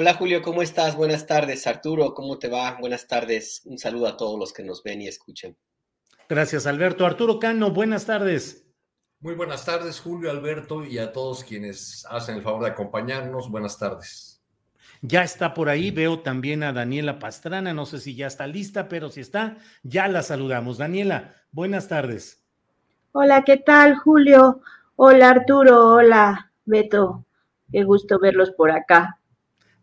Hola 0.00 0.14
Julio, 0.14 0.42
¿cómo 0.42 0.62
estás? 0.62 0.94
Buenas 0.94 1.26
tardes. 1.26 1.66
Arturo, 1.66 2.14
¿cómo 2.14 2.38
te 2.38 2.46
va? 2.46 2.76
Buenas 2.78 3.08
tardes. 3.08 3.62
Un 3.64 3.78
saludo 3.78 4.06
a 4.06 4.16
todos 4.16 4.38
los 4.38 4.52
que 4.52 4.62
nos 4.62 4.84
ven 4.84 5.02
y 5.02 5.08
escuchen. 5.08 5.56
Gracias, 6.28 6.68
Alberto. 6.68 7.04
Arturo 7.04 7.40
Cano, 7.40 7.72
buenas 7.72 8.06
tardes. 8.06 8.64
Muy 9.18 9.34
buenas 9.34 9.64
tardes, 9.64 9.98
Julio, 9.98 10.30
Alberto, 10.30 10.84
y 10.84 10.98
a 10.98 11.10
todos 11.10 11.42
quienes 11.42 12.06
hacen 12.08 12.36
el 12.36 12.42
favor 12.42 12.62
de 12.62 12.70
acompañarnos. 12.70 13.50
Buenas 13.50 13.76
tardes. 13.76 14.40
Ya 15.02 15.24
está 15.24 15.52
por 15.52 15.68
ahí, 15.68 15.90
veo 15.90 16.20
también 16.20 16.62
a 16.62 16.72
Daniela 16.72 17.18
Pastrana, 17.18 17.74
no 17.74 17.84
sé 17.84 17.98
si 17.98 18.14
ya 18.14 18.28
está 18.28 18.46
lista, 18.46 18.88
pero 18.88 19.08
si 19.08 19.20
está, 19.20 19.56
ya 19.82 20.06
la 20.06 20.22
saludamos. 20.22 20.78
Daniela, 20.78 21.34
buenas 21.50 21.88
tardes. 21.88 22.44
Hola, 23.10 23.42
¿qué 23.42 23.56
tal, 23.56 23.96
Julio? 23.96 24.60
Hola, 24.94 25.30
Arturo. 25.30 25.94
Hola, 25.94 26.52
Beto. 26.66 27.24
Qué 27.72 27.82
gusto 27.82 28.20
verlos 28.20 28.52
por 28.52 28.70
acá. 28.70 29.17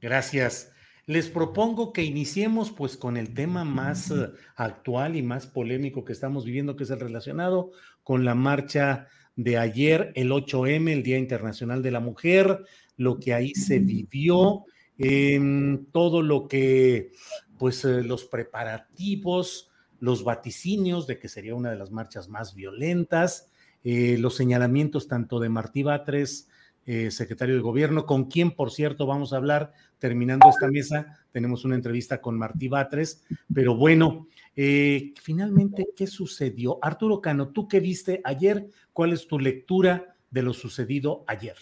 Gracias. 0.06 0.72
Les 1.08 1.30
propongo 1.30 1.92
que 1.92 2.04
iniciemos 2.04 2.70
pues 2.70 2.96
con 2.96 3.18
el 3.18 3.34
tema 3.34 3.64
más 3.64 4.12
uh, 4.12 4.34
actual 4.56 5.16
y 5.16 5.24
más 5.24 5.48
polémico 5.48 6.06
que 6.06 6.14
estamos 6.14 6.46
viviendo, 6.46 6.76
que 6.76 6.84
es 6.84 6.92
el 6.92 7.00
relacionado 7.00 7.72
con 8.04 8.24
la 8.24 8.36
marcha 8.36 9.08
de 9.36 9.58
ayer, 9.58 10.12
el 10.14 10.30
8M, 10.30 10.92
el 10.92 11.02
Día 11.02 11.18
Internacional 11.18 11.82
de 11.82 11.90
la 11.90 12.02
Mujer, 12.02 12.66
lo 12.98 13.20
que 13.20 13.34
ahí 13.34 13.56
se 13.56 13.80
vivió, 13.80 14.66
eh, 15.00 15.80
todo 15.92 16.22
lo 16.22 16.48
que, 16.48 17.12
pues 17.58 17.84
eh, 17.84 18.04
los 18.04 18.26
preparativos, 18.26 19.72
los 20.00 20.24
vaticinios 20.24 21.08
de 21.08 21.18
que 21.18 21.30
sería 21.30 21.56
una 21.56 21.72
de 21.72 21.78
las 21.78 21.90
marchas 21.90 22.30
más 22.30 22.54
violentas, 22.54 23.52
eh, 23.84 24.18
los 24.20 24.36
señalamientos 24.36 25.08
tanto 25.08 25.40
de 25.40 25.50
Martí 25.50 25.82
Batres, 25.82 26.48
eh, 26.88 27.10
secretario 27.10 27.56
de 27.56 27.62
gobierno, 27.62 28.06
con 28.06 28.26
quien, 28.26 28.52
por 28.52 28.70
cierto, 28.70 29.08
vamos 29.08 29.34
a 29.34 29.38
hablar 29.38 29.74
terminando 30.00 30.50
esta 30.50 30.68
mesa. 30.70 31.20
Tenemos 31.32 31.66
una 31.66 31.76
entrevista 31.76 32.22
con 32.22 32.38
Martí 32.38 32.68
Batres, 32.68 33.24
pero 33.54 33.76
bueno, 33.76 34.28
eh, 34.56 35.14
finalmente, 35.22 35.90
¿qué 35.96 36.08
sucedió? 36.08 36.80
Arturo 36.82 37.22
Cano, 37.22 37.50
¿tú 37.50 37.68
qué 37.68 37.80
viste 37.80 38.22
ayer? 38.24 38.70
¿Cuál 38.94 39.14
es 39.14 39.28
tu 39.28 39.38
lectura 39.38 40.16
de 40.30 40.42
lo 40.42 40.54
sucedido 40.54 41.26
ayer? 41.28 41.58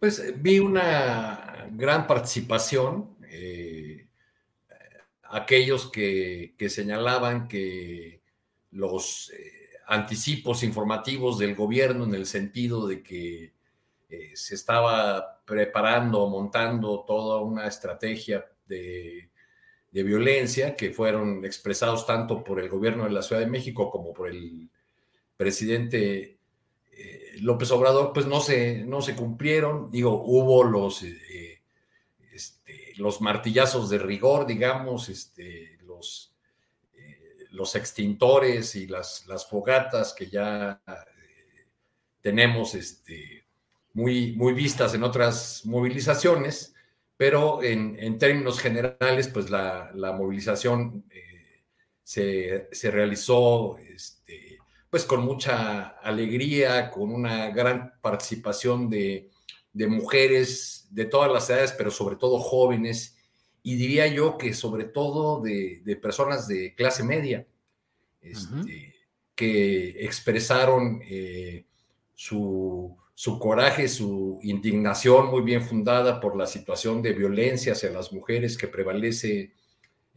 Pues 0.00 0.18
eh, 0.18 0.34
vi 0.36 0.58
una 0.58 1.68
gran 1.72 2.06
participación. 2.06 3.16
Eh, 3.28 4.08
aquellos 5.24 5.90
que, 5.90 6.54
que, 6.56 6.70
señalaban 6.70 7.48
que 7.48 8.22
los 8.70 9.30
anticipos 9.88 10.62
informativos 10.62 11.38
del 11.38 11.54
gobierno 11.54 12.04
en 12.04 12.14
el 12.14 12.26
sentido 12.26 12.86
de 12.86 13.02
que 13.02 13.55
eh, 14.08 14.36
se 14.36 14.54
estaba 14.54 15.42
preparando, 15.44 16.28
montando 16.28 17.04
toda 17.04 17.40
una 17.40 17.66
estrategia 17.66 18.46
de, 18.66 19.30
violencia 19.90 20.76
que 20.76 20.90
fueron 20.90 21.42
expresados 21.46 22.06
tanto 22.06 22.44
por 22.44 22.60
el 22.60 22.68
gobierno 22.68 23.04
de 23.04 23.10
la 23.10 23.22
Ciudad 23.22 23.40
de 23.40 23.48
México 23.48 23.90
como 23.90 24.12
por 24.12 24.28
el 24.28 24.68
presidente 25.38 26.38
eh, 26.92 27.32
López 27.40 27.70
Obrador, 27.70 28.12
pues 28.12 28.26
no 28.26 28.40
se, 28.40 28.84
no 28.84 29.00
se 29.00 29.16
cumplieron. 29.16 29.90
Digo, 29.90 30.22
hubo 30.22 30.64
los, 30.64 31.02
eh, 31.02 31.62
este, 32.30 32.92
los 32.96 33.22
martillazos 33.22 33.88
de 33.88 33.98
rigor, 33.98 34.46
digamos, 34.46 35.08
este, 35.08 35.78
los, 35.86 36.34
los 37.52 37.74
extintores 37.74 38.76
y 38.76 38.86
las, 38.86 39.26
las 39.26 39.48
fogatas 39.48 40.12
que 40.12 40.26
ya 40.26 40.82
tenemos 42.20 42.74
este, 42.74 43.35
muy, 43.96 44.32
muy 44.32 44.52
vistas 44.52 44.92
en 44.92 45.02
otras 45.02 45.62
movilizaciones, 45.64 46.74
pero 47.16 47.62
en, 47.62 47.96
en 47.98 48.18
términos 48.18 48.60
generales, 48.60 49.26
pues 49.28 49.48
la, 49.48 49.90
la 49.94 50.12
movilización 50.12 51.06
eh, 51.08 51.62
se, 52.02 52.68
se, 52.72 52.90
realizó 52.90 53.78
este, 53.78 54.58
pues 54.90 55.06
con 55.06 55.24
mucha 55.24 55.86
alegría, 56.02 56.90
con 56.90 57.10
una 57.10 57.48
gran 57.48 57.94
participación 58.02 58.90
de, 58.90 59.30
de 59.72 59.86
mujeres 59.86 60.88
de 60.90 61.06
todas 61.06 61.32
las 61.32 61.48
edades, 61.48 61.72
pero 61.72 61.90
sobre 61.90 62.16
todo 62.16 62.38
jóvenes, 62.38 63.16
y 63.62 63.76
diría 63.76 64.06
yo 64.08 64.36
que 64.36 64.52
sobre 64.52 64.84
todo 64.84 65.40
de, 65.40 65.80
de 65.86 65.96
personas 65.96 66.46
de 66.46 66.74
clase 66.74 67.02
media, 67.02 67.46
este, 68.20 68.54
uh 68.54 68.58
-huh. 68.58 68.94
que 69.34 70.04
expresaron 70.04 71.00
eh, 71.02 71.64
su 72.14 72.94
su 73.18 73.38
coraje, 73.38 73.88
su 73.88 74.38
indignación 74.42 75.30
muy 75.30 75.40
bien 75.40 75.62
fundada 75.62 76.20
por 76.20 76.36
la 76.36 76.46
situación 76.46 77.00
de 77.00 77.14
violencia 77.14 77.72
hacia 77.72 77.90
las 77.90 78.12
mujeres 78.12 78.58
que 78.58 78.68
prevalece 78.68 79.54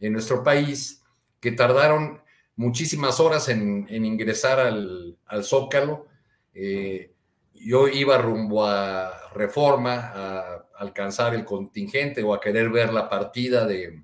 en 0.00 0.12
nuestro 0.12 0.44
país, 0.44 1.02
que 1.40 1.52
tardaron 1.52 2.20
muchísimas 2.56 3.18
horas 3.18 3.48
en, 3.48 3.86
ingresar 3.88 4.60
al, 4.60 5.16
al 5.24 5.44
Zócalo. 5.44 6.08
Eh, 6.52 7.14
yo 7.54 7.88
iba 7.88 8.18
rumbo 8.18 8.66
a 8.66 9.30
Reforma 9.32 10.12
a 10.14 10.66
alcanzar 10.76 11.34
el 11.34 11.46
contingente 11.46 12.22
o 12.22 12.34
a 12.34 12.40
querer 12.40 12.68
ver 12.68 12.92
la 12.92 13.08
partida 13.08 13.66
de, 13.66 14.02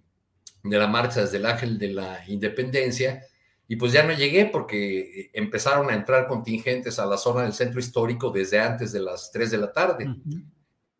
de 0.63 0.79
la 0.79 0.87
marcha 0.87 1.21
desde 1.21 1.37
el 1.37 1.45
Ángel 1.45 1.79
de 1.79 1.89
la 1.89 2.25
Independencia 2.29 3.23
y 3.69 3.77
pues 3.77 3.93
ya 3.93 4.05
no 4.05 4.13
llegué 4.13 4.47
porque 4.47 5.31
empezaron 5.33 5.91
a 5.91 5.95
entrar 5.95 6.27
contingentes 6.27 6.99
a 6.99 7.07
la 7.07 7.17
zona 7.17 7.43
del 7.43 7.53
centro 7.53 7.81
histórico 7.81 8.31
desde 8.31 8.61
antes 8.61 8.93
de 8.93 9.01
las 9.01 9.33
3 9.33 9.51
de 9.51 9.59
la 9.59 9.73
tarde. 9.73 10.07
Uh 10.07 10.15
-huh. 10.15 10.45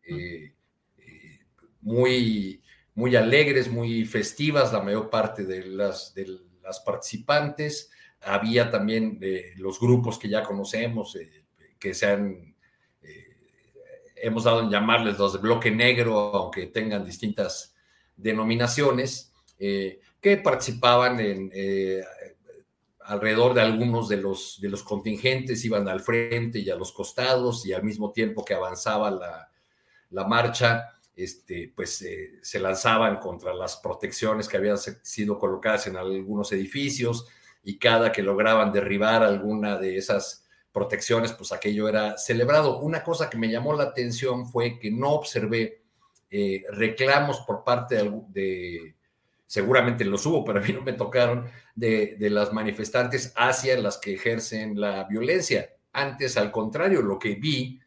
eh, 0.03 0.53
eh, 0.97 1.39
muy, 1.81 2.61
muy 2.93 3.15
alegres, 3.15 3.69
muy 3.69 4.03
festivas 4.03 4.73
la 4.73 4.81
mayor 4.81 5.09
parte 5.09 5.45
de 5.45 5.65
las, 5.65 6.13
de 6.13 6.39
las 6.61 6.81
participantes. 6.81 7.89
Había 8.19 8.69
también 8.69 9.17
eh, 9.21 9.53
los 9.55 9.79
grupos 9.79 10.19
que 10.19 10.27
ya 10.27 10.43
conocemos, 10.43 11.17
que 11.79 11.93
se 11.93 12.05
han, 12.05 12.53
hemos 14.17 14.43
dado 14.43 14.61
en 14.61 14.69
llamarles 14.69 15.17
los 15.17 15.33
de 15.33 15.39
bloque 15.39 15.71
negro, 15.71 16.35
aunque 16.35 16.67
tengan 16.67 17.05
distintas 17.05 17.75
denominaciones, 18.17 19.31
que 19.57 20.37
participaban 20.43 21.19
en 21.19 21.51
alrededor 23.07 23.53
de 23.53 23.61
algunos 23.61 24.09
de 24.09 24.17
los, 24.17 24.59
de 24.61 24.69
los 24.69 24.83
contingentes 24.83 25.63
iban 25.65 25.87
al 25.87 26.01
frente 26.01 26.59
y 26.59 26.69
a 26.69 26.75
los 26.75 26.91
costados 26.91 27.65
y 27.65 27.73
al 27.73 27.83
mismo 27.83 28.11
tiempo 28.11 28.45
que 28.45 28.53
avanzaba 28.53 29.09
la, 29.11 29.49
la 30.11 30.25
marcha, 30.25 30.93
este, 31.15 31.73
pues 31.75 32.01
eh, 32.03 32.39
se 32.41 32.59
lanzaban 32.59 33.17
contra 33.17 33.53
las 33.53 33.77
protecciones 33.77 34.47
que 34.47 34.57
habían 34.57 34.77
sido 34.77 35.39
colocadas 35.39 35.87
en 35.87 35.97
algunos 35.97 36.51
edificios 36.51 37.27
y 37.63 37.79
cada 37.79 38.11
que 38.11 38.21
lograban 38.21 38.71
derribar 38.71 39.23
alguna 39.23 39.77
de 39.77 39.97
esas 39.97 40.45
protecciones, 40.71 41.33
pues 41.33 41.51
aquello 41.51 41.89
era 41.89 42.17
celebrado. 42.17 42.79
Una 42.79 43.03
cosa 43.03 43.29
que 43.29 43.37
me 43.37 43.49
llamó 43.49 43.73
la 43.73 43.83
atención 43.83 44.47
fue 44.47 44.77
que 44.77 44.91
no 44.91 45.11
observé 45.13 45.81
eh, 46.29 46.63
reclamos 46.71 47.39
por 47.41 47.63
parte 47.63 47.95
de, 48.27 48.96
seguramente 49.47 50.05
los 50.05 50.25
hubo, 50.25 50.43
pero 50.43 50.59
a 50.59 50.61
mí 50.61 50.73
no 50.73 50.81
me 50.81 50.93
tocaron, 50.93 51.49
de, 51.73 52.17
las 52.19 52.53
manifestantes 52.53 53.33
hacia 53.35 53.79
las 53.79 53.97
que 53.97 54.13
ejercen 54.13 54.79
la 54.79 55.05
violencia. 55.05 55.73
Antes, 55.93 56.37
al 56.37 56.51
contrario, 56.51 57.01
lo 57.01 57.17
que 57.17 57.35
vi 57.35 57.79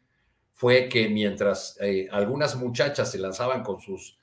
fue 0.53 0.89
que 0.89 1.07
mientras 1.07 1.77
eh, 1.79 2.07
algunas 2.11 2.55
muchachas 2.55 3.11
se 3.11 3.19
lanzaban 3.19 3.63
con 3.63 3.79
sus, 3.79 4.17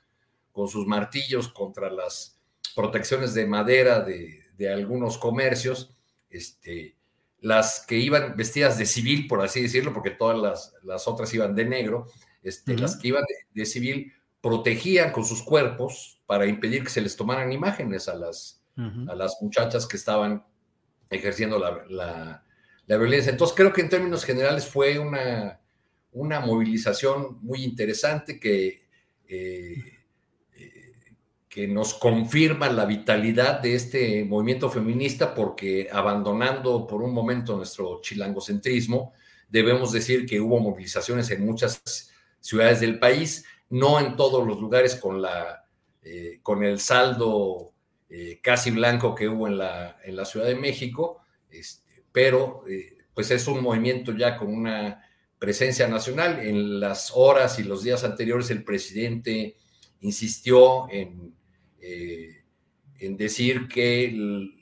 con 0.53 0.69
sus 0.69 0.87
martillos 0.87 1.49
contra 1.49 1.91
las 1.91 2.39
protecciones 2.75 3.35
de 3.35 3.47
madera 3.47 4.01
de, 4.01 4.45
algunos 4.73 5.19
comercios, 5.19 5.95
este, 6.31 6.97
las 7.41 7.85
que 7.87 7.97
iban 7.97 8.35
vestidas 8.37 8.77
de 8.77 8.87
civil, 8.87 9.29
por 9.29 9.41
así 9.41 9.63
decirlo, 9.63 9.93
porque 9.95 10.11
todas 10.11 10.73
las, 10.83 11.07
otras 11.07 11.33
iban 11.33 11.55
de 11.55 11.65
negro, 11.65 12.07
este, 12.43 12.77
las 12.77 12.97
que 12.97 13.09
iban 13.09 13.25
de, 13.53 13.67
civil 13.67 14.13
protegían 14.41 15.13
con 15.13 15.25
sus 15.25 15.43
cuerpos 15.43 16.21
para 16.27 16.47
impedir 16.47 16.85
que 16.85 16.91
se 16.91 17.01
les 17.01 17.17
tomaran 17.17 17.53
imágenes 17.53 18.09
a 18.09 18.15
las, 18.15 18.63
a 18.77 19.15
las 19.15 19.39
muchachas 19.41 19.87
que 19.87 19.97
estaban 19.97 20.45
ejerciendo 21.11 21.59
la, 21.59 22.45
violencia. 22.87 23.31
Entonces 23.31 23.57
creo 23.57 23.73
que 23.73 23.81
en 23.81 23.89
términos 23.89 24.25
generales 24.25 24.67
fue 24.67 24.99
una, 24.99 25.61
una 26.13 26.41
movilización 26.41 27.39
muy 27.43 27.65
interesante 27.65 28.39
que, 28.39 28.87
eh, 29.27 29.75
eh, 30.55 30.93
que 31.49 31.67
nos 31.69 31.95
confirma 31.95 32.69
la 32.71 32.87
vitalidad 32.87 33.61
de 33.61 33.75
este 33.75 34.25
movimiento 34.25 34.71
feminista 34.71 35.35
porque 35.35 35.89
abandonando 35.93 36.87
por 36.87 37.03
un 37.03 37.13
momento 37.13 37.57
nuestro 37.57 38.01
chilangocentrismo, 38.01 39.13
debemos 39.49 39.93
decir 39.93 40.27
que 40.27 40.41
hubo 40.41 40.61
movilizaciones 40.61 41.31
en 41.31 41.45
muchas 41.45 42.11
ciudades 42.41 42.81
del 42.81 42.99
país, 42.99 43.45
no 43.71 44.01
en 44.01 44.17
todos 44.17 44.47
los 44.47 44.61
lugares 44.61 44.97
con, 44.97 45.21
la, 45.21 45.65
eh, 46.03 46.41
con 46.43 46.63
el 46.63 46.81
saldo 46.81 47.73
eh, 48.09 48.41
casi 48.43 48.71
blanco 48.71 49.15
que 49.15 49.29
hubo 49.29 49.47
en 49.47 49.59
la, 49.59 49.97
en 50.05 50.17
la 50.17 50.25
Ciudad 50.25 50.47
de 50.47 50.55
México, 50.55 51.23
este, 51.51 52.05
pero 52.13 52.65
eh, 52.69 52.97
pues 53.15 53.31
es 53.31 53.47
un 53.47 53.63
movimiento 53.63 54.13
ya 54.13 54.37
con 54.37 54.49
una 54.49 55.03
presencia 55.39 55.87
nacional. 55.89 56.41
En 56.41 56.81
las 56.81 57.13
horas 57.15 57.59
y 57.59 57.65
los 57.65 57.83
días 57.83 58.05
anteriores 58.05 58.51
el 58.51 58.65
presidente 58.65 59.57
insistió 60.01 60.89
en, 60.91 61.35
en 61.81 63.17
decir 63.17 63.69
que 63.69 64.13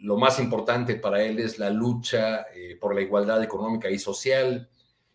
lo 0.00 0.16
más 0.16 0.38
importante 0.38 0.96
para 0.96 1.22
él 1.22 1.38
es 1.38 1.58
la 1.58 1.70
lucha 1.70 2.46
por 2.80 2.94
la 2.94 3.02
igualdad 3.02 3.42
económica 3.42 3.90
y 3.90 3.98
social 3.98 4.68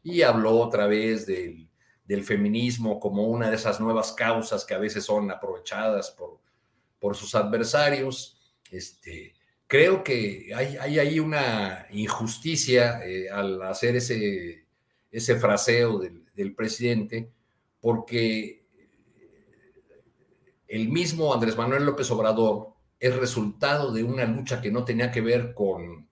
y 0.03 0.21
habló 0.21 0.57
otra 0.59 0.87
vez 0.87 1.25
del 1.25 1.70
del 2.11 2.25
feminismo 2.25 2.99
como 2.99 3.23
una 3.23 3.49
de 3.49 3.55
esas 3.55 3.79
nuevas 3.79 4.11
causas 4.11 4.65
que 4.65 4.73
a 4.73 4.77
veces 4.77 5.05
son 5.05 5.31
aprovechadas 5.31 6.11
por, 6.11 6.41
por 6.99 7.15
sus 7.15 7.33
adversarios. 7.35 8.37
Este, 8.69 9.33
creo 9.65 10.03
que 10.03 10.51
hay, 10.53 10.75
hay 10.75 10.99
ahí 10.99 11.19
una 11.21 11.85
injusticia 11.91 12.99
eh, 13.05 13.29
al 13.29 13.61
hacer 13.61 13.95
ese, 13.95 14.65
ese 15.09 15.35
fraseo 15.37 15.99
del, 15.99 16.25
del, 16.35 16.53
presidente, 16.53 17.31
porque 17.79 18.65
el 20.67 20.89
mismo 20.89 21.33
Andrés 21.33 21.55
Manuel 21.55 21.85
López 21.85 22.11
Obrador 22.11 22.73
es 22.99 23.15
resultado 23.15 23.93
de 23.93 24.03
una 24.03 24.25
lucha 24.25 24.61
que 24.61 24.69
no 24.69 24.83
tenía 24.83 25.13
que 25.13 25.21
ver 25.21 25.53
con 25.53 26.09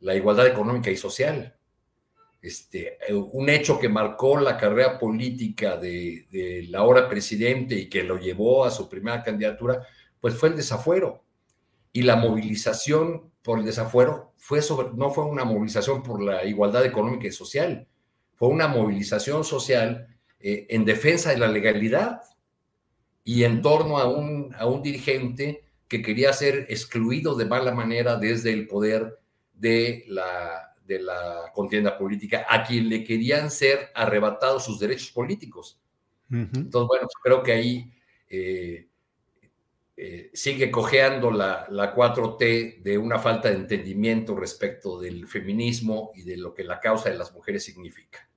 la 0.00 0.16
igualdad 0.16 0.48
económica 0.48 0.90
y 0.90 0.96
social. 0.96 1.55
Este, 2.40 2.98
eh, 3.08 3.14
un 3.14 3.48
hecho 3.48 3.78
que 3.78 3.88
marcó 3.88 4.38
la 4.38 4.56
carrera 4.56 4.98
política 4.98 5.76
de, 5.76 6.66
la 6.68 6.78
ahora 6.78 7.08
presidente 7.08 7.74
y 7.74 7.88
que 7.88 8.04
lo 8.04 8.18
llevó 8.18 8.64
a 8.64 8.70
su 8.70 8.88
primera 8.88 9.22
candidatura, 9.22 9.82
pues 10.20 10.34
fue 10.34 10.50
el 10.50 10.56
desafuero. 10.56 11.24
Y 11.92 12.02
la 12.02 12.16
movilización 12.16 13.32
por 13.42 13.58
el 13.58 13.64
desafuero 13.64 14.32
fue 14.36 14.62
sobre, 14.62 14.90
no 14.94 15.10
fue 15.10 15.24
una 15.24 15.44
movilización 15.44 16.02
por 16.02 16.22
la 16.22 16.44
igualdad 16.44 16.84
económica 16.84 17.26
y 17.26 17.32
social, 17.32 17.88
fue 18.34 18.48
una 18.48 18.68
movilización 18.68 19.44
social 19.44 20.08
eh, 20.40 20.66
en 20.68 20.84
defensa 20.84 21.30
de 21.30 21.38
la 21.38 21.48
legalidad 21.48 22.20
y 23.24 23.44
en 23.44 23.62
torno 23.62 23.98
a 23.98 24.08
un, 24.08 24.54
a 24.58 24.66
un 24.66 24.82
dirigente 24.82 25.64
que 25.88 26.02
quería 26.02 26.32
ser 26.32 26.66
excluido 26.68 27.34
de 27.34 27.46
mala 27.46 27.72
manera 27.72 28.16
desde 28.16 28.52
el 28.52 28.66
poder 28.66 29.18
de 29.54 30.04
la, 30.08 30.75
de 30.86 31.00
la 31.00 31.50
contienda 31.54 31.96
política, 31.98 32.46
a 32.48 32.62
quien 32.64 32.88
le 32.88 33.04
querían 33.04 33.50
ser 33.50 33.90
arrebatados 33.94 34.64
sus 34.64 34.78
derechos 34.78 35.10
políticos. 35.10 35.80
Entonces, 36.28 36.88
bueno, 36.88 37.06
creo 37.22 37.42
que 37.42 37.52
ahí 37.52 37.92
eh, 38.28 38.88
eh, 39.96 40.30
sigue 40.34 40.70
cojeando 40.70 41.30
la, 41.30 41.66
la 41.70 41.94
4T 41.94 42.82
de 42.82 42.98
una 42.98 43.18
falta 43.18 43.48
de 43.48 43.56
entendimiento 43.56 44.34
respecto 44.34 44.98
del 45.00 45.26
feminismo 45.26 46.10
y 46.14 46.22
de 46.22 46.36
lo 46.36 46.52
que 46.52 46.64
la 46.64 46.80
causa 46.80 47.10
de 47.10 47.16
las 47.16 47.32
mujeres 47.32 47.64
significa. 47.64 48.28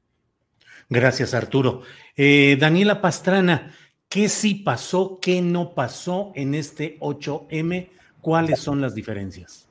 Gracias, 0.90 1.34
Arturo. 1.36 1.84
Eh, 2.16 2.58
Daniela 2.60 3.00
Pastrana, 3.00 3.76
¿qué 4.10 4.28
sí 4.28 4.56
pasó, 4.56 5.20
qué 5.22 5.42
no 5.42 5.76
pasó 5.76 6.32
en 6.36 6.56
este 6.56 6.98
8M? 7.00 7.90
¿Cuáles 8.22 8.60
son 8.60 8.82
las 8.82 8.96
diferencias? 8.96 9.69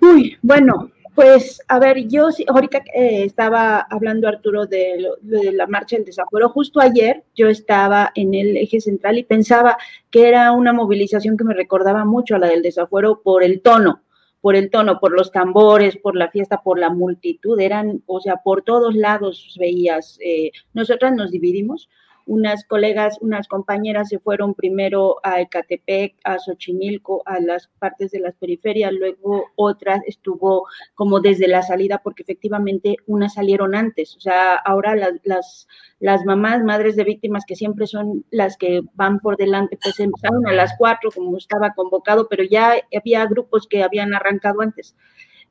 Uy, 0.00 0.36
bueno, 0.42 0.90
pues 1.18 1.60
a 1.66 1.80
ver, 1.80 2.06
yo 2.06 2.28
ahorita 2.46 2.78
eh, 2.94 3.24
estaba 3.24 3.80
hablando 3.90 4.28
Arturo 4.28 4.66
de, 4.66 5.04
de, 5.20 5.52
la 5.52 5.66
marcha 5.66 5.96
del 5.96 6.04
desafuero, 6.04 6.48
justo 6.50 6.80
ayer 6.80 7.24
yo 7.34 7.48
estaba 7.48 8.12
en 8.14 8.34
el 8.34 8.56
eje 8.56 8.80
central 8.80 9.18
y 9.18 9.24
pensaba 9.24 9.76
que 10.10 10.28
era 10.28 10.52
una 10.52 10.72
movilización 10.72 11.36
que 11.36 11.42
me 11.42 11.54
recordaba 11.54 12.04
mucho 12.04 12.36
a 12.36 12.38
la 12.38 12.46
del 12.46 12.62
desafuero 12.62 13.20
por 13.20 13.42
el 13.42 13.62
tono, 13.62 14.02
por 14.40 14.54
el 14.54 14.70
tono, 14.70 15.00
por 15.00 15.10
los 15.12 15.32
tambores, 15.32 15.96
por 15.96 16.14
la 16.14 16.30
fiesta, 16.30 16.62
por 16.62 16.78
la 16.78 16.90
multitud, 16.90 17.58
eran, 17.58 18.02
o 18.06 18.20
sea, 18.20 18.36
por 18.36 18.62
todos 18.62 18.94
lados 18.94 19.56
veías, 19.58 20.18
eh, 20.24 20.52
nosotras 20.72 21.16
nos 21.16 21.32
dividimos, 21.32 21.88
unas 22.28 22.64
colegas, 22.64 23.16
unas 23.20 23.48
compañeras 23.48 24.10
se 24.10 24.18
fueron 24.18 24.54
primero 24.54 25.16
a 25.22 25.40
Ecatepec, 25.40 26.14
a 26.24 26.38
Xochimilco, 26.38 27.22
a 27.24 27.40
las 27.40 27.68
partes 27.78 28.10
de 28.10 28.20
las 28.20 28.34
periferias, 28.34 28.92
luego 28.92 29.46
otras 29.56 30.02
estuvo 30.06 30.66
como 30.94 31.20
desde 31.20 31.48
la 31.48 31.62
salida, 31.62 32.02
porque 32.04 32.22
efectivamente 32.22 32.96
unas 33.06 33.34
salieron 33.34 33.74
antes. 33.74 34.14
O 34.14 34.20
sea, 34.20 34.56
ahora 34.56 34.94
las, 34.94 35.14
las, 35.24 35.68
las 36.00 36.24
mamás, 36.26 36.62
madres 36.62 36.96
de 36.96 37.04
víctimas, 37.04 37.44
que 37.46 37.56
siempre 37.56 37.86
son 37.86 38.26
las 38.30 38.58
que 38.58 38.82
van 38.92 39.20
por 39.20 39.38
delante, 39.38 39.78
pues 39.82 39.98
empezaron 39.98 40.46
a 40.46 40.52
las 40.52 40.74
cuatro, 40.76 41.10
como 41.10 41.38
estaba 41.38 41.72
convocado, 41.72 42.28
pero 42.28 42.44
ya 42.44 42.74
había 42.94 43.24
grupos 43.24 43.66
que 43.66 43.82
habían 43.82 44.14
arrancado 44.14 44.60
antes. 44.60 44.94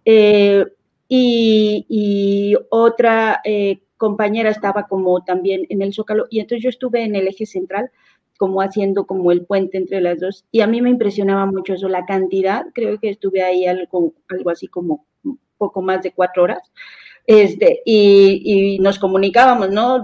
Eh, 0.05 0.63
y, 1.09 1.85
y, 1.89 2.55
otra 2.69 3.41
eh, 3.43 3.79
compañera 3.97 4.49
estaba 4.49 4.87
como 4.87 5.23
también 5.23 5.65
en 5.69 5.81
el 5.81 5.93
Zócalo 5.93 6.25
y 6.29 6.39
entonces 6.39 6.63
yo 6.63 6.69
estuve 6.69 7.03
en 7.03 7.15
el 7.15 7.27
eje 7.27 7.45
central 7.45 7.91
como 8.37 8.61
haciendo 8.61 9.05
como 9.05 9.31
el 9.31 9.45
puente 9.45 9.77
entre 9.77 9.99
las 10.01 10.19
dos 10.19 10.45
y 10.51 10.61
a 10.61 10.67
mí 10.67 10.81
me 10.81 10.89
impresionaba 10.89 11.45
mucho 11.45 11.73
eso, 11.73 11.89
la 11.89 12.05
cantidad, 12.05 12.65
creo 12.73 12.99
que 12.99 13.09
estuve 13.09 13.41
ahí 13.43 13.65
algo, 13.65 14.13
algo 14.29 14.49
así 14.49 14.67
como 14.67 15.05
poco 15.57 15.81
más 15.81 16.03
de 16.03 16.11
cuatro 16.11 16.43
horas. 16.43 16.71
Este, 17.27 17.81
y, 17.83 18.79
nos 18.79 18.99
comunicábamos, 18.99 19.69
¿no? 19.69 20.01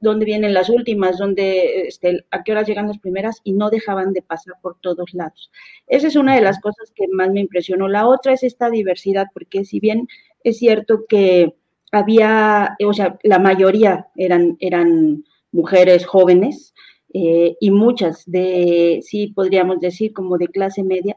¿Dónde 0.00 0.24
vienen 0.24 0.52
las 0.52 0.68
últimas? 0.68 1.18
¿Dónde, 1.18 1.86
este, 1.86 2.26
¿A 2.32 2.42
qué 2.42 2.50
horas 2.50 2.66
llegan 2.66 2.88
las 2.88 2.98
primeras? 2.98 3.40
Y 3.44 3.52
no 3.52 3.70
dejaban 3.70 4.12
de 4.12 4.22
pasar 4.22 4.54
por 4.60 4.76
todos 4.80 5.14
lados. 5.14 5.52
Esa 5.86 6.08
es 6.08 6.16
una 6.16 6.34
de 6.34 6.40
las 6.40 6.60
cosas 6.60 6.90
que 6.92 7.06
más 7.06 7.30
me 7.30 7.40
impresionó. 7.40 7.86
La 7.86 8.08
otra 8.08 8.32
es 8.32 8.42
esta 8.42 8.70
diversidad, 8.70 9.28
porque 9.32 9.64
si 9.64 9.78
bien 9.78 10.08
es 10.42 10.58
cierto 10.58 11.04
que 11.08 11.54
había, 11.96 12.76
o 12.84 12.92
sea, 12.92 13.18
la 13.22 13.38
mayoría 13.38 14.08
eran, 14.16 14.56
eran 14.60 15.24
mujeres 15.52 16.06
jóvenes 16.06 16.74
eh, 17.12 17.56
y 17.60 17.70
muchas 17.70 18.24
de, 18.26 19.00
sí 19.02 19.28
podríamos 19.28 19.80
decir, 19.80 20.12
como 20.12 20.36
de 20.36 20.48
clase 20.48 20.82
media, 20.82 21.16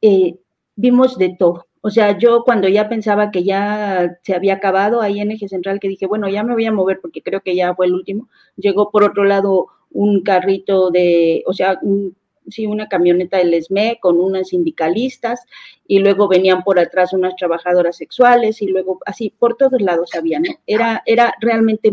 eh, 0.00 0.36
vimos 0.76 1.18
de 1.18 1.36
todo. 1.38 1.66
O 1.80 1.90
sea, 1.90 2.16
yo 2.16 2.44
cuando 2.44 2.68
ya 2.68 2.88
pensaba 2.88 3.32
que 3.32 3.42
ya 3.42 4.18
se 4.22 4.34
había 4.34 4.54
acabado 4.54 5.00
ahí 5.02 5.20
en 5.20 5.32
Eje 5.32 5.48
Central, 5.48 5.80
que 5.80 5.88
dije, 5.88 6.06
bueno, 6.06 6.28
ya 6.28 6.44
me 6.44 6.54
voy 6.54 6.64
a 6.64 6.72
mover 6.72 7.00
porque 7.00 7.22
creo 7.22 7.40
que 7.40 7.56
ya 7.56 7.74
fue 7.74 7.86
el 7.86 7.94
último, 7.94 8.28
llegó 8.56 8.90
por 8.90 9.02
otro 9.02 9.24
lado 9.24 9.66
un 9.90 10.22
carrito 10.22 10.90
de, 10.90 11.42
o 11.46 11.52
sea, 11.52 11.78
un 11.82 12.16
sí, 12.48 12.66
una 12.66 12.88
camioneta 12.88 13.38
del 13.38 13.54
ESME 13.54 13.98
con 14.00 14.20
unas 14.20 14.48
sindicalistas 14.48 15.44
y 15.86 15.98
luego 15.98 16.28
venían 16.28 16.62
por 16.62 16.78
atrás 16.78 17.12
unas 17.12 17.36
trabajadoras 17.36 17.96
sexuales 17.96 18.62
y 18.62 18.66
luego 18.66 19.00
así 19.06 19.32
por 19.38 19.56
todos 19.56 19.80
lados 19.80 20.14
había, 20.14 20.40
¿no? 20.40 20.50
Era, 20.66 21.02
era 21.06 21.34
realmente 21.40 21.92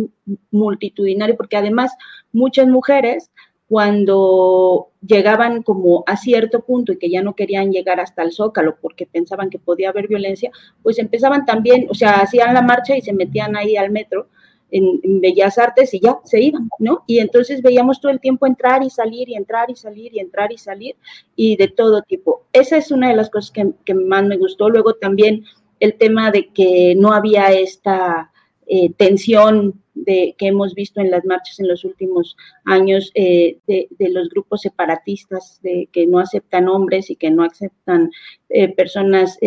multitudinario 0.51 1.35
porque 1.35 1.57
además 1.57 1.91
muchas 2.31 2.67
mujeres 2.67 3.31
cuando 3.67 4.89
llegaban 5.05 5.61
como 5.61 6.03
a 6.07 6.17
cierto 6.17 6.61
punto 6.65 6.91
y 6.91 6.97
que 6.97 7.09
ya 7.09 7.21
no 7.21 7.35
querían 7.35 7.71
llegar 7.71 7.99
hasta 7.99 8.23
el 8.23 8.31
zócalo 8.31 8.77
porque 8.81 9.05
pensaban 9.05 9.51
que 9.51 9.59
podía 9.59 9.89
haber 9.89 10.07
violencia, 10.07 10.49
pues 10.81 10.97
empezaban 10.97 11.45
también, 11.45 11.85
o 11.87 11.93
sea, 11.93 12.21
hacían 12.21 12.55
la 12.55 12.63
marcha 12.63 12.97
y 12.97 13.01
se 13.01 13.13
metían 13.13 13.55
ahí 13.55 13.77
al 13.77 13.91
metro 13.91 14.27
en, 14.71 15.21
Bellas 15.21 15.57
Artes 15.57 15.93
y 15.93 15.99
ya 15.99 16.19
se 16.23 16.41
iban, 16.41 16.69
¿no? 16.79 17.03
Y 17.07 17.19
entonces 17.19 17.61
veíamos 17.61 17.99
todo 17.99 18.11
el 18.11 18.19
tiempo 18.19 18.47
entrar 18.47 18.83
y 18.83 18.89
salir 18.89 19.29
y 19.29 19.35
entrar 19.35 19.69
y 19.69 19.75
salir 19.75 20.13
y 20.13 20.19
entrar 20.19 20.51
y 20.51 20.57
salir 20.57 20.95
y 21.35 21.57
de 21.57 21.67
todo 21.67 22.01
tipo. 22.01 22.43
Esa 22.53 22.77
es 22.77 22.91
una 22.91 23.09
de 23.09 23.15
las 23.15 23.29
cosas 23.29 23.51
que, 23.51 23.71
que 23.85 23.93
más 23.93 24.23
me 24.25 24.37
gustó. 24.37 24.69
Luego 24.69 24.93
también 24.95 25.43
el 25.79 25.95
tema 25.95 26.31
de 26.31 26.49
que 26.49 26.95
no 26.97 27.13
había 27.13 27.51
esta 27.51 28.28
eh, 28.71 28.93
tensión 28.95 29.81
de, 29.95 30.35
que 30.37 30.45
hemos 30.45 30.75
visto 30.75 31.01
en 31.01 31.09
las 31.09 31.25
marchas 31.25 31.59
en 31.59 31.67
los 31.67 31.83
últimos 31.83 32.37
años 32.65 33.09
eh, 33.15 33.57
de, 33.65 34.09
los 34.11 34.29
grupos 34.29 34.61
separatistas 34.61 35.59
de, 35.63 35.89
que 35.91 36.05
no 36.05 36.19
aceptan 36.19 36.69
hombres 36.69 37.09
y 37.09 37.15
que 37.15 37.31
no 37.31 37.43
aceptan 37.43 38.11
eh, 38.49 38.71
personas 38.75 39.39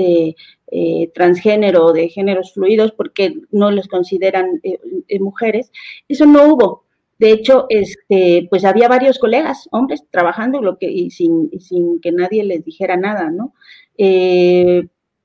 transgénero 1.14 1.92
de 1.92 2.08
géneros 2.08 2.52
fluidos 2.54 2.90
porque 2.90 3.34
no 3.52 3.70
les 3.70 3.86
consideran 3.86 4.60
mujeres. 5.20 5.70
Eso 6.08 6.26
no 6.26 6.48
hubo. 6.48 6.84
De 7.18 7.30
hecho, 7.30 7.66
este, 7.68 8.48
pues 8.50 8.64
había 8.64 8.88
varios 8.88 9.20
colegas, 9.20 9.68
hombres, 9.70 10.02
trabajando 10.10 10.60
lo 10.60 10.78
que, 10.78 10.90
y 10.90 11.10
sin, 11.10 11.48
sin 11.60 12.00
que 12.00 12.10
nadie 12.10 12.42
les 12.42 12.64
dijera 12.64 12.96
nada, 12.96 13.30
¿no? 13.30 13.54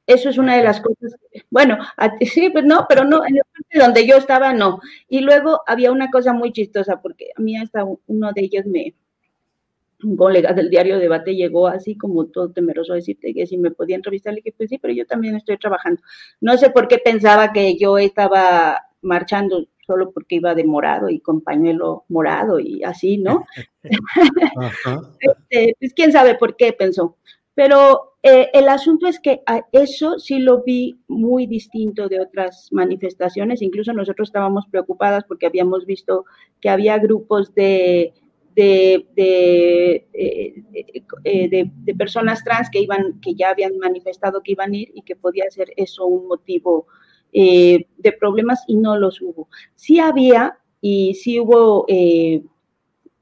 Eso 0.08 0.30
es 0.30 0.38
una 0.38 0.56
de 0.56 0.64
las 0.64 0.80
cosas. 0.80 1.16
Bueno, 1.50 1.78
sí, 2.22 2.50
pues 2.50 2.64
no, 2.64 2.86
pero 2.88 3.04
no, 3.04 3.26
en 3.26 3.36
el 3.36 3.42
parte 3.44 3.80
donde 3.80 4.08
yo 4.08 4.16
estaba, 4.16 4.54
no. 4.54 4.80
Y 5.10 5.20
luego 5.20 5.62
había 5.68 5.92
una 5.92 6.10
cosa 6.10 6.32
muy 6.32 6.54
chistosa, 6.54 7.02
porque 7.02 7.28
a 7.36 7.42
mí 7.42 7.58
hasta 7.58 7.86
uno 8.08 8.32
de 8.34 8.42
ellos 8.42 8.66
me, 8.66 8.96
un 10.04 10.16
colega 10.16 10.54
del 10.54 10.70
diario 10.70 11.00
Debate 11.00 11.36
llegó 11.36 11.68
así 11.68 11.98
como 11.98 12.28
todo 12.28 12.52
temeroso 12.52 12.94
a 12.94 12.98
decirte 12.98 13.34
que 13.34 13.48
si 13.48 13.58
me 13.58 13.72
podía 13.72 13.98
entrevistar, 13.98 14.34
le 14.34 14.38
dije, 14.38 14.54
pues 14.56 14.70
sí, 14.70 14.78
pero 14.78 14.94
yo 14.94 15.06
también 15.06 15.36
estoy 15.36 15.58
trabajando. 15.58 16.02
No 16.40 16.58
sé 16.58 16.70
por 16.70 16.88
qué 16.88 17.00
pensaba 17.00 17.52
que 17.52 17.78
yo 17.78 17.98
estaba 17.98 18.84
marchando 19.02 19.68
solo 19.86 20.12
porque 20.12 20.36
iba 20.36 20.54
de 20.54 20.66
morado 20.66 21.10
y 21.10 21.20
con 21.20 21.42
pañuelo 21.42 22.06
morado 22.10 22.60
y 22.60 22.84
así, 22.84 23.18
¿no? 23.18 23.46
Este, 25.20 25.76
pues 25.80 25.94
quién 25.94 26.12
sabe 26.12 26.36
por 26.36 26.56
qué 26.56 26.74
pensó. 26.74 27.18
Pero 27.58 28.14
eh, 28.22 28.52
el 28.54 28.70
asunto 28.70 29.08
es 29.08 29.20
que 29.20 29.42
eso 29.72 30.20
sí 30.20 30.38
lo 30.38 30.62
vi 30.62 31.00
muy 31.08 31.48
distinto 31.48 32.08
de 32.08 32.20
otras 32.20 32.68
manifestaciones. 32.72 33.64
Incluso 33.64 33.94
nosotros 33.94 34.30
estábamos 34.30 34.68
preocupadas 34.68 35.24
porque 35.28 35.48
habíamos 35.48 35.88
visto 35.88 36.26
que 36.62 36.70
había 36.70 37.00
grupos 37.00 37.56
de, 37.56 38.14
de, 38.56 39.08
de, 39.16 40.08
eh, 40.14 40.64
eh, 41.24 41.50
de, 41.50 41.96
personas 41.96 42.44
trans 42.44 42.70
que, 42.70 42.80
iban, 42.80 43.20
que 43.22 43.34
ya 43.34 43.50
habían 43.50 43.76
manifestado 43.80 44.44
que 44.44 44.52
iban 44.52 44.74
a 44.74 44.78
ir 44.78 44.92
y 44.94 45.02
que 45.02 45.16
podía 45.16 45.50
ser 45.50 45.74
eso 45.78 46.06
un 46.06 46.28
motivo 46.28 46.86
de 47.34 48.16
problemas 48.20 48.64
y 48.68 48.76
no 48.76 49.00
los 49.00 49.20
hubo. 49.20 49.48
Sí 49.74 50.00
había 50.00 50.60
y 50.80 51.16
sí 51.16 51.40
hubo 51.40 51.88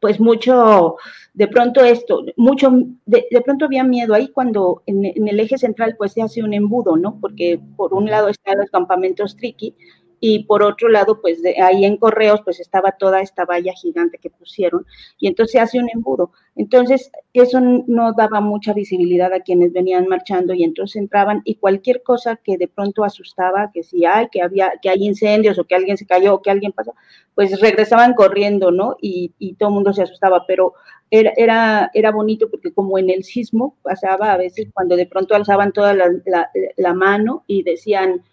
pues 0.05 0.19
mucho, 0.19 0.97
de 1.33 1.47
pronto 1.47 1.83
esto, 1.83 2.23
mucho, 2.37 2.71
de, 3.07 3.25
pronto 3.43 3.65
había 3.65 3.83
miedo 3.83 4.13
ahí 4.13 4.27
cuando 4.27 4.83
en, 4.85 5.03
en, 5.03 5.27
el 5.27 5.39
eje 5.39 5.57
central 5.57 5.95
pues 5.97 6.11
se 6.11 6.21
hace 6.21 6.43
un 6.43 6.53
embudo, 6.53 6.95
¿no? 6.95 7.17
Porque 7.19 7.59
por 7.75 7.91
un 7.91 8.05
lado 8.05 8.27
están 8.27 8.59
los 8.59 8.69
campamentos 8.69 9.35
triqui 9.35 9.73
y 10.19 10.45
por 10.45 10.63
otro 10.63 10.89
lado, 10.89 11.21
pues 11.21 11.41
de 11.41 11.61
ahí 11.61 11.85
en 11.85 11.97
Correos, 11.97 12.41
pues 12.43 12.59
estaba 12.59 12.93
toda 12.93 13.21
esta 13.21 13.45
valla 13.45 13.73
gigante 13.73 14.17
que 14.17 14.29
pusieron, 14.29 14.85
y 15.19 15.27
entonces 15.27 15.53
se 15.53 15.59
hace 15.59 15.79
un 15.79 15.89
embudo. 15.93 16.31
Entonces, 16.55 17.11
eso 17.33 17.59
no 17.59 18.13
daba 18.13 18.39
mucha 18.41 18.73
visibilidad 18.73 19.33
a 19.33 19.41
quienes 19.41 19.73
venían 19.73 20.07
marchando, 20.07 20.53
y 20.53 20.63
entonces 20.63 20.97
entraban, 20.97 21.41
y 21.45 21.55
cualquier 21.55 22.03
cosa 22.03 22.37
que 22.37 22.57
de 22.57 22.67
pronto 22.67 23.03
asustaba, 23.03 23.71
que 23.73 23.83
si 23.83 24.05
hay, 24.05 24.27
que 24.29 24.41
había, 24.41 24.73
que 24.81 24.89
hay 24.89 25.05
incendios, 25.05 25.59
o 25.59 25.65
que 25.65 25.75
alguien 25.75 25.97
se 25.97 26.05
cayó, 26.05 26.35
o 26.35 26.41
que 26.41 26.51
alguien 26.51 26.71
pasó, 26.71 26.93
pues 27.33 27.59
regresaban 27.59 28.13
corriendo, 28.13 28.71
¿no? 28.71 28.97
Y, 29.01 29.33
todo 29.59 29.69
el 29.69 29.75
mundo 29.75 29.93
se 29.93 30.03
asustaba, 30.03 30.45
pero 30.47 30.73
era, 31.11 31.31
era, 31.37 31.91
era 31.93 32.11
bonito 32.11 32.49
porque 32.49 32.73
como 32.73 32.97
en 32.97 33.09
el 33.09 33.23
sismo 33.23 33.77
pasaba 33.83 34.33
a 34.33 34.37
veces 34.37 34.67
cuando 34.73 34.95
de 34.95 35.05
pronto 35.05 35.35
alzaban 35.35 35.71
toda 35.71 35.93
la 35.93 36.93
mano 36.93 37.43
y 37.47 37.63
decían, 37.63 38.23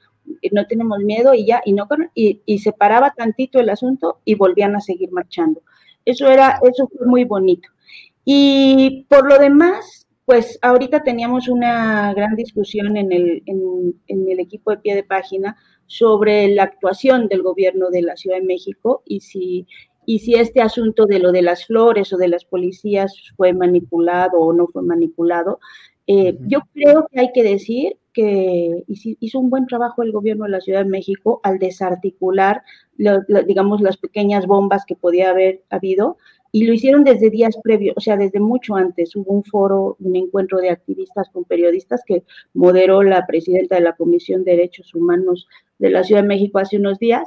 no 0.52 0.66
tenemos 0.66 0.98
miedo 1.00 1.34
y 1.34 1.46
ya, 1.46 1.62
y, 1.64 1.72
no, 1.72 1.86
y, 2.14 2.58
se 2.58 2.72
paraba 2.72 3.14
tantito 3.16 3.58
el 3.58 3.70
asunto 3.70 4.20
y 4.24 4.34
volvían 4.34 4.76
a 4.76 4.80
seguir 4.80 5.10
marchando. 5.12 5.62
Eso 6.04 6.28
era, 6.28 6.60
eso 6.62 6.88
fue 6.88 7.06
muy 7.06 7.24
bonito. 7.24 7.68
Y 8.24 9.06
por 9.08 9.28
lo 9.28 9.38
demás, 9.38 10.06
pues 10.24 10.58
ahorita 10.62 11.02
teníamos 11.02 11.48
una 11.48 12.12
gran 12.14 12.36
discusión 12.36 12.96
en 12.96 13.12
el, 13.12 13.42
en 13.46 14.28
el 14.28 14.40
equipo 14.40 14.70
de 14.70 14.78
pie 14.78 14.94
de 14.94 15.04
página 15.04 15.56
sobre 15.86 16.48
la 16.48 16.62
actuación 16.62 17.28
del 17.28 17.42
gobierno 17.42 17.90
de 17.90 18.00
la 18.00 18.16
Ciudad 18.16 18.38
de 18.38 18.46
México 18.46 19.02
y 19.04 19.20
si, 19.20 19.66
y 20.06 20.20
si 20.20 20.34
este 20.34 20.62
asunto 20.62 21.04
de 21.04 21.18
lo 21.18 21.32
de 21.32 21.42
las 21.42 21.66
flores 21.66 22.12
o 22.12 22.16
de 22.16 22.28
las 22.28 22.46
policías 22.46 23.14
fue 23.36 23.52
manipulado 23.52 24.38
o 24.40 24.54
no 24.54 24.66
fue 24.68 24.82
manipulado. 24.82 25.60
Eh, 26.14 26.36
yo 26.46 26.60
creo 26.74 27.08
que 27.10 27.20
hay 27.20 27.32
que 27.32 27.42
decir 27.42 27.96
que 28.12 28.84
hizo 28.86 29.38
un 29.38 29.48
buen 29.48 29.66
trabajo 29.66 30.02
el 30.02 30.12
gobierno 30.12 30.44
de 30.44 30.50
la 30.50 30.60
Ciudad 30.60 30.84
de 30.84 30.90
México 30.90 31.40
al 31.42 31.58
desarticular, 31.58 32.60
digamos, 33.46 33.80
las 33.80 33.96
pequeñas 33.96 34.46
bombas 34.46 34.84
que 34.84 34.94
podía 34.94 35.30
haber 35.30 35.62
habido, 35.70 36.18
y 36.50 36.66
lo 36.66 36.74
hicieron 36.74 37.02
desde 37.02 37.30
días 37.30 37.56
previos, 37.62 37.94
o 37.96 38.00
sea, 38.00 38.18
desde 38.18 38.40
mucho 38.40 38.76
antes. 38.76 39.16
Hubo 39.16 39.32
un 39.32 39.42
foro, 39.42 39.96
un 40.00 40.14
encuentro 40.16 40.58
de 40.58 40.68
activistas 40.68 41.30
con 41.30 41.44
periodistas 41.44 42.02
que 42.06 42.24
moderó 42.52 43.02
la 43.02 43.26
presidenta 43.26 43.76
de 43.76 43.80
la 43.80 43.96
Comisión 43.96 44.44
de 44.44 44.50
Derechos 44.50 44.94
Humanos 44.94 45.48
de 45.78 45.88
la 45.88 46.04
Ciudad 46.04 46.20
de 46.20 46.28
México 46.28 46.58
hace 46.58 46.76
unos 46.76 46.98
días, 46.98 47.26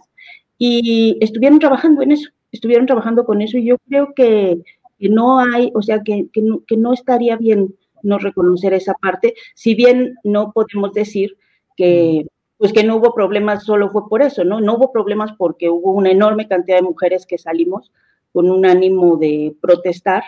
y 0.60 1.18
estuvieron 1.22 1.58
trabajando 1.58 2.04
en 2.04 2.12
eso, 2.12 2.30
estuvieron 2.52 2.86
trabajando 2.86 3.26
con 3.26 3.42
eso, 3.42 3.58
y 3.58 3.66
yo 3.66 3.78
creo 3.90 4.14
que, 4.16 4.60
no 5.00 5.40
hay, 5.40 5.72
o 5.74 5.82
sea, 5.82 6.02
que, 6.04 6.30
que 6.32 6.78
no 6.78 6.94
estaría 6.94 7.36
bien 7.36 7.76
no 8.06 8.18
reconocer 8.18 8.74
esa 8.74 8.94
parte, 8.94 9.34
si 9.56 9.76
bien 9.76 10.16
no 10.24 10.52
podemos 10.54 10.94
decir 10.94 11.38
que 11.76 12.26
pues 12.58 12.72
que 12.72 12.84
no 12.84 12.96
hubo 12.96 13.14
problemas 13.14 13.66
solo 13.66 13.90
fue 13.90 14.08
por 14.08 14.22
eso, 14.22 14.46
¿no? 14.46 14.62
No 14.62 14.76
hubo 14.76 14.94
problemas 14.94 15.32
porque 15.38 15.70
hubo 15.70 15.92
una 15.92 16.12
enorme 16.12 16.48
cantidad 16.48 16.78
de 16.78 16.84
mujeres 16.84 17.26
que 17.26 17.38
salimos 17.38 17.92
con 18.32 18.50
un 18.50 18.66
ánimo 18.66 19.18
de 19.18 19.56
protestar, 19.62 20.24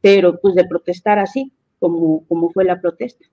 pero 0.00 0.40
pues 0.40 0.54
de 0.54 0.64
protestar 0.64 1.18
así, 1.18 1.52
como, 1.80 2.24
como 2.26 2.50
fue 2.50 2.64
la 2.64 2.80
protesta. 2.80 3.26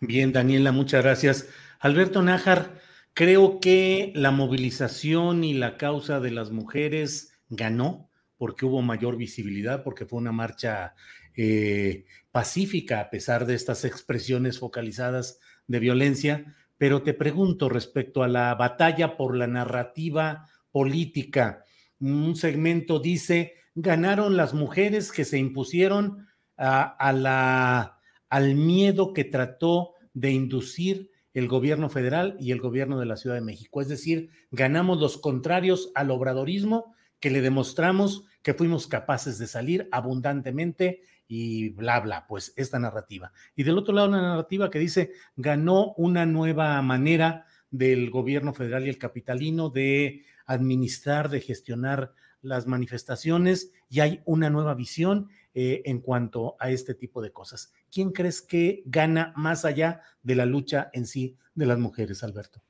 Bien, 0.00 0.32
Daniela, 0.32 0.70
muchas 0.70 1.02
gracias. 1.02 1.48
Alberto 1.80 2.22
Nájar, 2.22 2.78
creo 3.12 3.58
que 3.58 4.12
la 4.14 4.30
movilización 4.30 5.42
y 5.42 5.54
la 5.54 5.76
causa 5.78 6.20
de 6.20 6.30
las 6.30 6.52
mujeres 6.52 7.32
ganó 7.48 8.08
porque 8.38 8.66
hubo 8.66 8.82
mayor 8.82 9.16
visibilidad, 9.16 9.82
porque 9.82 10.06
fue 10.06 10.18
una 10.18 10.32
marcha 10.32 10.94
eh, 11.36 12.04
pacífica 12.36 13.00
a 13.00 13.08
pesar 13.08 13.46
de 13.46 13.54
estas 13.54 13.86
expresiones 13.86 14.58
focalizadas 14.58 15.40
de 15.68 15.78
violencia, 15.78 16.54
pero 16.76 17.02
te 17.02 17.14
pregunto 17.14 17.70
respecto 17.70 18.22
a 18.22 18.28
la 18.28 18.54
batalla 18.54 19.16
por 19.16 19.34
la 19.34 19.46
narrativa 19.46 20.46
política. 20.70 21.64
Un 21.98 22.36
segmento 22.36 22.98
dice, 22.98 23.54
ganaron 23.74 24.36
las 24.36 24.52
mujeres 24.52 25.12
que 25.12 25.24
se 25.24 25.38
impusieron 25.38 26.26
a, 26.58 27.10
la, 27.14 28.00
al 28.28 28.54
miedo 28.54 29.14
que 29.14 29.24
trató 29.24 29.94
de 30.12 30.32
inducir 30.32 31.10
el 31.32 31.48
gobierno 31.48 31.88
federal 31.88 32.36
y 32.38 32.52
el 32.52 32.60
gobierno 32.60 33.00
de 33.00 33.06
la 33.06 33.16
Ciudad 33.16 33.36
de 33.36 33.40
México. 33.40 33.80
Es 33.80 33.88
decir, 33.88 34.28
ganamos 34.50 35.00
los 35.00 35.16
contrarios 35.16 35.90
al 35.94 36.10
obradorismo 36.10 36.94
que 37.18 37.30
le 37.30 37.40
demostramos 37.40 38.24
que 38.42 38.52
fuimos 38.52 38.88
capaces 38.88 39.38
de 39.38 39.46
salir 39.46 39.88
abundantemente 39.90 41.00
y 41.28 41.70
bla, 41.70 42.00
bla, 42.00 42.26
pues 42.26 42.52
esta 42.56 42.78
narrativa. 42.78 43.32
Y 43.54 43.62
del 43.62 43.78
otro 43.78 43.94
lado, 43.94 44.08
una 44.08 44.22
narrativa 44.22 44.70
que 44.70 44.78
dice, 44.78 45.12
ganó 45.36 45.94
una 45.94 46.26
nueva 46.26 46.80
manera 46.82 47.46
del 47.70 48.10
gobierno 48.10 48.54
federal 48.54 48.86
y 48.86 48.88
el 48.88 48.98
capitalino 48.98 49.70
de 49.70 50.24
administrar, 50.46 51.28
de 51.28 51.40
gestionar 51.40 52.12
las 52.42 52.66
manifestaciones 52.66 53.72
y 53.88 54.00
hay 54.00 54.22
una 54.24 54.50
nueva 54.50 54.74
visión 54.74 55.28
eh, 55.54 55.82
en 55.84 56.00
cuanto 56.00 56.56
a 56.60 56.70
este 56.70 56.94
tipo 56.94 57.20
de 57.20 57.32
cosas. 57.32 57.72
¿Quién 57.90 58.12
crees 58.12 58.42
que 58.42 58.82
gana 58.86 59.32
más 59.36 59.64
allá 59.64 60.02
de 60.22 60.36
la 60.36 60.46
lucha 60.46 60.90
en 60.92 61.06
sí 61.06 61.36
de 61.54 61.66
las 61.66 61.78
mujeres, 61.78 62.22
Alberto? 62.22 62.62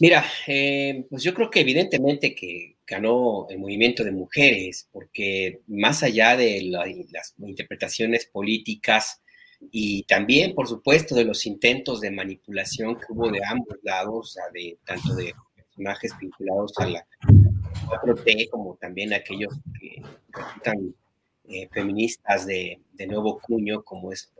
Mira, 0.00 0.24
eh, 0.48 1.06
pues 1.08 1.22
yo 1.22 1.32
creo 1.34 1.50
que 1.50 1.60
evidentemente 1.60 2.34
que 2.34 2.76
ganó 2.86 3.46
el 3.48 3.58
movimiento 3.58 4.02
de 4.02 4.10
mujeres, 4.10 4.88
porque 4.92 5.60
más 5.68 6.02
allá 6.02 6.36
de 6.36 6.62
las 7.10 7.34
interpretaciones 7.38 8.26
políticas 8.26 9.22
y 9.70 10.02
también, 10.04 10.54
por 10.54 10.68
supuesto, 10.68 11.14
de 11.14 11.24
los 11.24 11.46
intentos 11.46 12.00
de 12.00 12.10
manipulación 12.10 12.96
que 12.96 13.06
hubo 13.08 13.30
de 13.30 13.40
ambos 13.46 13.78
lados, 13.82 14.36
de, 14.52 14.78
tanto 14.84 15.14
de 15.14 15.32
personajes 15.54 16.12
vinculados 16.20 16.72
a 16.78 16.86
la 16.86 17.06
4T 17.86 18.50
como 18.50 18.76
también 18.76 19.12
aquellos 19.12 19.54
que 19.80 20.02
eh, 21.46 21.68
feministas 21.72 22.46
de, 22.46 22.80
nuevo 23.06 23.38
cuño, 23.38 23.82
como 23.82 24.12
es 24.12 24.32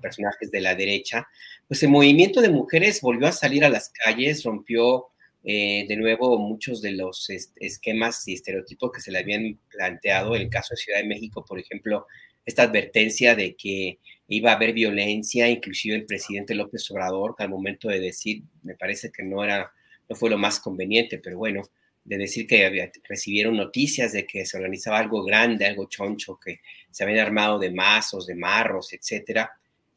personajes 0.00 0.50
de 0.50 0.60
la 0.60 0.74
derecha, 0.74 1.26
pues 1.66 1.82
el 1.82 1.90
movimiento 1.90 2.40
de 2.40 2.50
mujeres 2.50 3.00
volvió 3.00 3.26
a 3.28 3.32
salir 3.32 3.64
a 3.64 3.70
las 3.70 3.90
calles, 3.90 4.44
rompió 4.44 5.06
eh, 5.44 5.86
de 5.88 5.96
nuevo 5.96 6.38
muchos 6.38 6.80
de 6.80 6.92
los 6.92 7.28
esquemas 7.56 8.26
y 8.28 8.34
estereotipos 8.34 8.92
que 8.92 9.00
se 9.00 9.10
le 9.10 9.18
habían 9.18 9.58
planteado. 9.70 10.36
En 10.36 10.42
el 10.42 10.50
caso 10.50 10.74
de 10.74 10.80
Ciudad 10.80 11.00
de 11.00 11.08
México, 11.08 11.44
por 11.44 11.58
ejemplo, 11.58 12.06
esta 12.44 12.64
advertencia 12.64 13.34
de 13.34 13.54
que 13.56 13.98
iba 14.28 14.52
a 14.52 14.56
haber 14.56 14.72
violencia, 14.72 15.48
inclusive 15.48 15.96
el 15.96 16.06
presidente 16.06 16.54
López 16.54 16.90
Obrador, 16.90 17.34
que 17.36 17.42
al 17.42 17.50
momento 17.50 17.88
de 17.88 18.00
decir, 18.00 18.42
me 18.62 18.74
parece 18.74 19.10
que 19.10 19.22
no 19.22 19.42
era, 19.44 19.72
no 20.08 20.16
fue 20.16 20.30
lo 20.30 20.38
más 20.38 20.60
conveniente, 20.60 21.18
pero 21.18 21.38
bueno, 21.38 21.62
de 22.04 22.18
decir 22.18 22.46
que 22.46 22.90
recibieron 23.08 23.56
noticias 23.56 24.12
de 24.12 24.26
que 24.26 24.44
se 24.44 24.56
organizaba 24.56 24.98
algo 24.98 25.24
grande, 25.24 25.66
algo 25.66 25.86
choncho, 25.88 26.38
que 26.38 26.60
se 26.90 27.04
habían 27.04 27.20
armado 27.20 27.58
de 27.58 27.70
mazos, 27.70 28.26
de 28.26 28.34
marros, 28.34 28.92
etcétera, 28.92 29.52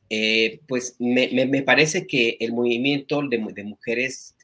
eh, 0.10 0.62
pues 0.68 0.96
me, 1.00 1.64
parece 1.64 2.06
que 2.06 2.38
el 2.40 2.54
movimiento 2.54 3.22
de, 3.28 3.44
de, 3.54 3.64
mujeres 3.64 4.36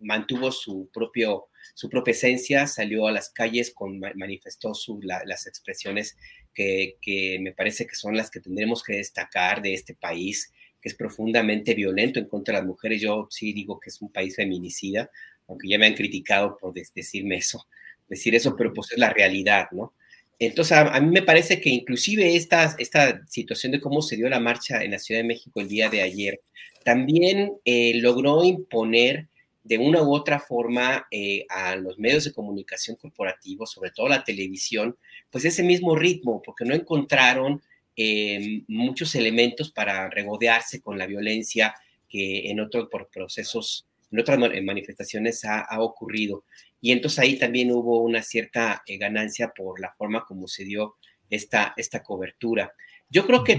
mantuvo 0.00 0.50
su, 0.50 0.88
propio, 0.92 1.48
su 1.74 1.90
propia 1.90 2.12
esencia, 2.12 2.66
salió 2.66 3.06
a 3.06 3.12
las 3.12 3.30
calles, 3.30 3.72
con, 3.74 4.00
manifestó 4.14 4.72
su, 4.74 5.00
las 5.02 5.46
expresiones 5.46 6.16
que, 6.54 6.96
que, 7.02 7.38
me 7.40 7.52
parece 7.52 7.86
que 7.86 7.96
son 7.96 8.16
las 8.16 8.30
que 8.30 8.40
tendremos 8.40 8.82
que 8.82 8.96
destacar 8.96 9.60
de 9.60 9.74
este 9.74 9.94
país, 9.94 10.52
que 10.80 10.88
es 10.88 10.94
profundamente 10.94 11.74
violento 11.74 12.18
en 12.18 12.26
contra 12.26 12.54
de 12.54 12.60
las 12.60 12.66
mujeres. 12.66 13.02
Yo 13.02 13.28
sí 13.30 13.52
digo 13.52 13.78
que 13.78 13.90
es 13.90 14.00
un 14.00 14.10
país 14.10 14.36
feminicida, 14.36 15.10
aunque 15.48 15.68
ya 15.68 15.78
me 15.78 15.86
han 15.86 15.94
criticado 15.94 16.56
por 16.56 16.72
decirme 16.72 17.36
eso, 17.36 17.66
decir 18.08 18.34
eso, 18.34 18.56
pero 18.56 18.72
pues 18.72 18.92
es 18.92 18.98
la 18.98 19.10
realidad, 19.10 19.68
¿no? 19.72 19.92
Entonces, 20.40 20.76
a, 20.76 21.00
mí 21.00 21.10
me 21.10 21.22
parece 21.22 21.60
que 21.60 21.68
inclusive 21.68 22.34
esta, 22.34 22.74
esta 22.78 23.24
situación 23.28 23.72
de 23.72 23.80
cómo 23.80 24.00
se 24.00 24.16
dio 24.16 24.28
la 24.28 24.40
marcha 24.40 24.82
en 24.82 24.92
la 24.92 24.98
Ciudad 24.98 25.20
de 25.20 25.28
México 25.28 25.60
el 25.60 25.68
día 25.68 25.90
de 25.90 26.00
ayer, 26.00 26.40
también 26.82 27.52
eh, 27.66 27.92
logró 28.00 28.42
imponer 28.42 29.28
de 29.62 29.76
una 29.76 30.02
u 30.02 30.14
otra 30.14 30.40
forma 30.40 31.06
eh, 31.10 31.44
a 31.50 31.76
los 31.76 31.98
medios 31.98 32.24
de 32.24 32.32
comunicación 32.32 32.96
corporativos, 32.96 33.70
sobre 33.70 33.90
todo 33.90 34.08
la 34.08 34.24
televisión, 34.24 34.96
pues 35.30 35.44
ese 35.44 35.62
mismo 35.62 35.94
ritmo, 35.94 36.40
porque 36.42 36.64
no 36.64 36.74
encontraron 36.74 37.60
eh, 37.94 38.62
muchos 38.66 39.14
elementos 39.14 39.70
para 39.70 40.08
regodearse 40.08 40.80
con 40.80 40.96
la 40.96 41.06
violencia 41.06 41.74
que 42.08 42.50
en 42.50 42.60
otros 42.60 42.88
procesos 43.12 43.86
en 44.10 44.20
otras 44.20 44.38
manifestaciones 44.38 45.44
ha, 45.44 45.80
ocurrido. 45.80 46.44
Y 46.80 46.92
entonces 46.92 47.18
ahí 47.18 47.38
también 47.38 47.70
hubo 47.72 48.02
una 48.02 48.22
cierta 48.22 48.82
eh, 48.86 48.96
ganancia 48.96 49.52
por 49.54 49.80
la 49.80 49.92
forma 49.92 50.24
como 50.24 50.48
se 50.48 50.64
dio 50.64 50.96
esta, 51.28 51.74
esta 51.76 52.02
cobertura. 52.02 52.72
Yo 53.08 53.26
creo 53.26 53.42
que 53.42 53.56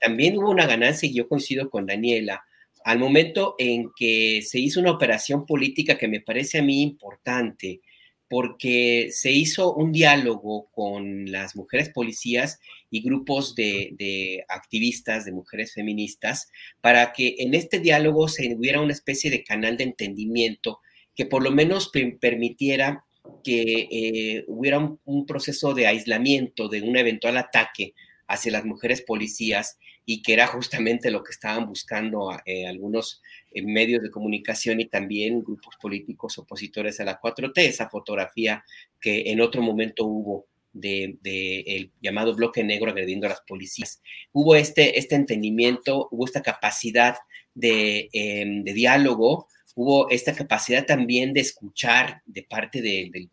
también 0.00 0.36
hubo 0.36 0.50
una 0.50 0.66
ganancia, 0.66 1.08
y 1.08 1.14
yo 1.14 1.26
coincido 1.26 1.70
con 1.70 1.86
Daniela, 1.86 2.44
al 2.84 2.98
momento 2.98 3.54
en 3.58 3.90
que 3.96 4.42
se 4.42 4.58
hizo 4.58 4.80
una 4.80 4.90
operación 4.90 5.46
política 5.46 5.98
que 5.98 6.08
me 6.08 6.20
parece 6.20 6.58
a 6.58 6.62
mí 6.62 6.82
importante, 6.82 7.80
porque 8.28 9.08
se 9.10 9.32
hizo 9.32 9.74
un 9.74 9.90
diálogo 9.90 10.70
con 10.70 11.30
las 11.32 11.56
mujeres 11.56 11.88
policías 11.88 12.60
y 12.88 13.02
grupos 13.02 13.56
de, 13.56 14.44
activistas, 14.48 15.24
de 15.24 15.32
mujeres 15.32 15.74
feministas, 15.74 16.48
para 16.80 17.12
que 17.12 17.34
en 17.38 17.54
este 17.54 17.80
diálogo 17.80 18.28
se 18.28 18.54
hubiera 18.54 18.80
una 18.80 18.92
especie 18.92 19.30
de 19.32 19.42
canal 19.42 19.76
de 19.76 19.84
entendimiento 19.84 20.78
que 21.14 21.26
por 21.26 21.42
lo 21.42 21.50
menos 21.50 21.90
permitiera 22.20 23.04
que 23.44 23.88
eh, 23.90 24.44
hubiera 24.48 24.78
un, 25.04 25.26
proceso 25.26 25.74
de 25.74 25.86
aislamiento 25.86 26.68
de 26.68 26.82
un 26.82 26.96
eventual 26.96 27.36
ataque 27.36 27.94
hacia 28.26 28.52
las 28.52 28.64
mujeres 28.64 29.02
policías 29.02 29.78
y 30.04 30.22
que 30.22 30.32
era 30.32 30.46
justamente 30.46 31.10
lo 31.10 31.22
que 31.22 31.32
estaban 31.32 31.66
buscando 31.66 32.30
eh, 32.44 32.66
algunos 32.66 33.22
eh, 33.52 33.62
medios 33.62 34.02
de 34.02 34.10
comunicación 34.10 34.80
y 34.80 34.86
también 34.86 35.42
grupos 35.42 35.76
políticos 35.80 36.38
opositores 36.38 37.00
a 37.00 37.04
la 37.04 37.20
4T, 37.20 37.52
esa 37.58 37.88
fotografía 37.88 38.64
que 39.00 39.30
en 39.30 39.40
otro 39.40 39.62
momento 39.62 40.04
hubo 40.06 40.46
del 40.72 41.18
de, 41.22 41.90
llamado 42.00 42.34
bloque 42.34 42.62
negro 42.62 42.90
agrediendo 42.90 43.26
a 43.26 43.30
las 43.30 43.40
policías. 43.40 44.00
Hubo 44.32 44.54
este, 44.54 44.98
este 44.98 45.16
entendimiento, 45.16 46.08
hubo 46.12 46.24
esta 46.24 46.42
capacidad 46.42 47.16
de, 47.54 48.08
em, 48.12 48.62
de 48.62 48.72
diálogo, 48.72 49.48
hubo 49.74 50.10
esta 50.10 50.34
capacidad 50.34 50.84
también 50.84 51.32
de 51.32 51.40
escuchar 51.40 52.22
de 52.26 52.42
parte 52.42 52.82
del 52.82 53.30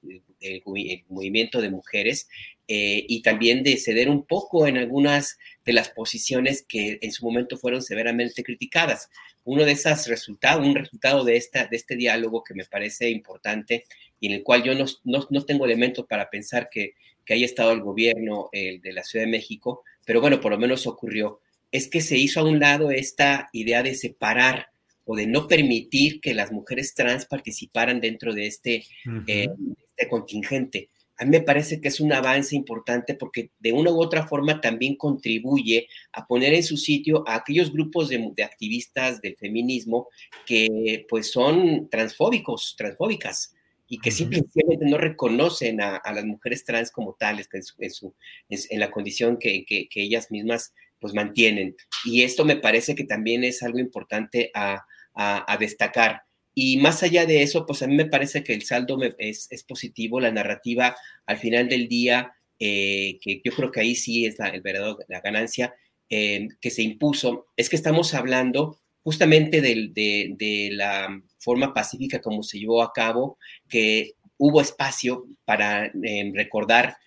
movimiento 1.10 1.62
de 1.62 1.70
mujeres 1.70 2.28
eh, 2.68 3.06
y 3.08 3.22
también 3.22 3.64
de 3.64 3.78
ceder 3.78 4.10
un 4.10 4.26
poco 4.26 4.68
en 4.68 4.78
algunas 4.78 5.38
de 5.66 5.74
las 5.74 5.90
posiciones 5.90 6.66
que 6.68 7.00
en 7.02 7.12
su 7.12 7.26
momento 7.26 7.58
fueron 7.58 7.82
severamente 7.82 8.44
criticadas. 8.44 9.10
Uno 9.46 9.64
de 9.66 9.72
esos 9.72 10.08
resultados, 10.08 10.66
un 10.66 10.76
resultado 10.76 11.24
de, 11.24 11.38
esta, 11.38 11.68
de 11.68 11.78
este 11.78 11.96
diálogo 11.96 12.44
que 12.44 12.54
me 12.54 12.66
parece 12.66 13.10
importante 13.10 13.86
y 14.20 14.28
en 14.28 14.34
el 14.34 14.44
cual 14.44 14.64
yo 14.64 14.74
no, 14.76 14.86
no, 15.30 15.46
tengo 15.46 15.66
elementos 15.66 16.06
para 16.08 16.30
pensar 16.30 16.70
que, 16.70 16.96
que 17.26 17.34
haya 17.34 17.46
estado 17.46 17.72
el 17.72 17.82
gobierno 17.82 18.50
de 18.52 18.94
la 18.94 19.04
Ciudad 19.04 19.26
de 19.26 19.32
México, 19.32 19.84
pero 20.06 20.22
bueno, 20.22 20.42
por 20.42 20.52
lo 20.52 20.58
menos 20.58 20.88
ocurrió, 20.88 21.40
es 21.72 21.88
que 21.88 22.02
se 22.02 22.18
hizo 22.18 22.40
a 22.40 22.44
un 22.44 22.60
lado 22.60 22.92
esta 22.92 23.50
idea 23.54 23.84
de 23.84 23.96
separar 23.96 24.70
o 25.08 25.16
de 25.16 25.26
no 25.26 25.48
permitir 25.48 26.20
que 26.20 26.34
las 26.34 26.52
mujeres 26.52 26.94
trans 26.94 27.26
participaran 27.26 28.02
dentro 28.02 28.34
de 28.34 28.46
este, 28.46 28.84
eh, 29.26 29.48
este 29.96 30.10
contingente. 30.10 30.90
A 31.20 31.26
mí 31.26 31.32
me 31.32 31.42
parece 31.42 31.82
que 31.82 31.88
es 31.88 32.00
un 32.00 32.14
avance 32.14 32.56
importante 32.56 33.16
porque 33.16 33.50
de 33.58 33.72
una 33.72 33.90
u 33.90 34.00
otra 34.00 34.28
forma 34.28 34.62
también 34.62 34.96
contribuye 34.96 35.88
a 36.12 36.28
poner 36.28 36.54
en 36.54 36.62
su 36.62 36.78
sitio 36.78 37.24
a 37.28 37.36
aquellos 37.36 37.72
grupos 37.74 38.10
de, 38.10 38.44
activistas 38.44 39.20
del 39.22 39.36
feminismo 39.36 40.10
que 40.46 41.06
pues 41.10 41.32
son 41.32 41.90
transfóbicos, 41.90 42.76
transfóbicas 42.78 43.56
y 43.88 44.00
que 44.00 44.12
simplemente 44.12 44.86
no 44.86 44.98
reconocen 44.98 45.82
a, 45.82 46.02
las 46.14 46.26
mujeres 46.26 46.66
trans 46.66 46.92
como 46.92 47.14
tales 47.14 47.48
en, 47.54 47.64
su, 47.90 48.14
en, 48.50 48.80
la 48.80 48.92
condición 48.92 49.38
que, 49.40 49.66
ellas 49.96 50.30
mismas 50.30 50.74
pues 51.00 51.14
mantienen. 51.14 51.76
Y 52.06 52.24
esto 52.24 52.44
me 52.44 52.58
parece 52.58 52.94
que 52.94 53.06
también 53.06 53.44
es 53.44 53.64
algo 53.64 53.80
importante 53.80 54.52
a, 54.54 54.86
a 55.18 55.58
destacar. 55.60 56.22
Y 56.60 56.78
más 56.78 57.04
allá 57.04 57.28
de 57.28 57.44
eso, 57.44 57.68
pues 57.68 57.84
a 57.84 57.88
mí 57.88 57.96
me 57.96 58.08
parece 58.08 58.44
que 58.44 58.52
el 58.52 58.64
saldo 58.64 58.98
es, 59.20 59.48
positivo, 59.68 60.20
la 60.20 60.32
narrativa 60.32 60.96
al 61.28 61.38
final 61.38 61.70
del 61.70 61.88
día, 61.88 62.34
eh, 62.58 63.20
que 63.22 63.42
yo 63.46 63.52
creo 63.52 63.72
que 63.72 63.82
ahí 63.82 63.94
sí 63.94 64.26
es 64.26 64.40
la, 64.40 64.48
el 64.48 64.62
verdadero, 64.62 64.98
la 65.08 65.22
ganancia 65.22 65.76
eh, 66.10 66.48
que 66.60 66.72
se 66.72 66.82
impuso, 66.82 67.46
es 67.56 67.70
que 67.70 67.76
estamos 67.76 68.16
hablando 68.16 68.80
justamente 69.04 69.62
de, 69.62 70.70
la 70.72 71.22
forma 71.38 71.76
pacífica 71.76 72.22
como 72.22 72.42
se 72.42 72.58
llevó 72.58 72.82
a 72.82 72.92
cabo, 72.92 73.38
que 73.70 74.14
hubo 74.40 74.60
espacio 74.60 75.28
para 75.46 75.86
eh, 75.86 76.32
recordar 76.34 76.98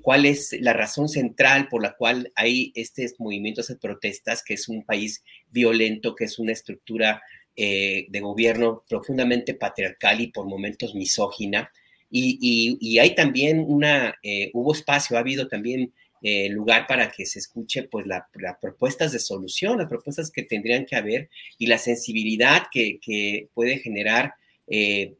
cuál 0.00 0.24
es 0.24 0.56
la 0.60 0.72
razón 0.72 1.10
central 1.10 1.68
por 1.68 1.82
la 1.82 1.96
cual 1.96 2.32
hay 2.34 2.72
estos 2.74 3.20
movimientos 3.20 3.68
de 3.68 3.76
protestas, 3.76 4.42
que 4.42 4.54
es 4.54 4.70
un 4.70 4.86
país 4.86 5.22
violento, 5.50 6.14
que 6.14 6.24
es 6.24 6.38
una 6.38 6.52
estructura 6.52 7.20
eh, 7.58 8.04
de 8.10 8.20
gobierno 8.20 8.84
profundamente 8.86 9.54
patriarcal 9.54 10.20
y 10.20 10.26
por 10.26 10.46
momentos 10.46 10.94
misógina. 10.94 11.72
Y, 12.10 12.98
hay 12.98 13.14
también 13.14 13.64
una, 13.66 14.14
eh, 14.22 14.50
hubo 14.52 14.74
espacio, 14.74 15.16
ha 15.16 15.20
habido 15.20 15.48
también 15.48 15.92
eh, 16.22 16.48
lugar 16.50 16.86
para 16.86 17.10
que 17.10 17.24
se 17.24 17.38
escuche 17.38 17.84
pues 17.84 18.06
las 18.06 18.24
propuestas 18.60 19.12
de 19.12 19.18
solución, 19.18 19.78
las 19.78 19.88
propuestas 19.88 20.30
que 20.30 20.42
tendrían 20.42 20.84
que 20.84 20.96
haber 20.96 21.30
y 21.58 21.66
la 21.66 21.78
sensibilidad 21.78 22.64
que, 22.70 23.48
puede 23.54 23.78
generar 23.78 24.34
en, 24.66 25.16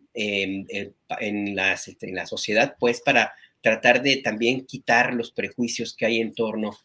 la, 1.55 1.81
en 2.01 2.15
la 2.15 2.27
sociedad 2.27 2.77
pues 2.79 3.01
para 3.01 3.33
tratar 3.63 4.03
de 4.03 4.19
también 4.19 4.67
quitar 4.67 5.15
los 5.15 5.33
prejuicios 5.33 5.95
que 5.97 6.07
hay 6.07 6.19
en 6.19 6.35
torno 6.35 6.77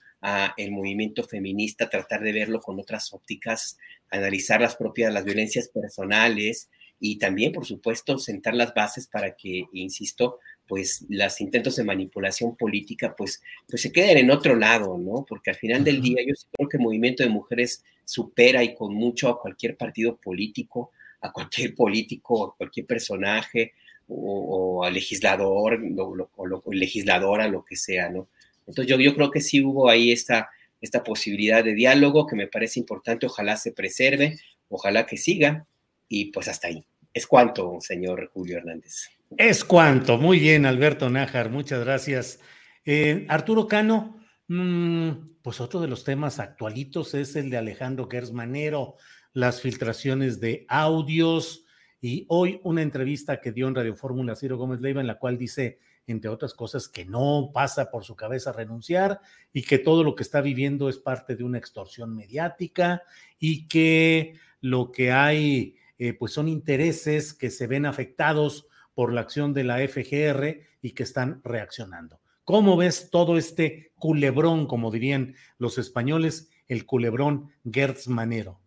el 0.57 0.71
movimiento 0.71 1.23
feminista, 1.23 1.89
tratar 1.89 2.21
de 2.21 2.31
verlo 2.31 2.59
con 2.61 2.79
otras 2.79 3.11
ópticas, 3.13 3.77
analizar 4.09 4.61
las 4.61 4.75
propias, 4.75 5.13
las 5.13 5.25
violencias 5.25 5.69
personales 5.69 6.69
y 6.99 7.17
también, 7.17 7.51
por 7.51 7.65
supuesto, 7.65 8.19
sentar 8.19 8.53
las 8.53 8.75
bases 8.75 9.07
para 9.07 9.35
que, 9.35 9.65
insisto, 9.73 10.37
pues 10.67 11.03
los 11.09 11.41
intentos 11.41 11.75
de 11.75 11.83
manipulación 11.83 12.55
política, 12.55 13.15
pues, 13.17 13.41
pues 13.67 13.81
se 13.81 13.91
queden 13.91 14.19
en 14.19 14.31
otro 14.31 14.55
lado, 14.55 14.97
¿no? 14.99 15.25
Porque 15.27 15.49
al 15.49 15.55
final 15.55 15.83
del 15.83 15.99
día 15.99 16.21
yo 16.25 16.35
creo 16.51 16.69
que 16.69 16.77
el 16.77 16.83
movimiento 16.83 17.23
de 17.23 17.29
mujeres 17.29 17.83
supera 18.05 18.63
y 18.63 18.75
con 18.75 18.93
mucho 18.93 19.29
a 19.29 19.41
cualquier 19.41 19.75
partido 19.77 20.15
político, 20.17 20.91
a 21.21 21.31
cualquier 21.31 21.73
político, 21.73 22.45
a 22.45 22.55
cualquier 22.55 22.85
personaje 22.85 23.73
o, 24.07 24.83
al 24.83 24.93
legislador 24.93 25.81
o, 25.97 26.29
o 26.35 26.73
legisladora, 26.73 27.47
lo 27.47 27.65
que 27.65 27.75
sea, 27.75 28.09
¿no? 28.09 28.27
Entonces 28.67 28.87
yo, 28.87 28.99
yo 28.99 29.15
creo 29.15 29.31
que 29.31 29.41
sí 29.41 29.63
hubo 29.63 29.89
ahí 29.89 30.11
esta, 30.11 30.49
esta 30.81 31.03
posibilidad 31.03 31.63
de 31.63 31.73
diálogo 31.73 32.25
que 32.25 32.35
me 32.35 32.47
parece 32.47 32.79
importante, 32.79 33.25
ojalá 33.25 33.57
se 33.57 33.71
preserve, 33.71 34.39
ojalá 34.69 35.05
que 35.05 35.17
siga 35.17 35.67
y 36.07 36.31
pues 36.31 36.47
hasta 36.47 36.67
ahí. 36.67 36.83
Es 37.13 37.27
cuanto, 37.27 37.77
señor 37.81 38.29
Julio 38.33 38.57
Hernández. 38.57 39.09
Es 39.37 39.63
cuanto, 39.63 40.17
muy 40.17 40.39
bien, 40.39 40.65
Alberto 40.65 41.09
Nájar, 41.09 41.49
muchas 41.49 41.83
gracias. 41.83 42.39
Eh, 42.85 43.25
Arturo 43.29 43.67
Cano, 43.67 44.19
mm, 44.47 45.09
pues 45.41 45.61
otro 45.61 45.79
de 45.79 45.87
los 45.87 46.03
temas 46.03 46.39
actualitos 46.39 47.13
es 47.13 47.35
el 47.35 47.49
de 47.49 47.57
Alejandro 47.57 48.07
Gersmanero, 48.09 48.95
las 49.33 49.61
filtraciones 49.61 50.39
de 50.39 50.65
audios 50.67 51.65
y 52.01 52.25
hoy 52.29 52.59
una 52.63 52.81
entrevista 52.81 53.39
que 53.39 53.51
dio 53.51 53.67
en 53.67 53.75
Radio 53.75 53.95
Fórmula 53.95 54.35
Ciro 54.35 54.57
Gómez 54.57 54.81
Leiva 54.81 55.01
en 55.01 55.07
la 55.07 55.19
cual 55.19 55.37
dice, 55.37 55.79
entre 56.07 56.29
otras 56.29 56.53
cosas, 56.53 56.87
que 56.87 57.05
no 57.05 57.51
pasa 57.53 57.91
por 57.91 58.03
su 58.03 58.15
cabeza 58.15 58.51
renunciar 58.51 59.21
y 59.53 59.63
que 59.63 59.79
todo 59.79 60.03
lo 60.03 60.15
que 60.15 60.23
está 60.23 60.41
viviendo 60.41 60.89
es 60.89 60.97
parte 60.97 61.35
de 61.35 61.43
una 61.43 61.57
extorsión 61.57 62.15
mediática 62.15 63.03
y 63.39 63.67
que 63.67 64.35
lo 64.59 64.91
que 64.91 65.11
hay 65.11 65.75
eh, 65.97 66.13
pues 66.13 66.33
son 66.33 66.47
intereses 66.47 67.33
que 67.33 67.49
se 67.49 67.67
ven 67.67 67.85
afectados 67.85 68.67
por 68.93 69.13
la 69.13 69.21
acción 69.21 69.53
de 69.53 69.63
la 69.63 69.77
FGR 69.87 70.61
y 70.81 70.91
que 70.91 71.03
están 71.03 71.41
reaccionando. 71.43 72.19
¿Cómo 72.43 72.75
ves 72.75 73.09
todo 73.11 73.37
este 73.37 73.93
culebrón, 73.95 74.65
como 74.65 74.91
dirían 74.91 75.35
los 75.57 75.77
españoles, 75.77 76.49
el 76.67 76.85
culebrón 76.85 77.51
Gertz 77.71 78.07
Manero? 78.07 78.59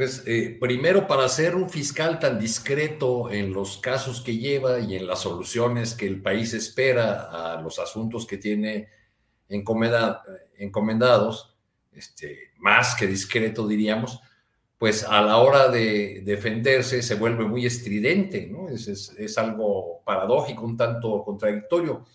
Pues 0.00 0.22
eh, 0.24 0.56
primero, 0.58 1.06
para 1.06 1.28
ser 1.28 1.54
un 1.54 1.68
fiscal 1.68 2.18
tan 2.18 2.38
discreto 2.38 3.30
en 3.30 3.52
los 3.52 3.76
casos 3.76 4.22
que 4.22 4.38
lleva 4.38 4.80
y 4.80 4.96
en 4.96 5.06
las 5.06 5.20
soluciones 5.20 5.92
que 5.92 6.06
el 6.06 6.22
país 6.22 6.54
espera 6.54 7.28
a 7.30 7.60
los 7.60 7.78
asuntos 7.78 8.26
que 8.26 8.38
tiene 8.38 8.88
encomendados, 9.50 11.54
este, 11.92 12.52
más 12.56 12.94
que 12.94 13.06
discreto 13.06 13.68
diríamos, 13.68 14.22
pues 14.78 15.04
a 15.04 15.20
la 15.20 15.36
hora 15.36 15.68
de 15.68 16.22
defenderse 16.24 17.02
se 17.02 17.16
vuelve 17.16 17.44
muy 17.44 17.66
estridente, 17.66 18.46
¿no? 18.46 18.70
Es, 18.70 19.36
algo 19.36 20.00
paradójico, 20.02 20.64
un 20.64 20.78
tanto 20.78 21.22
contradictorio. 21.22 22.06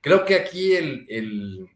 Creo 0.00 0.24
que 0.24 0.36
aquí 0.36 0.76
el, 0.76 1.68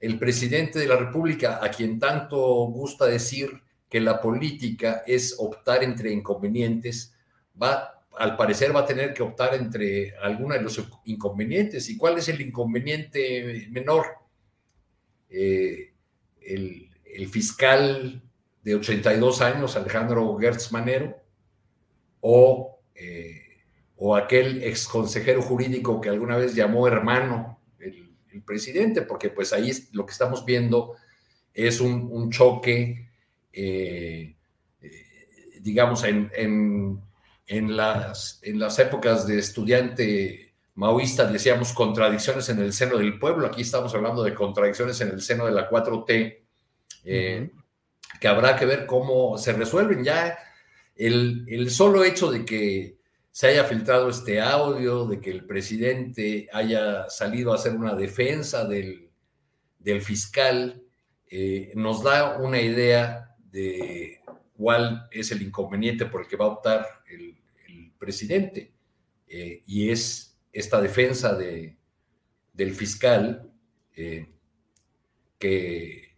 el, 0.00 0.18
presidente 0.18 0.80
de 0.80 0.88
la 0.88 0.96
República, 0.96 1.60
a 1.62 1.70
quien 1.70 2.00
tanto 2.00 2.36
gusta 2.66 3.06
decir 3.06 3.62
que 3.94 4.00
la 4.00 4.20
política 4.20 5.04
es 5.06 5.36
optar 5.38 5.84
entre 5.84 6.10
inconvenientes, 6.10 7.14
va, 7.62 8.04
al 8.18 8.36
parecer 8.36 8.74
va 8.74 8.80
a 8.80 8.86
tener 8.86 9.14
que 9.14 9.22
optar 9.22 9.54
entre 9.54 10.16
alguna 10.18 10.56
de 10.56 10.62
los 10.62 10.82
inconvenientes. 11.04 11.88
¿Y 11.88 11.96
cuál 11.96 12.18
es 12.18 12.28
el 12.28 12.40
inconveniente 12.40 13.68
menor? 13.70 14.06
Eh, 15.30 15.92
el, 16.40 16.90
el 17.04 17.28
fiscal 17.28 18.20
de 18.64 18.74
82 18.74 19.40
años, 19.42 19.76
Alejandro 19.76 20.36
Gertz 20.40 20.72
Manero, 20.72 21.16
o, 22.20 22.80
eh, 22.96 23.62
o 23.94 24.16
aquel 24.16 24.64
ex 24.64 24.88
consejero 24.88 25.40
jurídico 25.40 26.00
que 26.00 26.08
alguna 26.08 26.36
vez 26.36 26.56
llamó 26.56 26.88
hermano 26.88 27.60
el, 27.78 28.42
presidente, 28.44 29.02
porque 29.02 29.30
pues 29.30 29.52
ahí 29.52 29.70
lo 29.92 30.04
que 30.04 30.10
estamos 30.10 30.44
viendo 30.44 30.96
es 31.52 31.80
un, 31.80 32.32
choque, 32.32 33.03
eh, 33.54 34.34
eh, 34.80 35.06
digamos, 35.60 36.04
en, 36.04 36.30
en, 37.46 37.76
las, 37.76 38.40
en 38.42 38.58
las 38.58 38.78
épocas 38.78 39.26
de 39.26 39.38
estudiante 39.38 40.54
maoísta 40.74 41.26
decíamos 41.26 41.72
contradicciones 41.72 42.48
en 42.48 42.58
el 42.58 42.72
seno 42.72 42.98
del 42.98 43.18
pueblo, 43.18 43.46
aquí 43.46 43.62
estamos 43.62 43.94
hablando 43.94 44.24
de 44.24 44.34
contradicciones 44.34 45.00
en 45.00 45.10
el 45.10 45.22
seno 45.22 45.46
de 45.46 45.52
la 45.52 45.70
4T 45.70 46.40
que 48.20 48.28
habrá 48.28 48.56
que 48.56 48.66
ver 48.66 48.86
cómo 48.86 49.38
se 49.38 49.52
resuelven. 49.52 50.04
Ya 50.04 50.38
el, 50.96 51.70
solo 51.70 52.04
hecho 52.04 52.30
de 52.30 52.44
que 52.44 52.98
se 53.30 53.48
haya 53.48 53.64
filtrado 53.64 54.08
este 54.08 54.40
audio, 54.40 55.06
de 55.06 55.20
que 55.20 55.30
el 55.30 55.44
presidente 55.44 56.48
haya 56.52 57.08
salido 57.10 57.52
a 57.52 57.56
hacer 57.56 57.74
una 57.74 57.94
defensa 57.94 58.64
del, 58.64 59.10
fiscal, 60.00 60.82
eh, 61.30 61.72
nos 61.74 62.02
da 62.02 62.38
una 62.38 62.60
idea 62.60 63.33
de 63.54 64.20
cuál 64.56 65.08
es 65.12 65.30
el 65.30 65.40
inconveniente 65.42 66.06
por 66.06 66.22
el 66.22 66.26
que 66.26 66.36
va 66.36 66.46
a 66.46 66.48
optar 66.48 66.86
el, 67.08 67.32
presidente. 67.96 68.70
Eh, 69.26 69.62
y 69.66 69.88
es 69.88 70.36
esta 70.52 70.78
defensa 70.82 71.34
de, 71.34 71.74
del 72.52 72.74
fiscal 72.74 73.50
eh, 73.96 74.28
que, 75.38 76.14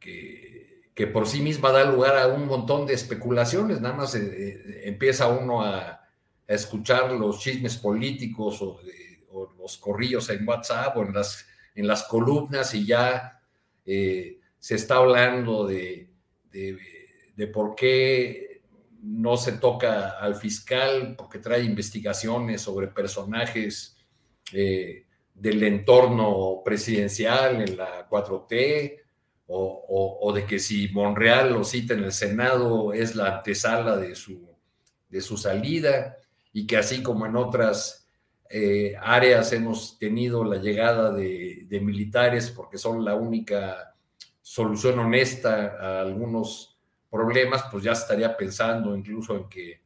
que 0.00 1.06
por 1.12 1.26
sí 1.26 1.42
misma 1.42 1.70
da 1.70 1.84
lugar 1.84 2.16
a 2.16 2.28
un 2.28 2.46
montón 2.46 2.86
de 2.86 2.94
especulaciones, 2.94 3.82
nada 3.82 3.94
más 3.94 4.14
eh, 4.14 4.88
empieza 4.88 5.28
uno 5.28 5.62
a, 5.62 6.00
escuchar 6.46 7.12
los 7.12 7.40
chismes 7.40 7.76
políticos 7.76 8.62
o, 8.62 8.80
los 9.58 9.76
corrillos 9.76 10.30
en 10.30 10.48
WhatsApp 10.48 10.96
o 10.96 11.02
en 11.02 11.12
las, 11.12 11.44
en 11.74 11.86
las 11.88 12.04
columnas 12.04 12.72
y 12.72 12.86
ya 12.86 13.42
se 13.84 14.74
está 14.74 14.96
hablando 14.96 15.66
de, 15.66 16.15
de, 17.34 17.46
por 17.48 17.74
qué 17.74 18.62
no 19.02 19.36
se 19.36 19.52
toca 19.52 20.18
al 20.18 20.34
fiscal, 20.34 21.14
porque 21.16 21.38
trae 21.38 21.62
investigaciones 21.62 22.62
sobre 22.62 22.88
personajes 22.88 23.96
del 24.52 25.62
entorno 25.62 26.62
presidencial 26.64 27.60
en 27.60 27.76
la 27.76 28.08
4T, 28.08 29.00
o, 29.48 30.32
de 30.34 30.44
que 30.44 30.58
si 30.58 30.88
Monreal 30.88 31.52
lo 31.52 31.64
cita 31.64 31.94
en 31.94 32.04
el 32.04 32.12
Senado 32.12 32.92
es 32.92 33.14
la 33.14 33.36
antesala 33.36 33.96
de 33.96 34.14
su, 34.14 34.48
de 35.08 35.20
su 35.20 35.36
salida 35.36 36.16
y 36.52 36.66
que 36.66 36.76
así 36.76 37.02
como 37.02 37.26
en 37.26 37.36
otras 37.36 38.08
eh, 38.48 38.94
áreas 39.00 39.52
hemos 39.52 39.98
tenido 39.98 40.44
la 40.44 40.56
llegada 40.56 41.12
de, 41.12 41.66
militares 41.82 42.50
porque 42.50 42.78
son 42.78 43.04
la 43.04 43.14
única 43.14 43.95
solución 44.48 44.98
honesta 44.98 45.76
a 45.80 46.00
algunos 46.02 46.78
problemas, 47.10 47.64
pues 47.70 47.84
ya 47.84 47.92
estaría 47.92 48.36
pensando 48.36 48.96
incluso 48.96 49.36
en 49.36 49.48
que 49.48 49.80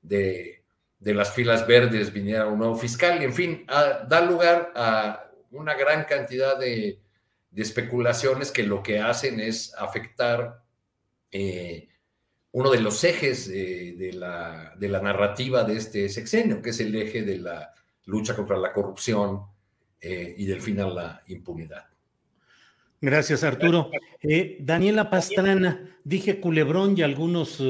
de, 0.00 0.64
de 0.98 1.14
las 1.14 1.32
filas 1.32 1.66
verdes 1.66 2.12
viniera 2.12 2.46
un 2.46 2.58
nuevo 2.58 2.76
fiscal. 2.76 3.20
Y 3.20 3.24
en 3.24 3.32
fin, 3.32 3.66
da 3.66 4.20
lugar 4.20 4.72
a 4.74 5.30
una 5.50 5.74
gran 5.74 6.04
cantidad 6.04 6.58
de 6.58 7.02
de 7.52 7.62
especulaciones 7.62 8.50
que 8.50 8.64
lo 8.64 8.82
que 8.82 8.98
hacen 8.98 9.38
es 9.38 9.74
afectar 9.74 10.64
eh, 11.30 11.88
uno 12.50 12.70
de 12.70 12.80
los 12.80 13.04
ejes 13.04 13.48
de, 13.48 14.10
la, 14.14 14.74
narrativa 15.02 15.62
de 15.62 15.76
este 15.76 16.08
sexenio, 16.08 16.60
que 16.60 16.70
es 16.70 16.80
el 16.80 16.94
eje 16.94 17.22
de 17.22 17.38
la 17.38 17.74
lucha 18.06 18.34
contra 18.34 18.56
la 18.56 18.72
corrupción 18.72 19.42
eh, 20.00 20.34
y 20.36 20.46
del 20.46 20.60
fin 20.60 20.80
a 20.80 20.88
la 20.88 21.22
impunidad. 21.28 21.86
Gracias, 23.02 23.42
Arturo. 23.42 23.90
Eh, 24.22 24.58
Daniela 24.60 25.10
Pastrana, 25.10 25.80
dije 26.04 26.38
culebrón 26.38 26.96
y 26.96 27.02
algunos 27.02 27.60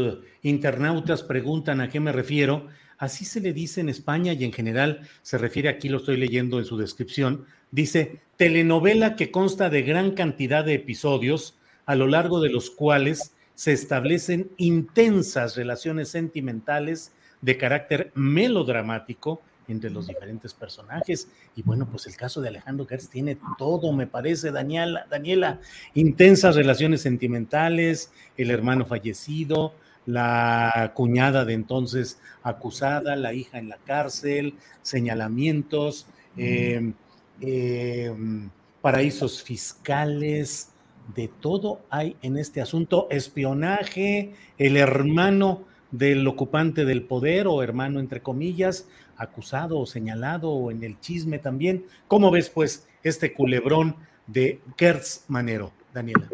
internautas 0.43 1.23
preguntan 1.23 1.81
a 1.81 1.89
qué 1.89 2.01
me 2.01 2.13
refiero. 2.13 2.69
Así 2.99 3.25
se 3.25 3.41
le 3.41 3.55
dice 3.55 3.81
en 3.81 3.89
España 3.89 4.35
y 4.35 4.45
en 4.45 4.53
general 4.53 5.09
se 5.23 5.39
refiere, 5.39 5.71
aquí 5.71 5.89
lo 5.89 5.97
estoy 5.97 6.19
leyendo 6.19 6.59
en 6.59 6.67
su 6.67 6.77
descripción, 6.77 7.47
dice 7.71 8.21
telenovela 8.37 9.17
que 9.17 9.31
consta 9.31 9.71
de 9.71 9.83
gran 9.83 10.11
cantidad 10.13 10.65
de 10.67 10.75
episodios 10.75 11.57
a 11.87 11.95
lo 11.95 12.07
largo 12.07 12.41
de 12.41 12.51
los 12.51 12.71
cuales 12.71 13.33
se 13.55 13.73
establecen 13.73 14.51
intensas 14.59 15.57
relaciones 15.57 16.11
sentimentales 16.11 17.13
de 17.41 17.57
carácter 17.57 18.13
melodramático 18.15 19.41
entre 19.69 19.91
los 19.91 20.07
diferentes 20.07 20.55
personajes. 20.55 21.29
Y 21.57 21.63
bueno, 21.63 21.89
pues 21.91 22.07
el 22.07 22.17
caso 22.17 22.41
de 22.41 22.49
Alejandro 22.49 22.87
Gertz 22.87 23.09
tiene 23.09 23.39
todo, 23.59 23.93
me 23.93 24.07
parece, 24.07 24.51
Daniela, 24.51 25.07
Daniela, 25.11 25.61
intensas 25.95 26.57
relaciones 26.57 27.03
sentimentales, 27.03 28.13
el 28.37 28.51
hermano 28.51 28.87
fallecido, 28.87 29.75
la 30.07 30.93
cuñada 30.95 31.45
de 31.45 31.55
entonces 31.55 32.21
acusada, 32.43 33.15
la 33.17 33.35
hija 33.35 33.59
en 33.59 33.69
la 33.69 33.77
cárcel, 33.79 34.55
señalamientos, 34.83 36.07
em, 36.37 36.95
em, 37.41 38.51
paraísos 38.81 39.43
fiscales, 39.43 40.73
de 41.15 41.29
todo 41.29 41.81
hay 41.91 42.17
en 42.23 42.39
este 42.39 42.61
asunto, 42.61 43.09
espionaje, 43.11 44.33
el 44.59 44.77
hermano 44.77 45.65
del 45.91 46.27
ocupante 46.27 46.85
del 46.85 47.03
poder 47.03 47.47
o 47.47 47.63
hermano 47.63 48.01
entre 48.01 48.23
comillas, 48.23 48.89
acusado 49.17 49.79
o 49.79 49.87
señalado 49.87 50.51
o 50.51 50.71
en 50.71 50.83
el 50.85 50.99
chisme 51.01 51.39
también. 51.39 51.85
¿Cómo 52.09 52.31
ves 52.31 52.51
pues 52.51 52.89
este 53.03 53.33
culebrón 53.33 53.97
de 54.27 54.61
Gertz 54.77 55.25
Manero, 55.29 55.73
Daniela? 55.93 56.29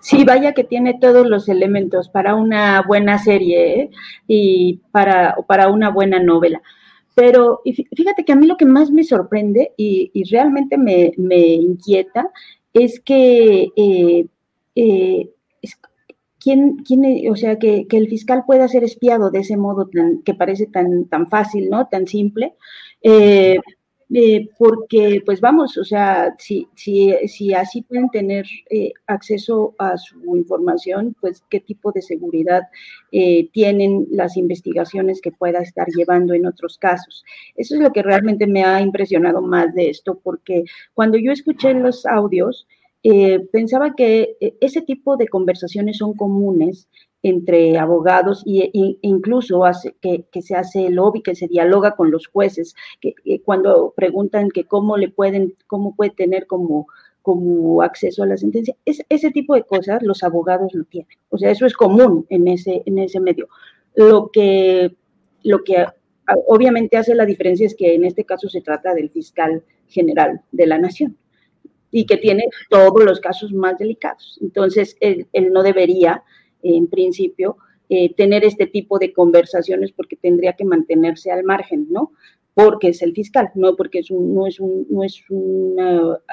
Sí, 0.00 0.24
vaya 0.24 0.54
que 0.54 0.64
tiene 0.64 0.98
todos 1.00 1.26
los 1.26 1.48
elementos 1.48 2.08
para 2.08 2.34
una 2.34 2.82
buena 2.82 3.18
serie 3.18 3.80
¿eh? 3.80 3.90
y 4.26 4.80
para, 4.90 5.36
para 5.46 5.68
una 5.68 5.90
buena 5.90 6.20
novela. 6.20 6.62
Pero 7.14 7.62
fíjate 7.64 8.24
que 8.24 8.32
a 8.32 8.36
mí 8.36 8.46
lo 8.46 8.56
que 8.56 8.64
más 8.64 8.92
me 8.92 9.02
sorprende 9.02 9.72
y, 9.76 10.22
realmente 10.30 10.78
me, 10.78 11.12
inquieta 11.54 12.30
es 12.72 13.00
que 13.00 13.72
eh, 13.74 14.26
eh, 14.76 15.28
¿quién, 16.40 16.76
quién, 16.78 17.30
o 17.30 17.36
sea, 17.36 17.58
que, 17.58 17.86
el 17.90 18.08
fiscal 18.08 18.44
pueda 18.46 18.68
ser 18.68 18.84
espiado 18.84 19.30
de 19.30 19.40
ese 19.40 19.56
modo 19.56 19.88
tan, 19.88 20.22
que 20.22 20.34
parece 20.34 20.66
tan, 20.66 21.06
tan 21.06 21.28
fácil, 21.28 21.68
¿no? 21.70 21.88
Tan 21.88 22.06
simple. 22.06 22.54
eh, 24.10 24.48
porque 24.58 25.20
pues 25.24 25.40
vamos, 25.40 25.76
o 25.76 25.84
sea, 25.84 26.34
si, 26.38 26.66
si, 26.74 27.14
si 27.26 27.52
así 27.52 27.82
pueden 27.82 28.08
tener 28.08 28.46
eh, 28.70 28.92
acceso 29.06 29.74
a 29.78 29.98
su 29.98 30.34
información, 30.36 31.14
pues 31.20 31.44
qué 31.50 31.60
tipo 31.60 31.92
de 31.92 32.00
seguridad 32.00 32.62
eh, 33.12 33.50
tienen 33.52 34.06
las 34.10 34.38
investigaciones 34.38 35.20
que 35.20 35.32
pueda 35.32 35.60
estar 35.60 35.86
llevando 35.88 36.32
en 36.32 36.46
otros 36.46 36.78
casos. 36.78 37.22
Eso 37.54 37.74
es 37.74 37.82
lo 37.82 37.92
que 37.92 38.02
realmente 38.02 38.46
me 38.46 38.64
ha 38.64 38.80
impresionado 38.80 39.42
más 39.42 39.74
de 39.74 39.90
esto, 39.90 40.18
porque 40.22 40.64
cuando 40.94 41.18
yo 41.18 41.30
escuché 41.30 41.74
los 41.74 42.06
audios, 42.06 42.66
pensaba 43.52 43.94
que 43.96 44.36
ese 44.60 44.82
tipo 44.82 45.16
de 45.16 45.28
conversaciones 45.28 45.98
son 45.98 46.14
comunes 46.14 46.88
entre 47.22 47.78
abogados 47.78 48.44
e, 48.46 48.70
incluso 49.02 49.62
que, 50.00 50.42
se 50.42 50.54
hace 50.54 50.90
lobby, 50.90 51.22
que 51.22 51.34
se 51.34 51.48
dialoga 51.48 51.96
con 51.96 52.10
los 52.10 52.26
jueces, 52.26 52.74
que, 53.00 53.14
cuando 53.44 53.92
preguntan 53.96 54.50
que 54.50 54.64
cómo 54.64 54.96
le 54.96 55.08
pueden, 55.08 55.54
cómo 55.66 55.94
puede 55.96 56.10
tener 56.10 56.46
como, 56.46 56.86
como 57.22 57.82
acceso 57.82 58.22
a 58.22 58.26
la 58.26 58.36
sentencia, 58.36 58.76
es, 58.84 59.02
ese 59.08 59.30
tipo 59.30 59.54
de 59.54 59.64
cosas 59.64 60.02
los 60.02 60.22
abogados 60.22 60.74
lo 60.74 60.84
tienen. 60.84 61.18
O 61.30 61.38
sea, 61.38 61.50
eso 61.50 61.66
es 61.66 61.74
común 61.74 62.26
en 62.28 62.46
ese, 62.48 62.82
en 62.86 62.98
ese 62.98 63.20
medio. 63.20 63.48
Lo 63.94 64.30
que, 64.30 64.94
lo 65.42 65.64
que 65.64 65.86
obviamente 66.46 66.96
hace 66.96 67.14
la 67.14 67.26
diferencia 67.26 67.66
es 67.66 67.74
que 67.74 67.94
en 67.94 68.04
este 68.04 68.24
caso 68.24 68.48
se 68.48 68.60
trata 68.60 68.94
del 68.94 69.10
fiscal 69.10 69.64
general 69.88 70.42
de 70.52 70.66
la 70.66 70.78
nación 70.78 71.16
y 71.90 72.06
que 72.06 72.16
tiene 72.16 72.44
todos 72.68 73.04
los 73.04 73.20
casos 73.20 73.52
más 73.52 73.78
delicados. 73.78 74.38
Entonces, 74.42 74.96
él 75.00 75.26
no 75.52 75.62
debería 75.62 76.22
en 76.62 76.86
principio, 76.88 77.56
eh, 77.88 78.14
tener 78.14 78.44
este 78.44 78.66
tipo 78.66 78.98
de 78.98 79.12
conversaciones 79.12 79.92
porque 79.92 80.16
tendría 80.16 80.54
que 80.54 80.64
mantenerse 80.64 81.30
al 81.30 81.44
margen, 81.44 81.86
¿no? 81.90 82.12
Porque 82.54 82.88
es 82.88 83.02
el 83.02 83.12
fiscal, 83.12 83.50
no 83.54 83.76
porque 83.76 84.00
es 84.00 84.10
un, 84.10 84.34
no 84.34 84.46
es 84.46 84.58
un, 84.58 84.86
no 84.90 85.04
es 85.04 85.22
un 85.30 85.76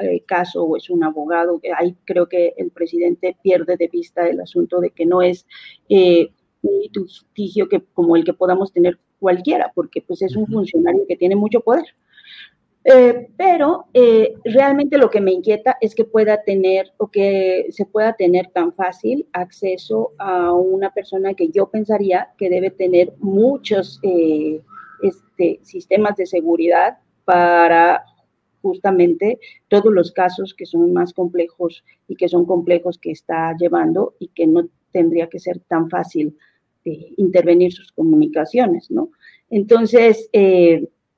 eh, 0.02 0.24
caso 0.26 0.64
o 0.64 0.76
es 0.76 0.90
un 0.90 1.04
abogado. 1.04 1.62
Ahí 1.78 1.96
creo 2.04 2.28
que 2.28 2.54
el 2.58 2.72
presidente 2.72 3.38
pierde 3.42 3.78
de 3.78 3.88
vista 3.88 4.28
el 4.28 4.42
asunto 4.42 4.80
de 4.80 4.90
que 4.90 5.06
no 5.06 5.22
es 5.22 5.46
eh, 5.88 6.30
un 6.64 6.80
litigio 6.82 7.70
que, 7.70 7.84
como 7.94 8.16
el 8.16 8.24
que 8.24 8.34
podamos 8.34 8.74
tener 8.74 8.98
cualquiera, 9.20 9.72
porque 9.74 10.02
pues 10.02 10.24
es 10.24 10.36
un 10.36 10.48
funcionario 10.48 11.06
que 11.08 11.16
tiene 11.16 11.36
mucho 11.36 11.62
poder. 11.62 11.86
Eh, 12.88 13.30
pero 13.36 13.88
eh, 13.96 14.36
realmente 14.44 15.00
lo 15.00 15.10
que 15.10 15.20
me 15.20 15.32
inquieta 15.32 15.76
es 15.82 15.96
que 15.96 16.06
pueda 16.06 16.44
tener 16.44 16.94
o 16.98 17.08
que 17.08 17.66
se 17.72 17.88
pueda 17.88 18.14
tener 18.14 18.52
tan 18.52 18.74
fácil 18.74 19.28
acceso 19.34 20.12
a 20.20 20.54
una 20.54 20.94
persona 20.94 21.34
que 21.34 21.50
yo 21.50 21.72
pensaría 21.72 22.30
que 22.38 22.48
debe 22.48 22.70
tener 22.70 23.14
muchos 23.18 24.00
eh, 24.04 24.62
este, 25.02 25.60
sistemas 25.64 26.16
de 26.16 26.28
seguridad 26.28 27.00
para 27.26 28.04
justamente 28.62 29.40
todos 29.68 29.92
los 29.92 30.12
casos 30.12 30.54
que 30.54 30.68
son 30.68 30.94
más 30.94 31.12
complejos 31.12 31.84
y 32.08 32.16
que 32.16 32.30
son 32.30 32.46
complejos 32.46 33.00
que 33.00 33.10
está 33.10 33.56
llevando 33.58 34.14
y 34.20 34.28
que 34.28 34.46
no 34.46 34.70
tendría 34.92 35.28
que 35.28 35.40
ser 35.40 35.60
tan 35.68 35.90
fácil 35.90 36.38
intervenir 36.84 37.74
sus 37.74 37.92
comunicaciones, 37.92 38.92
¿no? 38.92 39.10
Entonces, 39.50 40.30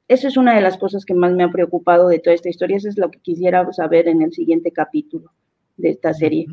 eso 0.08 0.28
es 0.28 0.38
una 0.38 0.56
de 0.56 0.62
las 0.62 0.78
cosas 0.78 1.04
que 1.04 1.13
más 1.13 1.34
me 1.34 1.43
ha 1.43 1.52
preocupado 1.52 2.08
de 2.08 2.20
toda 2.20 2.36
esta 2.36 2.50
historia. 2.50 2.78
Eso 2.78 2.89
es 2.89 2.98
lo 2.98 3.12
que 3.12 3.20
quisiera 3.20 3.70
saber 3.74 4.08
en 4.08 4.22
el 4.22 4.32
siguiente 4.32 4.72
capítulo 4.72 5.34
de 5.76 5.89
esta 5.89 6.13
serie. 6.13 6.48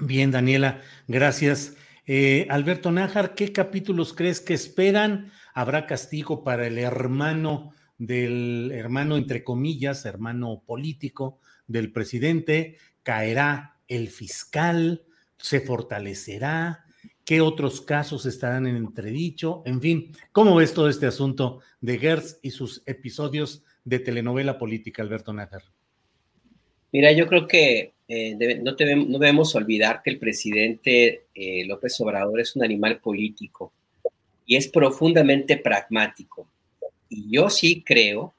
Bien, 0.00 0.30
Daniela, 0.30 0.80
gracias. 1.06 1.76
Eh, 2.06 2.46
Alberto 2.50 2.90
Nájar, 2.90 3.34
¿qué 3.34 3.52
capítulos 3.52 4.12
crees 4.12 4.40
que 4.40 4.54
esperan? 4.54 5.30
¿Habrá 5.54 5.86
castigo 5.86 6.42
para 6.42 6.66
el 6.66 6.78
hermano 6.78 7.72
del 7.96 8.72
hermano, 8.72 9.16
entre 9.16 9.44
comillas, 9.44 10.04
hermano 10.04 10.62
político 10.66 11.38
del 11.68 11.92
presidente? 11.92 12.76
¿Caerá 13.04 13.76
el 13.86 14.08
fiscal? 14.08 15.04
¿Se 15.36 15.60
fortalecerá? 15.60 16.86
Qué 17.24 17.40
otros 17.40 17.80
casos 17.80 18.26
estarán 18.26 18.66
en 18.66 18.76
entredicho, 18.76 19.62
en 19.64 19.80
fin, 19.80 20.12
¿cómo 20.32 20.56
ves 20.56 20.74
todo 20.74 20.88
este 20.88 21.06
asunto 21.06 21.60
de 21.80 21.98
Gertz 21.98 22.38
y 22.42 22.50
sus 22.50 22.82
episodios 22.86 23.62
de 23.84 23.98
telenovela 23.98 24.58
política, 24.58 25.02
Alberto 25.02 25.32
Nájar? 25.32 25.62
Mira, 26.92 27.12
yo 27.12 27.26
creo 27.26 27.46
que 27.46 27.94
eh, 28.08 28.60
no, 28.62 28.74
debemos 28.74 29.54
olvidar 29.54 30.02
que 30.02 30.10
el 30.10 30.18
presidente 30.18 31.26
eh, 31.34 31.64
López 31.64 31.98
Obrador 32.00 32.40
es 32.40 32.54
un 32.56 32.64
animal 32.64 33.00
político 33.00 33.72
y 34.44 34.56
es 34.56 34.68
profundamente 34.68 35.56
pragmático. 35.56 36.46
Y 37.08 37.30
yo 37.30 37.48
sí 37.48 37.82
creo 37.82 38.34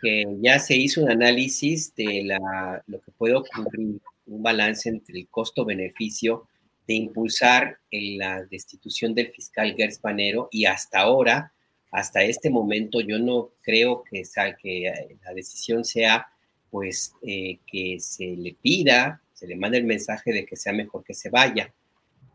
que 0.00 0.24
ya 0.40 0.58
se 0.58 0.76
hizo 0.76 1.02
un 1.02 1.10
análisis 1.10 1.94
de 1.94 2.24
la, 2.24 2.82
lo 2.88 3.00
que 3.00 3.12
puede 3.12 3.34
ocurrir, 3.34 4.00
un 4.26 4.42
balance 4.42 4.88
entre 4.88 5.20
el 5.20 5.28
costo-beneficio 5.28 6.48
de 6.86 6.94
impulsar 6.94 7.78
la 7.90 8.44
destitución 8.44 9.14
del 9.14 9.30
fiscal 9.30 9.74
Gers 9.76 9.98
Panero 9.98 10.48
y 10.50 10.64
hasta 10.64 11.00
ahora, 11.00 11.52
hasta 11.90 12.22
este 12.22 12.50
momento, 12.50 13.00
yo 13.00 13.18
no 13.18 13.50
creo 13.62 14.02
que, 14.02 14.22
que 14.60 14.86
eh, 14.88 15.16
la 15.24 15.34
decisión 15.34 15.84
sea 15.84 16.26
pues 16.70 17.12
eh, 17.22 17.58
que 17.66 17.98
se 18.00 18.34
le 18.36 18.54
pida, 18.54 19.20
se 19.34 19.46
le 19.46 19.56
mande 19.56 19.78
el 19.78 19.84
mensaje 19.84 20.32
de 20.32 20.46
que 20.46 20.56
sea 20.56 20.72
mejor 20.72 21.04
que 21.04 21.12
se 21.12 21.28
vaya, 21.28 21.72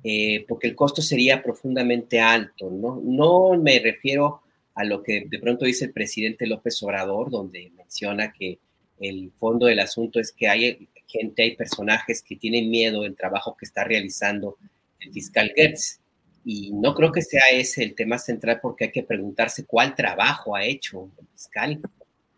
eh, 0.04 0.46
porque 0.48 0.68
el 0.68 0.76
costo 0.76 1.02
sería 1.02 1.42
profundamente 1.42 2.20
alto, 2.20 2.70
¿no? 2.70 3.02
No 3.04 3.60
me 3.60 3.80
refiero 3.80 4.42
a 4.76 4.84
lo 4.84 5.02
que 5.02 5.26
de 5.28 5.40
pronto 5.40 5.66
dice 5.66 5.86
el 5.86 5.92
presidente 5.92 6.46
López 6.46 6.82
Obrador, 6.84 7.32
donde 7.32 7.72
menciona 7.76 8.32
que 8.32 8.60
el 9.00 9.32
fondo 9.38 9.66
del 9.66 9.80
asunto 9.80 10.20
es 10.20 10.32
que 10.32 10.48
hay 10.48 10.88
gente, 11.08 11.44
hay 11.44 11.56
personajes 11.56 12.22
que 12.22 12.36
tienen 12.36 12.70
miedo 12.70 13.04
del 13.04 13.16
trabajo 13.16 13.56
que 13.58 13.66
está 13.66 13.84
realizando 13.84 14.58
el 15.00 15.12
fiscal 15.12 15.52
Gertz. 15.56 16.00
Y 16.46 16.72
no 16.72 16.94
creo 16.94 17.12
que 17.12 17.22
sea 17.22 17.42
ese 17.52 17.84
el 17.84 17.96
tema 17.96 18.18
central 18.18 18.60
porque 18.62 18.86
hay 18.86 18.92
que 18.92 19.04
preguntarse 19.04 19.66
cuál 19.66 19.96
trabajo 19.96 20.56
ha 20.56 20.64
hecho 20.64 21.10
el 21.20 21.28
fiscal. 21.28 21.82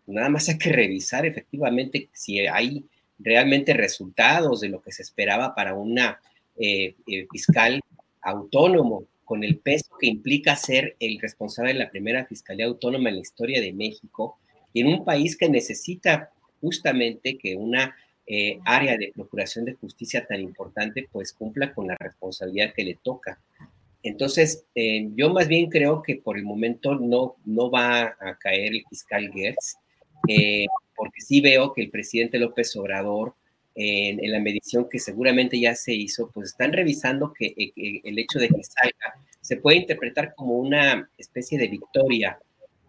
Nada 0.07 0.29
más 0.29 0.49
hay 0.49 0.57
que 0.57 0.71
revisar 0.71 1.25
efectivamente 1.25 2.09
si 2.13 2.39
hay 2.39 2.85
realmente 3.19 3.73
resultados 3.73 4.61
de 4.61 4.69
lo 4.69 4.81
que 4.81 4.91
se 4.91 5.03
esperaba 5.03 5.53
para 5.53 5.75
una 5.75 6.19
eh, 6.57 6.95
eh, 7.07 7.27
fiscal 7.31 7.79
autónomo, 8.21 9.05
con 9.23 9.43
el 9.43 9.59
peso 9.59 9.91
que 9.99 10.07
implica 10.07 10.55
ser 10.55 10.95
el 10.99 11.19
responsable 11.19 11.73
de 11.73 11.79
la 11.79 11.91
primera 11.91 12.25
fiscalía 12.25 12.65
autónoma 12.65 13.09
en 13.09 13.15
la 13.15 13.21
historia 13.21 13.61
de 13.61 13.73
México, 13.73 14.39
y 14.73 14.81
en 14.81 14.87
un 14.87 15.05
país 15.05 15.37
que 15.37 15.49
necesita 15.49 16.31
justamente 16.61 17.37
que 17.37 17.55
una 17.55 17.95
eh, 18.31 18.59
área 18.63 18.95
de 18.95 19.11
procuración 19.11 19.65
de 19.65 19.73
justicia 19.73 20.23
tan 20.23 20.39
importante, 20.39 21.09
pues 21.11 21.33
cumpla 21.33 21.73
con 21.73 21.87
la 21.87 21.97
responsabilidad 21.99 22.75
que 22.75 22.83
le 22.83 22.99
toca. 23.03 23.41
Entonces, 24.03 24.65
eh, 24.75 25.09
yo 25.15 25.33
más 25.33 25.47
bien 25.47 25.67
creo 25.67 26.03
que 26.03 26.17
por 26.17 26.37
el 26.37 26.43
momento 26.43 26.93
no, 26.93 27.37
no 27.43 27.71
va 27.71 28.15
a 28.19 28.37
caer 28.39 28.75
el 28.75 28.83
fiscal 28.87 29.31
Gertz, 29.33 29.77
eh, 30.27 30.67
porque 30.95 31.21
sí 31.21 31.41
veo 31.41 31.73
que 31.73 31.81
el 31.81 31.89
presidente 31.89 32.37
López 32.37 32.75
Obrador, 32.75 33.33
en, 33.73 34.31
la 34.31 34.39
medición 34.39 34.87
que 34.87 34.99
seguramente 34.99 35.59
ya 35.59 35.73
se 35.73 35.95
hizo, 35.95 36.29
pues 36.31 36.49
están 36.49 36.71
revisando 36.71 37.33
que, 37.33 37.55
el 37.55 38.19
hecho 38.19 38.37
de 38.37 38.49
que 38.49 38.61
salga 38.63 39.15
se 39.41 39.57
puede 39.57 39.77
interpretar 39.77 40.35
como 40.35 40.59
una 40.59 41.09
especie 41.17 41.57
de 41.57 41.67
victoria 41.67 42.37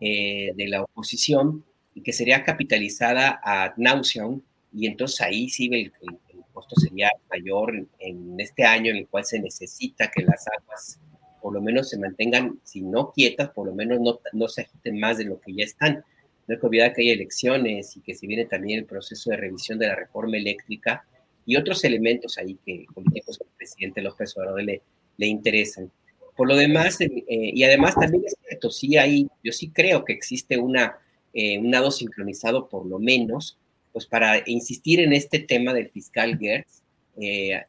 de 0.00 0.66
la 0.68 0.82
oposición 0.82 1.64
y 1.94 2.02
que 2.02 2.12
sería 2.12 2.42
capitalizada 2.42 3.40
a 3.42 3.72
nauseam 3.76 4.42
y 4.72 4.86
entonces 4.86 5.20
ahí 5.20 5.48
sí 5.48 5.68
el, 5.72 5.92
costo 6.52 6.74
sería 6.76 7.10
mayor 7.30 7.86
en, 7.98 8.40
este 8.40 8.64
año 8.64 8.90
en 8.90 8.98
el 8.98 9.08
cual 9.08 9.24
se 9.24 9.40
necesita 9.40 10.10
que 10.10 10.22
las 10.22 10.46
aguas 10.48 10.98
por 11.40 11.54
lo 11.54 11.62
menos 11.62 11.88
se 11.88 11.98
mantengan, 11.98 12.60
si 12.64 12.82
no 12.82 13.12
quietas, 13.12 13.50
por 13.50 13.66
lo 13.66 13.74
menos 13.74 13.98
no, 14.00 14.20
no 14.32 14.48
se 14.48 14.62
agiten 14.62 15.00
más 15.00 15.16
de 15.16 15.24
lo 15.24 15.40
que 15.40 15.54
ya 15.54 15.64
están. 15.64 16.04
No 16.46 16.54
hay 16.54 16.60
que 16.60 16.66
olvidar 16.66 16.92
que 16.92 17.00
hay 17.00 17.10
elecciones 17.10 17.96
y 17.96 18.00
que 18.02 18.14
se 18.14 18.26
viene 18.26 18.44
también 18.44 18.80
el 18.80 18.84
proceso 18.84 19.30
de 19.30 19.38
revisión 19.38 19.78
de 19.78 19.86
la 19.86 19.96
reforma 19.96 20.36
eléctrica 20.36 21.06
y 21.46 21.56
otros 21.56 21.82
elementos 21.84 22.36
ahí 22.36 22.58
que 22.64 22.84
políticos 22.92 23.40
el 23.40 23.48
presidente 23.56 24.02
López 24.02 24.36
Obrador 24.36 24.62
le, 24.62 24.82
le 25.16 25.26
interesan. 25.26 25.90
Por 26.36 26.48
lo 26.48 26.56
demás, 26.56 27.00
eh, 27.00 27.10
y 27.26 27.62
además 27.64 27.94
también 27.94 28.24
es 28.26 28.34
cierto, 28.46 28.70
sí 28.70 28.96
hay, 28.96 29.28
yo 29.42 29.52
sí 29.52 29.70
creo 29.70 30.04
que 30.04 30.12
existe 30.12 30.58
una, 30.58 30.98
eh, 31.32 31.58
un 31.58 31.70
lado 31.70 31.90
sincronizado 31.90 32.68
por 32.68 32.86
lo 32.86 32.98
menos 32.98 33.58
pues 33.92 34.06
para 34.06 34.42
insistir 34.46 35.00
en 35.00 35.12
este 35.12 35.40
tema 35.40 35.72
del 35.72 35.90
fiscal 35.90 36.38
Gertz, 36.38 36.82
eh, 37.20 37.62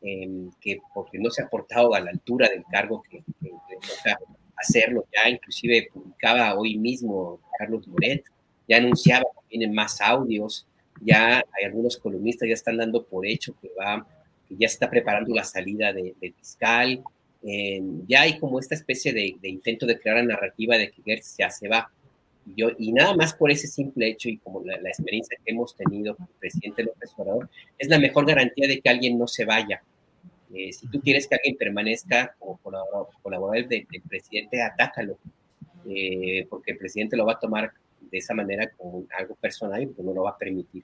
que 0.61 0.79
porque 0.93 1.19
no 1.19 1.29
se 1.29 1.43
ha 1.43 1.47
portado 1.47 1.93
a 1.93 1.99
la 1.99 2.11
altura 2.11 2.47
del 2.49 2.63
cargo 2.71 3.01
que, 3.03 3.23
le 3.41 3.49
toca 3.75 4.19
hacerlo, 4.55 5.05
ya 5.11 5.29
inclusive 5.29 5.89
publicaba 5.91 6.55
hoy 6.55 6.77
mismo 6.77 7.39
Carlos 7.57 7.87
Moret, 7.87 8.23
ya 8.67 8.77
anunciaba 8.77 9.23
que 9.23 9.57
vienen 9.57 9.73
más 9.73 9.99
audios, 9.99 10.67
ya 11.01 11.37
hay 11.37 11.65
algunos 11.65 11.97
columnistas 11.97 12.47
ya 12.47 12.53
están 12.53 12.77
dando 12.77 13.03
por 13.03 13.25
hecho 13.25 13.55
que 13.59 13.69
va, 13.77 14.05
que 14.47 14.55
ya 14.55 14.67
está 14.67 14.89
preparando 14.89 15.33
la 15.33 15.43
salida 15.43 15.91
del 15.91 16.33
fiscal, 16.37 17.03
ya 18.07 18.21
hay 18.21 18.39
como 18.39 18.59
esta 18.59 18.75
especie 18.75 19.13
de, 19.13 19.35
intento 19.49 19.85
de 19.85 19.99
crear 19.99 20.17
la 20.17 20.23
narrativa 20.23 20.77
de 20.77 20.91
que 20.91 21.01
Gertz 21.03 21.35
ya 21.37 21.49
se 21.49 21.67
va. 21.67 21.91
Yo, 22.45 22.69
y 22.77 22.91
nada 22.91 23.15
más 23.15 23.33
por 23.33 23.51
ese 23.51 23.67
simple 23.67 24.09
hecho 24.09 24.27
y 24.27 24.37
como 24.37 24.63
la, 24.63 24.75
experiencia 24.75 25.37
que 25.43 25.51
hemos 25.51 25.75
tenido 25.75 26.15
con 26.15 26.27
el 26.27 26.39
presidente 26.39 26.83
López 26.83 27.11
Obrador, 27.17 27.49
es 27.77 27.87
la 27.87 27.99
mejor 27.99 28.25
garantía 28.25 28.67
de 28.67 28.81
que 28.81 28.89
alguien 28.89 29.17
no 29.17 29.27
se 29.27 29.45
vaya. 29.45 29.81
Eh, 30.53 30.73
si 30.73 30.87
tú 30.87 30.99
quieres 31.01 31.27
que 31.27 31.35
alguien 31.35 31.55
permanezca 31.55 32.35
como 32.39 32.57
colaborador, 32.57 33.67
del, 33.67 33.87
presidente, 34.07 34.61
atácalo, 34.61 35.17
eh, 35.87 36.45
porque 36.49 36.71
el 36.71 36.77
presidente 36.77 37.15
lo 37.15 37.25
va 37.25 37.33
a 37.33 37.39
tomar 37.39 37.71
de 38.11 38.17
esa 38.17 38.33
manera 38.33 38.69
como 38.71 39.05
algo 39.17 39.35
personal 39.35 39.81
y 39.81 39.87
pues 39.87 40.05
no 40.05 40.13
lo 40.13 40.23
va 40.23 40.31
a 40.31 40.37
permitir. 40.37 40.83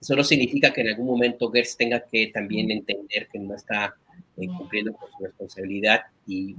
Eso 0.00 0.14
no 0.14 0.22
significa 0.22 0.72
que 0.72 0.82
en 0.82 0.88
algún 0.88 1.06
momento 1.06 1.50
Gertz 1.50 1.76
tenga 1.76 2.00
que 2.00 2.28
también 2.28 2.70
entender 2.70 3.28
que 3.32 3.38
no 3.38 3.54
está 3.54 3.94
eh, 4.36 4.46
cumpliendo 4.46 4.92
con 4.92 5.10
su 5.10 5.24
responsabilidad 5.24 6.02
y, 6.26 6.54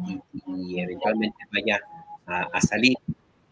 eventualmente 0.76 1.38
vaya 1.52 1.80
a, 2.26 2.60
salir. 2.62 2.98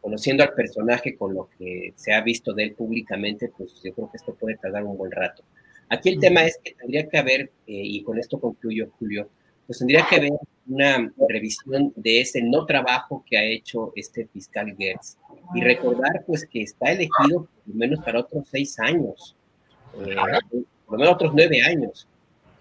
Conociendo 0.06 0.44
al 0.44 0.54
personaje 0.54 1.18
con 1.18 1.34
lo 1.34 1.50
que 1.58 1.92
se 1.96 2.14
ha 2.14 2.22
visto 2.22 2.54
de 2.54 2.66
él 2.66 2.74
públicamente, 2.74 3.52
pues 3.58 3.82
yo 3.84 3.92
creo 3.92 4.12
que 4.12 4.18
esto 4.18 4.36
puede 4.36 4.56
tardar 4.56 4.84
un 4.84 4.96
buen 4.96 5.12
rato. 5.12 5.42
Aquí 5.90 6.10
el 6.10 6.20
tema 6.20 6.44
es 6.46 6.60
que 6.64 6.76
tendría 6.76 7.10
que 7.10 7.18
haber, 7.18 7.42
eh, 7.42 7.50
y 7.66 8.04
con 8.04 8.20
esto 8.20 8.40
concluyo, 8.40 8.92
Julio, 9.00 9.28
pues 9.66 9.80
tendría 9.80 10.06
que 10.08 10.18
haber 10.18 10.34
una 10.68 11.12
revisión 11.28 11.92
de 11.96 12.22
ese 12.22 12.44
no 12.44 12.68
trabajo 12.68 13.26
que 13.28 13.36
ha 13.36 13.44
hecho 13.46 13.94
este 13.96 14.28
fiscal 14.28 14.76
Gertz 14.78 15.18
y 15.56 15.62
recordar 15.62 16.24
pues 16.28 16.46
que 16.46 16.62
está 16.62 16.92
elegido 16.92 17.48
por 17.66 17.68
lo 17.68 17.74
menos 17.74 18.06
para 18.06 18.20
otros 18.20 18.48
seis 18.48 18.78
años, 18.78 19.36
eh, 20.06 20.16
por 20.86 20.94
lo 20.94 21.00
menos 21.00 21.16
otros 21.16 21.32
nueve 21.34 21.64
años. 21.64 22.08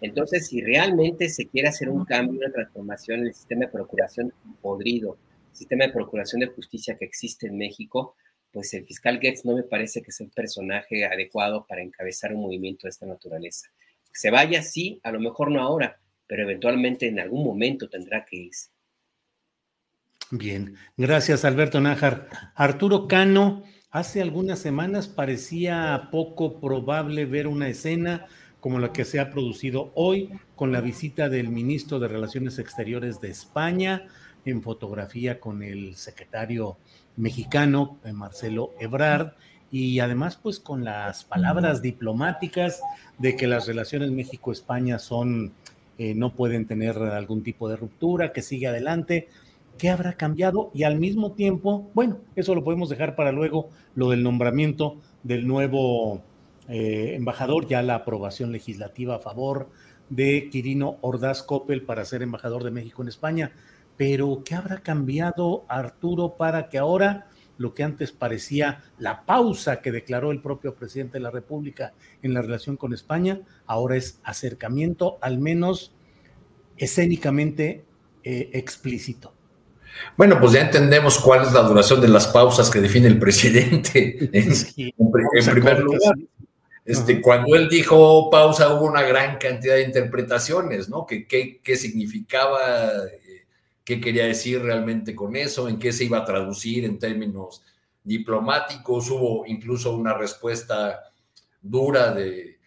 Entonces, 0.00 0.46
si 0.46 0.62
realmente 0.62 1.28
se 1.28 1.44
quiere 1.44 1.68
hacer 1.68 1.90
un 1.90 2.06
cambio, 2.06 2.40
una 2.40 2.50
transformación 2.50 3.20
en 3.20 3.26
el 3.26 3.34
sistema 3.34 3.66
de 3.66 3.72
procuración 3.72 4.32
podrido, 4.62 5.18
sistema 5.54 5.86
de 5.86 5.92
procuración 5.92 6.40
de 6.40 6.48
justicia 6.48 6.96
que 6.96 7.04
existe 7.04 7.46
en 7.46 7.56
México, 7.56 8.16
pues 8.52 8.72
el 8.74 8.84
fiscal 8.84 9.18
Getz 9.20 9.44
no 9.44 9.56
me 9.56 9.64
parece 9.64 10.00
que 10.02 10.12
sea 10.12 10.26
el 10.26 10.32
personaje 10.32 11.04
adecuado 11.04 11.66
para 11.68 11.82
encabezar 11.82 12.32
un 12.32 12.42
movimiento 12.42 12.86
de 12.86 12.90
esta 12.90 13.06
naturaleza. 13.06 13.68
Se 14.12 14.30
vaya, 14.30 14.62
sí, 14.62 15.00
a 15.02 15.10
lo 15.10 15.18
mejor 15.18 15.50
no 15.50 15.60
ahora, 15.60 15.98
pero 16.26 16.44
eventualmente 16.44 17.08
en 17.08 17.18
algún 17.18 17.44
momento 17.44 17.88
tendrá 17.88 18.24
que 18.24 18.36
irse. 18.36 18.70
Bien, 20.30 20.76
gracias 20.96 21.44
Alberto 21.44 21.80
Nájar. 21.80 22.28
Arturo 22.54 23.08
Cano, 23.08 23.64
hace 23.90 24.22
algunas 24.22 24.58
semanas 24.58 25.08
parecía 25.08 26.08
poco 26.10 26.60
probable 26.60 27.26
ver 27.26 27.46
una 27.46 27.68
escena 27.68 28.26
como 28.60 28.78
la 28.78 28.92
que 28.92 29.04
se 29.04 29.20
ha 29.20 29.30
producido 29.30 29.92
hoy 29.94 30.30
con 30.56 30.72
la 30.72 30.80
visita 30.80 31.28
del 31.28 31.48
ministro 31.48 31.98
de 31.98 32.08
Relaciones 32.08 32.58
Exteriores 32.58 33.20
de 33.20 33.30
España 33.30 34.06
en 34.44 34.62
fotografía 34.62 35.40
con 35.40 35.62
el 35.62 35.96
secretario 35.96 36.76
mexicano, 37.16 37.98
eh, 38.04 38.12
Marcelo 38.12 38.72
Ebrard, 38.78 39.32
y 39.70 39.98
además 39.98 40.38
pues 40.40 40.60
con 40.60 40.84
las 40.84 41.24
palabras 41.24 41.82
diplomáticas 41.82 42.80
de 43.18 43.34
que 43.36 43.46
las 43.46 43.66
relaciones 43.66 44.10
México-España 44.10 44.98
son, 44.98 45.52
eh, 45.98 46.14
no 46.14 46.34
pueden 46.34 46.66
tener 46.66 46.96
algún 46.98 47.42
tipo 47.42 47.68
de 47.68 47.76
ruptura, 47.76 48.32
que 48.32 48.42
sigue 48.42 48.68
adelante. 48.68 49.28
¿Qué 49.78 49.90
habrá 49.90 50.12
cambiado? 50.12 50.70
Y 50.74 50.84
al 50.84 51.00
mismo 51.00 51.32
tiempo, 51.32 51.90
bueno, 51.94 52.18
eso 52.36 52.54
lo 52.54 52.62
podemos 52.62 52.88
dejar 52.88 53.16
para 53.16 53.32
luego, 53.32 53.70
lo 53.96 54.10
del 54.10 54.22
nombramiento 54.22 54.98
del 55.24 55.46
nuevo 55.46 56.22
eh, 56.68 57.14
embajador, 57.16 57.66
ya 57.66 57.82
la 57.82 57.96
aprobación 57.96 58.52
legislativa 58.52 59.16
a 59.16 59.18
favor 59.18 59.68
de 60.08 60.48
Quirino 60.50 60.98
Ordaz 61.00 61.42
Coppel 61.42 61.82
para 61.82 62.04
ser 62.04 62.22
embajador 62.22 62.62
de 62.62 62.70
México 62.70 63.02
en 63.02 63.08
España 63.08 63.52
pero 63.96 64.42
¿qué 64.44 64.54
habrá 64.54 64.78
cambiado 64.78 65.64
Arturo 65.68 66.36
para 66.36 66.68
que 66.68 66.78
ahora 66.78 67.28
lo 67.56 67.74
que 67.74 67.84
antes 67.84 68.12
parecía 68.12 68.82
la 68.98 69.24
pausa 69.24 69.80
que 69.80 69.92
declaró 69.92 70.32
el 70.32 70.40
propio 70.42 70.74
presidente 70.74 71.18
de 71.18 71.22
la 71.22 71.30
República 71.30 71.92
en 72.22 72.34
la 72.34 72.42
relación 72.42 72.76
con 72.76 72.92
España, 72.92 73.40
ahora 73.66 73.96
es 73.96 74.20
acercamiento, 74.24 75.18
al 75.20 75.38
menos 75.38 75.94
escénicamente 76.76 77.84
eh, 78.24 78.50
explícito? 78.54 79.32
Bueno, 80.16 80.40
pues 80.40 80.52
ya 80.52 80.62
entendemos 80.62 81.18
cuál 81.20 81.46
es 81.46 81.52
la 81.52 81.62
duración 81.62 82.00
de 82.00 82.08
las 82.08 82.26
pausas 82.26 82.68
que 82.68 82.80
define 82.80 83.06
el 83.06 83.20
presidente. 83.20 84.18
en, 84.32 85.52
primer 85.52 85.78
lugar, 85.78 86.14
este, 86.84 87.20
cuando 87.20 87.54
él 87.54 87.68
dijo 87.68 88.28
pausa 88.28 88.74
hubo 88.74 88.86
una 88.86 89.02
gran 89.02 89.38
cantidad 89.38 89.76
de 89.76 89.84
interpretaciones, 89.84 90.88
¿no? 90.88 91.06
¿Qué, 91.06 91.26
qué 91.62 91.76
significaba 91.76 92.58
qué 93.84 94.00
quería 94.00 94.24
decir 94.24 94.62
realmente 94.62 95.14
con 95.14 95.36
eso, 95.36 95.68
en 95.68 95.78
qué 95.78 95.92
se 95.92 96.04
iba 96.04 96.18
a 96.18 96.24
traducir 96.24 96.84
en 96.84 96.98
términos 96.98 97.62
diplomáticos. 98.02 99.10
Hubo 99.10 99.44
incluso 99.46 99.94
una 99.94 100.14
respuesta 100.14 101.00
dura 101.60 102.12
de, 102.12 102.58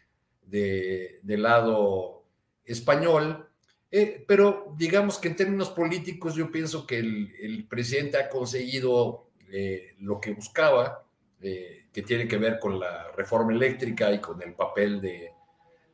del 0.44 1.42
lado 1.42 2.24
español. 2.64 3.44
Eh, 3.90 4.26
pero 4.28 4.76
digamos 4.78 5.18
que 5.18 5.30
en 5.30 5.36
términos 5.36 5.70
políticos 5.70 6.36
yo 6.36 6.52
pienso 6.52 6.86
que 6.86 7.00
el, 7.00 7.66
presidente 7.70 8.18
ha 8.18 8.30
conseguido 8.30 9.30
eh, 9.50 9.96
lo 10.00 10.20
que 10.20 10.34
buscaba, 10.34 11.06
eh, 11.42 11.86
que 11.94 12.02
tiene 12.02 12.28
que 12.28 12.38
ver 12.38 12.60
con 12.60 12.80
la 12.80 13.12
reforma 13.16 13.54
eléctrica 13.54 14.12
y 14.12 14.20
con 14.20 14.42
el 14.42 14.54
papel 14.54 15.00
de, 15.00 15.32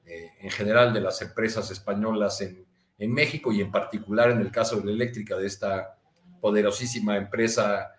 en 0.06 0.50
general 0.50 0.92
de 0.92 1.02
las 1.02 1.22
empresas 1.22 1.70
españolas 1.70 2.42
en, 2.42 2.66
en 3.04 3.13
México 3.13 3.52
y 3.52 3.60
en 3.60 3.70
particular 3.70 4.32
en 4.32 4.39
el 4.39 4.50
caso 4.50 4.80
de 4.80 4.86
la 4.86 4.92
eléctrica 4.92 5.36
de 5.36 5.46
esta 5.46 5.98
poderosísima 6.39 7.18
empresa 7.18 7.92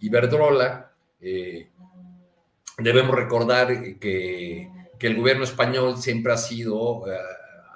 Iberdrola. 0.00 0.92
Eh, 1.20 1.68
debemos 2.78 3.14
recordar 3.14 3.98
que, 3.98 4.70
el 4.98 5.16
gobierno 5.16 5.44
español 5.44 5.96
siempre 5.96 6.32
ha 6.32 6.36
sido, 6.36 7.10
eh, 7.10 7.16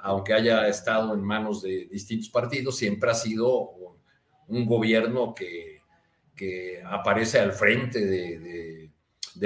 aunque 0.03 0.35
haya 0.35 0.69
estado 0.69 1.15
en 1.15 1.23
manos 1.23 1.63
de 1.63 1.87
distintos 1.87 2.29
partidos, 2.29 2.77
siempre 2.77 3.11
ha 3.11 3.15
sido 3.15 3.71
un 4.49 4.67
gobierno 4.67 5.35
que, 5.35 5.83
aparece 6.85 7.39
al 7.39 7.53
frente 7.53 8.05
de, 8.05 8.91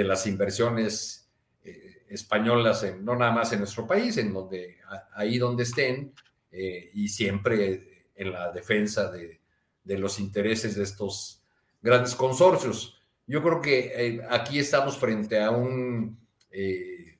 las 0.03 0.25
inversiones 0.25 1.29
eh, 1.63 2.03
españolas, 2.09 2.85
no 3.01 3.15
nada 3.15 3.31
más 3.31 3.51
en 3.53 3.59
nuestro 3.59 3.85
país, 3.85 4.17
en 4.17 4.33
donde 4.33 4.77
ahí 5.13 5.37
donde 5.37 5.63
estén, 5.63 6.13
eh, 6.51 6.89
y 6.93 7.07
siempre 7.09 8.11
en 8.15 8.31
la 8.31 8.51
defensa 8.51 9.11
de, 9.11 9.39
los 9.85 10.19
intereses 10.19 10.75
de 10.75 10.83
estos 10.83 11.43
grandes 11.81 12.13
consorcios. 12.13 13.01
Yo 13.25 13.41
creo 13.41 13.61
que 13.61 13.91
eh, 13.95 14.21
aquí 14.29 14.59
estamos 14.59 14.97
frente 14.97 15.41
a 15.41 15.51
un, 15.51 16.19
eh, 16.51 17.17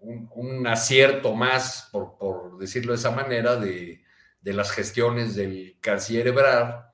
un, 0.00 0.66
acierto 0.66 1.34
más, 1.34 1.88
por, 1.92 2.58
decirlo 2.58 2.92
de 2.92 2.98
esa 2.98 3.10
manera, 3.10 3.56
de, 3.56 4.02
las 4.42 4.70
gestiones 4.72 5.34
del 5.34 5.76
canciller 5.80 6.28
Ebrard, 6.28 6.86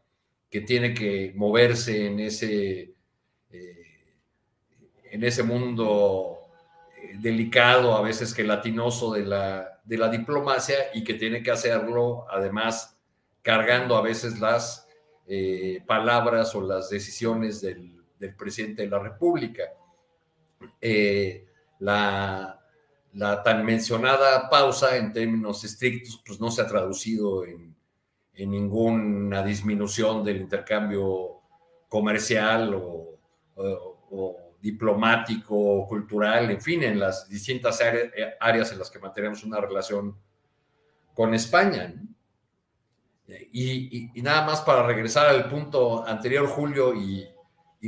que 0.51 0.61
tiene 0.61 0.95
que 0.95 1.33
moverse 1.35 2.07
en 2.07 2.21
ese, 2.21 2.95
en 3.51 5.25
ese 5.25 5.43
mundo 5.43 6.39
delicado, 7.19 7.97
a 7.97 8.03
veces 8.03 8.35
gelatinoso 8.35 9.13
de 9.15 9.25
la, 9.25 9.76
de 9.87 9.97
la 9.97 10.09
diplomacia 10.09 10.77
y 10.93 11.05
que 11.05 11.15
tiene 11.15 11.43
que 11.43 11.53
hacerlo 11.53 12.27
además 12.29 12.99
cargando 13.43 13.97
a 13.97 14.03
veces 14.03 14.41
las 14.41 14.89
eh, 15.29 15.83
palabras 15.87 16.55
o 16.55 16.61
las 16.61 16.91
decisiones 16.91 17.61
del, 17.61 17.93
presidente 18.37 18.83
de 18.83 18.89
la 18.89 18.99
República. 18.99 19.63
Eh, 20.81 21.47
la, 21.79 22.61
tan 23.45 23.65
mencionada 23.65 24.51
pausa 24.51 24.97
en 24.97 25.13
términos 25.13 25.65
estrictos 25.65 26.23
pues 26.27 26.41
no 26.41 26.51
se 26.51 26.63
ha 26.63 26.67
traducido 26.67 27.45
en, 27.45 27.75
ninguna 28.35 29.43
disminución 29.43 30.23
del 30.23 30.43
intercambio 30.43 31.41
comercial 31.89 32.75
o, 32.75 33.19
diplomático, 34.61 35.87
cultural, 35.87 36.51
en 36.51 36.61
fin, 36.61 36.83
en 36.83 36.99
las 36.99 37.29
distintas 37.29 37.81
eh, 37.81 38.37
áreas 38.41 38.73
en 38.73 38.79
las 38.79 38.91
que 38.91 38.99
mantenemos 38.99 39.45
una 39.45 39.61
relación 39.61 40.17
con 41.15 41.35
España. 41.35 41.95
Y, 43.53 44.11
nada 44.23 44.47
más 44.47 44.61
para 44.61 44.87
regresar 44.87 45.27
al 45.27 45.49
punto 45.49 46.07
anterior, 46.07 46.47
Julio, 46.47 46.95
y, 46.95 47.29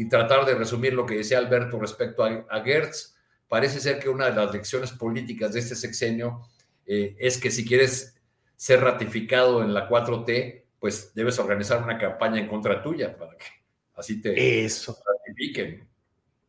tratar 0.09 0.47
de 0.47 0.55
resumir 0.55 0.95
lo 0.95 1.05
que 1.05 1.17
decía 1.17 1.39
Alberto 1.39 1.79
respecto 1.81 2.23
a, 2.23 2.47
a, 2.49 2.63
Gertz, 2.63 3.17
parece 3.49 3.81
ser 3.81 3.99
que 3.99 4.09
una 4.09 4.27
de 4.27 4.37
las 4.37 4.53
lecciones 4.53 4.93
políticas 4.93 5.53
de 5.53 5.59
este 5.59 5.75
sexenio 5.75 6.43
eh, 6.87 7.17
es 7.19 7.39
que 7.39 7.51
si 7.51 7.67
quieres 7.67 8.17
ser 8.55 8.81
ratificado 8.81 9.63
en 9.63 9.75
la 9.75 9.89
4T, 9.89 10.63
pues 10.79 11.13
debes 11.15 11.39
organizar 11.39 11.83
una 11.83 11.99
campaña 11.99 12.39
en 12.41 12.47
contra 12.49 12.81
tuya 12.81 13.17
para 13.17 13.37
que 13.37 13.47
así 13.95 14.21
te 14.21 14.65
Eso. 14.65 14.97
ratifiquen. 15.05 15.88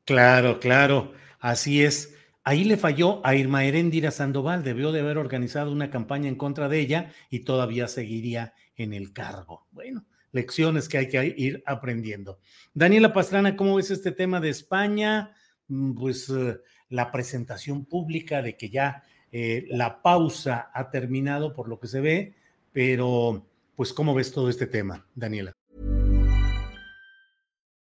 Claro, 0.10 0.60
claro, 0.60 1.14
así 1.39 1.84
es. 1.84 2.16
Ahí 2.43 2.64
le 2.64 2.78
falló 2.78 3.24
a 3.24 3.36
Irma 3.36 3.64
Heréndira 3.64 4.10
Sandoval, 4.10 4.64
debió 4.64 4.91
de 4.91 5.01
haber 5.01 5.20
organizado 5.20 5.72
una 5.72 5.91
campaña 5.91 6.28
en 6.28 6.36
contra 6.36 6.68
de 6.68 6.80
ella 6.80 7.12
y 7.30 7.41
todavía 7.41 7.88
seguiría 7.88 8.55
en 8.76 8.93
el 8.93 9.14
cargo. 9.14 9.68
Bueno, 9.70 10.07
lecciones 10.32 10.89
que 10.89 10.97
hay 10.97 11.10
que 11.10 11.36
ir 11.38 11.62
aprendiendo. 11.68 12.39
Daniela 12.74 13.14
Pastrana, 13.14 13.55
¿cómo 13.55 13.76
ves 13.76 13.91
este 13.91 14.12
tema 14.12 14.39
de 14.39 14.49
España? 14.49 15.36
Mm, 15.68 15.93
pues 15.93 16.28
eh, 16.32 16.57
la 16.89 17.12
presentación 17.12 17.86
pública 17.86 18.41
de 18.41 18.57
que 18.57 18.72
ya 18.72 19.03
eh, 19.32 19.68
la 19.70 20.01
pausa 20.01 20.72
ha 20.74 20.89
terminado 20.89 21.53
por 21.53 21.70
lo 21.70 21.80
que 21.80 21.88
se 21.88 22.01
ve, 22.01 22.34
pero 22.72 23.45
pues 23.76 23.93
¿cómo 23.93 24.16
ves 24.16 24.32
todo 24.32 24.49
este 24.49 24.66
tema, 24.66 25.05
Daniela? 25.14 25.53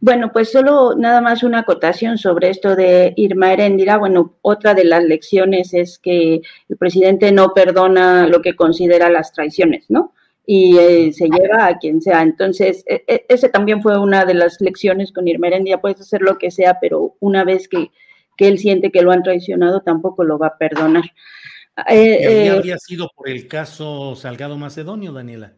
Bueno, 0.00 0.32
pues 0.32 0.50
solo 0.50 0.94
nada 0.96 1.20
más 1.20 1.42
una 1.42 1.60
acotación 1.60 2.18
sobre 2.18 2.50
esto 2.50 2.74
de 2.76 3.12
Irma 3.16 3.52
Heréndira. 3.52 3.96
Bueno, 3.96 4.36
otra 4.42 4.74
de 4.74 4.84
las 4.84 5.04
lecciones 5.04 5.74
es 5.74 5.98
que 5.98 6.42
el 6.68 6.76
presidente 6.76 7.32
no 7.32 7.54
perdona 7.54 8.26
lo 8.26 8.42
que 8.42 8.56
considera 8.56 9.10
las 9.10 9.32
traiciones, 9.32 9.86
¿no? 9.88 10.12
Y 10.46 10.78
eh, 10.78 11.12
se 11.12 11.28
lleva 11.28 11.66
a 11.66 11.78
quien 11.78 12.00
sea. 12.00 12.22
Entonces, 12.22 12.84
e, 12.86 13.04
e, 13.06 13.26
ese 13.28 13.48
también 13.48 13.82
fue 13.82 13.98
una 13.98 14.24
de 14.24 14.34
las 14.34 14.60
lecciones 14.60 15.12
con 15.12 15.28
Irma 15.28 15.48
Heréndira. 15.48 15.80
Puedes 15.80 16.00
hacer 16.00 16.22
lo 16.22 16.38
que 16.38 16.50
sea, 16.50 16.78
pero 16.80 17.16
una 17.20 17.44
vez 17.44 17.68
que, 17.68 17.90
que 18.36 18.48
él 18.48 18.58
siente 18.58 18.90
que 18.90 19.02
lo 19.02 19.12
han 19.12 19.22
traicionado, 19.22 19.82
tampoco 19.82 20.24
lo 20.24 20.38
va 20.38 20.48
a 20.48 20.58
perdonar. 20.58 21.04
Eh, 21.88 22.46
eh, 22.46 22.50
habría 22.50 22.78
sido 22.78 23.10
por 23.14 23.28
el 23.28 23.46
caso 23.46 24.16
Salgado 24.16 24.56
Macedonio, 24.56 25.12
Daniela. 25.12 25.54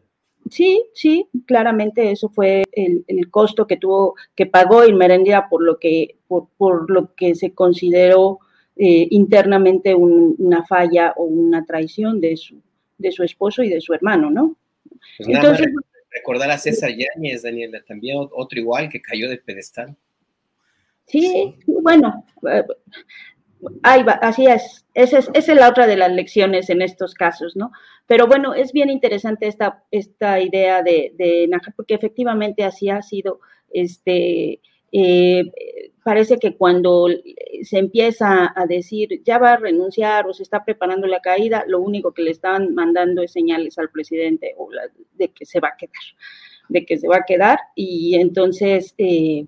Sí, 0.51 0.83
sí, 0.93 1.27
claramente 1.45 2.11
eso 2.11 2.27
fue 2.27 2.63
el, 2.73 3.05
costo 3.31 3.65
que 3.65 3.77
tuvo, 3.77 4.15
que 4.35 4.45
pagó 4.45 4.83
Irmerendia 4.83 5.47
por 5.49 5.63
lo 5.63 5.79
que, 5.79 6.17
por, 6.27 6.91
lo 6.91 7.15
que 7.15 7.35
se 7.35 7.53
consideró 7.53 8.39
eh, 8.75 9.07
internamente 9.11 9.95
una 9.95 10.65
falla 10.65 11.13
o 11.15 11.23
una 11.23 11.65
traición 11.65 12.19
de 12.19 12.35
su, 12.35 12.61
de 12.97 13.13
su 13.13 13.23
esposo 13.23 13.63
y 13.63 13.69
de 13.69 13.79
su 13.79 13.93
hermano, 13.93 14.29
¿no? 14.29 14.57
Pues 15.17 15.29
Entonces, 15.29 15.67
recordar 16.09 16.51
a 16.51 16.57
César 16.57 16.91
Yáñez, 16.91 17.43
Daniela, 17.43 17.81
también 17.87 18.17
otro 18.19 18.59
igual 18.59 18.89
que 18.89 19.01
cayó 19.01 19.29
del 19.29 19.39
pedestal. 19.39 19.95
Sí, 21.05 21.55
bueno, 21.65 22.25
eh, 22.49 22.63
Ahí 23.83 24.03
va, 24.03 24.13
así 24.13 24.47
es. 24.47 24.85
Esa 24.93 25.19
es, 25.19 25.29
esa 25.33 25.51
es 25.53 25.59
la 25.59 25.69
otra 25.69 25.87
de 25.87 25.95
las 25.95 26.11
lecciones 26.11 26.69
en 26.69 26.81
estos 26.81 27.13
casos, 27.13 27.55
¿no? 27.55 27.71
Pero 28.07 28.27
bueno, 28.27 28.53
es 28.53 28.73
bien 28.73 28.89
interesante 28.89 29.47
esta, 29.47 29.83
esta 29.91 30.39
idea 30.41 30.83
de, 30.83 31.13
de 31.17 31.49
porque 31.75 31.93
efectivamente 31.93 32.63
así 32.63 32.89
ha 32.89 33.01
sido, 33.01 33.39
este, 33.69 34.59
eh, 34.91 35.51
parece 36.03 36.37
que 36.37 36.57
cuando 36.57 37.07
se 37.63 37.77
empieza 37.77 38.51
a 38.55 38.65
decir 38.65 39.21
ya 39.23 39.37
va 39.37 39.53
a 39.53 39.57
renunciar 39.57 40.27
o 40.27 40.33
se 40.33 40.43
está 40.43 40.65
preparando 40.65 41.07
la 41.07 41.21
caída, 41.21 41.63
lo 41.67 41.79
único 41.79 42.13
que 42.13 42.23
le 42.23 42.31
están 42.31 42.73
mandando 42.73 43.21
es 43.21 43.31
señales 43.31 43.77
al 43.77 43.89
presidente 43.89 44.55
de 45.13 45.29
que 45.29 45.45
se 45.45 45.59
va 45.59 45.69
a 45.69 45.77
quedar, 45.77 45.93
de 46.69 46.85
que 46.85 46.97
se 46.97 47.07
va 47.07 47.17
a 47.17 47.25
quedar 47.25 47.59
y 47.75 48.15
entonces 48.15 48.93
eh, 48.97 49.45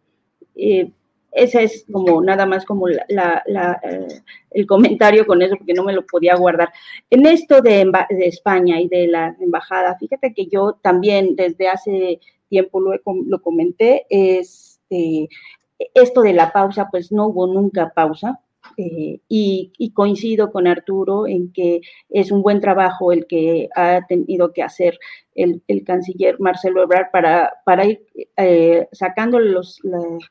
eh, 0.56 0.92
ese 1.34 1.64
es 1.64 1.86
como 1.92 2.22
nada 2.22 2.46
más 2.46 2.66
como 2.66 2.88
la, 2.88 3.44
eh, 3.84 4.08
el 4.52 4.68
comentario 4.68 5.26
con 5.26 5.42
eso, 5.42 5.56
porque 5.58 5.74
no 5.74 5.84
me 5.84 5.94
lo 5.94 6.06
podía 6.06 6.36
guardar. 6.36 6.70
En 7.10 7.26
esto 7.26 7.62
de, 7.62 7.92
de, 8.10 8.28
España 8.28 8.80
y 8.80 8.88
de 8.88 9.08
la 9.08 9.36
embajada, 9.40 9.98
fíjate 9.98 10.34
que 10.34 10.48
yo 10.48 10.74
también 10.82 11.36
desde 11.36 11.70
hace 11.70 12.20
tiempo 12.50 12.80
lo, 12.80 12.94
lo 13.26 13.42
comenté, 13.42 14.06
es, 14.10 14.74
este, 14.94 15.30
esto 15.94 16.22
de 16.22 16.34
la 16.34 16.52
pausa, 16.52 16.88
pues 16.90 17.12
no 17.12 17.28
hubo 17.28 17.48
nunca 17.48 17.92
pausa. 17.94 18.40
Eh, 18.78 19.20
y, 19.28 19.92
coincido 19.94 20.52
con 20.52 20.68
Arturo 20.68 21.28
en 21.28 21.52
que 21.52 21.82
es 22.10 22.32
un 22.32 22.42
buen 22.42 22.62
trabajo 22.62 23.12
el 23.12 23.28
que 23.28 23.68
ha 23.76 24.06
tenido 24.08 24.54
que 24.54 24.64
hacer 24.64 24.98
el, 25.36 25.84
canciller 25.86 26.40
Marcelo 26.40 26.84
Ebrard 26.84 27.12
para, 27.12 27.54
para 27.66 27.86
ir 27.86 28.06
eh, 28.38 28.88
sacando 28.92 29.40
los, 29.40 29.82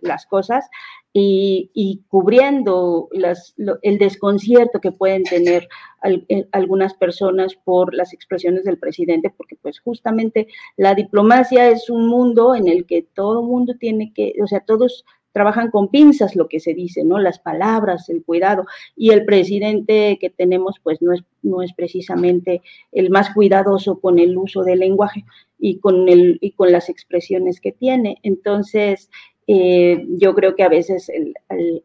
las 0.00 0.26
cosas 0.26 0.68
y, 1.14 2.03
cubriendo 2.09 3.09
las, 3.12 3.55
el 3.82 3.98
desconcierto 3.98 4.80
que 4.80 4.92
pueden 4.92 5.24
tener 5.24 5.68
eh, 6.05 6.46
algunas 6.53 6.94
personas 6.94 7.55
por 7.55 7.94
las 7.94 8.12
expresiones 8.12 8.64
del 8.64 8.78
presidente, 8.78 9.32
porque 9.36 9.57
pues 9.61 9.80
justamente 9.80 10.46
la 10.76 10.94
diplomacia 10.94 11.68
es 11.68 11.90
un 11.90 12.09
mundo 12.09 12.55
en 12.55 12.68
el 12.68 12.86
que 12.86 13.03
todo 13.03 13.42
mundo 13.42 13.74
tiene 13.78 14.12
que, 14.14 14.34
o 14.42 14.46
sea, 14.46 14.61
todos 14.61 15.05
trabajan 15.32 15.70
con 15.70 15.88
pinzas 15.88 16.36
lo 16.36 16.48
que 16.48 16.60
se 16.60 16.74
dice, 16.74 17.04
¿no? 17.04 17.18
Las 17.18 17.38
palabras, 17.38 18.08
el 18.08 18.22
cuidado. 18.22 18.66
Y 18.96 19.10
el 19.10 19.24
presidente 19.24 20.18
que 20.20 20.30
tenemos, 20.30 20.76
pues 20.82 21.02
no 21.02 21.12
es, 21.12 21.24
no 21.42 21.62
es 21.62 21.72
precisamente 21.72 22.62
el 22.92 23.10
más 23.10 23.34
cuidadoso 23.34 24.00
con 24.00 24.18
el 24.18 24.36
uso 24.36 24.62
del 24.62 24.80
lenguaje 24.80 25.24
y 25.58 25.78
con, 25.78 26.08
el, 26.08 26.38
y 26.40 26.52
con 26.52 26.70
las 26.70 26.88
expresiones 26.88 27.60
que 27.60 27.72
tiene. 27.72 28.18
Entonces, 28.22 29.10
eh, 29.46 30.04
yo 30.08 30.34
creo 30.34 30.54
que 30.54 30.62
a 30.62 30.68
veces 30.68 31.10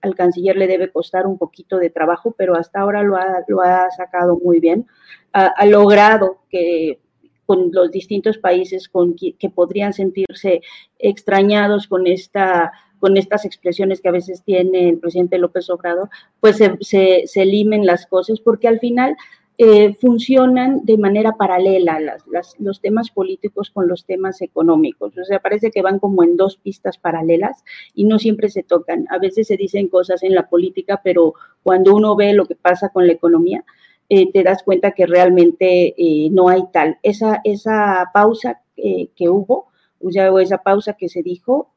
al 0.02 0.16
canciller 0.16 0.58
le 0.58 0.68
debe 0.68 0.92
costar 0.92 1.26
un 1.26 1.38
poquito 1.38 1.78
de 1.78 1.90
trabajo, 1.90 2.36
pero 2.38 2.56
hasta 2.56 2.82
ahora 2.82 3.02
lo 3.04 3.16
ha, 3.16 3.44
lo 3.48 3.62
ha 3.62 3.90
sacado 3.92 4.38
muy 4.44 4.60
bien. 4.60 4.86
ha 5.34 5.66
logrado 5.66 6.40
que 6.50 7.00
con 7.48 7.72
los 7.72 7.90
distintos 7.90 8.38
países 8.38 8.88
con 8.90 9.16
que, 9.16 9.50
podrían 9.50 9.94
sentirse 9.94 10.62
extrañados 11.00 11.88
con 11.88 12.06
esta 12.06 12.72
con 13.00 13.16
estas 13.16 13.46
expresiones 13.46 14.02
que 14.02 14.10
a 14.10 14.12
veces 14.12 14.44
tiene 14.44 14.90
el 14.90 14.98
presidente 14.98 15.38
López 15.38 15.70
Obrador, 15.70 16.10
pues 16.40 16.58
se, 16.58 17.28
se, 17.28 17.46
limen 17.46 17.86
las 17.86 18.08
cosas, 18.08 18.40
porque 18.40 18.68
al 18.68 18.80
final 18.80 19.16
eh, 19.60 19.94
funcionan 19.94 20.84
de 20.84 20.98
manera 20.98 21.34
paralela 21.34 22.00
las, 22.00 22.56
los 22.60 22.82
temas 22.82 23.12
políticos 23.12 23.70
con 23.70 23.88
los 23.88 24.06
temas 24.06 24.42
económicos. 24.42 25.16
O 25.16 25.26
sea, 25.26 25.40
parece 25.40 25.70
que 25.70 25.84
van 25.84 26.00
como 26.00 26.24
en 26.24 26.38
dos 26.38 26.58
pistas 26.58 26.98
paralelas 26.98 27.64
y 27.94 28.06
no 28.06 28.18
siempre 28.18 28.50
se 28.50 28.64
tocan. 28.64 29.06
A 29.12 29.20
veces 29.20 29.46
se 29.46 29.58
dicen 29.58 29.90
cosas 29.90 30.24
en 30.24 30.34
la 30.34 30.50
política, 30.50 31.02
pero 31.04 31.36
cuando 31.62 31.96
uno 31.96 32.16
ve 32.16 32.34
lo 32.34 32.46
que 32.46 32.56
pasa 32.56 32.90
con 32.90 33.06
la 33.06 33.14
economía, 33.14 33.64
eh, 34.10 34.32
te 34.32 34.44
das 34.44 34.64
cuenta 34.64 34.92
que 34.92 35.06
realmente 35.06 35.94
eh, 35.98 36.30
no 36.32 36.48
hay 36.48 36.64
tal. 36.72 36.98
Esa, 37.04 37.42
esa 37.44 38.10
pausa 38.14 38.62
eh, 38.78 39.10
que 39.16 39.30
hubo, 39.30 39.68
o 40.00 40.12
sea, 40.12 40.32
esa 40.40 40.60
pausa 40.60 40.94
que 40.94 41.10
se 41.10 41.24
dijo, 41.24 41.74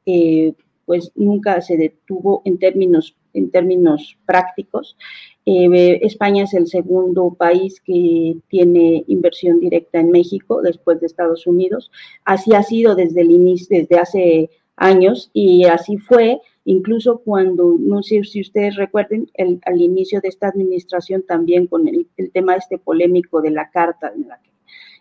pues 0.85 1.13
nunca 1.15 1.61
se 1.61 1.77
detuvo 1.77 2.43
en 2.45 2.59
términos, 2.59 3.17
en 3.33 3.51
términos 3.51 4.19
prácticos. 4.27 4.97
España 5.45 6.45
es 6.45 6.55
el 6.55 6.67
segundo 6.67 7.35
país 7.35 7.81
que 7.81 8.37
tiene 8.49 9.05
inversión 9.07 9.59
directa 9.59 9.99
en 9.99 10.11
México 10.11 10.61
después 10.63 11.01
de 11.01 11.07
Estados 11.07 11.47
Unidos. 11.47 11.91
Así 12.25 12.55
ha 12.55 12.63
sido 12.63 12.95
desde 12.95 13.23
el 13.23 13.31
inicio, 13.31 13.79
desde 13.79 13.99
hace 13.99 14.51
años 14.77 15.31
y 15.33 15.65
así 15.65 15.97
fue 15.97 16.41
incluso 16.71 17.19
cuando, 17.19 17.77
no 17.79 18.03
sé 18.03 18.23
si 18.25 18.41
ustedes 18.41 18.77
recuerden, 18.77 19.29
el, 19.35 19.61
al 19.67 19.81
inicio 19.81 20.21
de 20.21 20.29
esta 20.29 20.49
administración 20.49 21.23
también 21.27 21.67
con 21.67 21.89
el, 21.89 22.07
tema 22.33 22.55
este 22.55 22.79
polémico 22.79 23.43
de 23.43 23.51
la 23.51 23.71
carta 23.71 24.13
en 24.15 24.29
la 24.29 24.39
que 24.41 24.51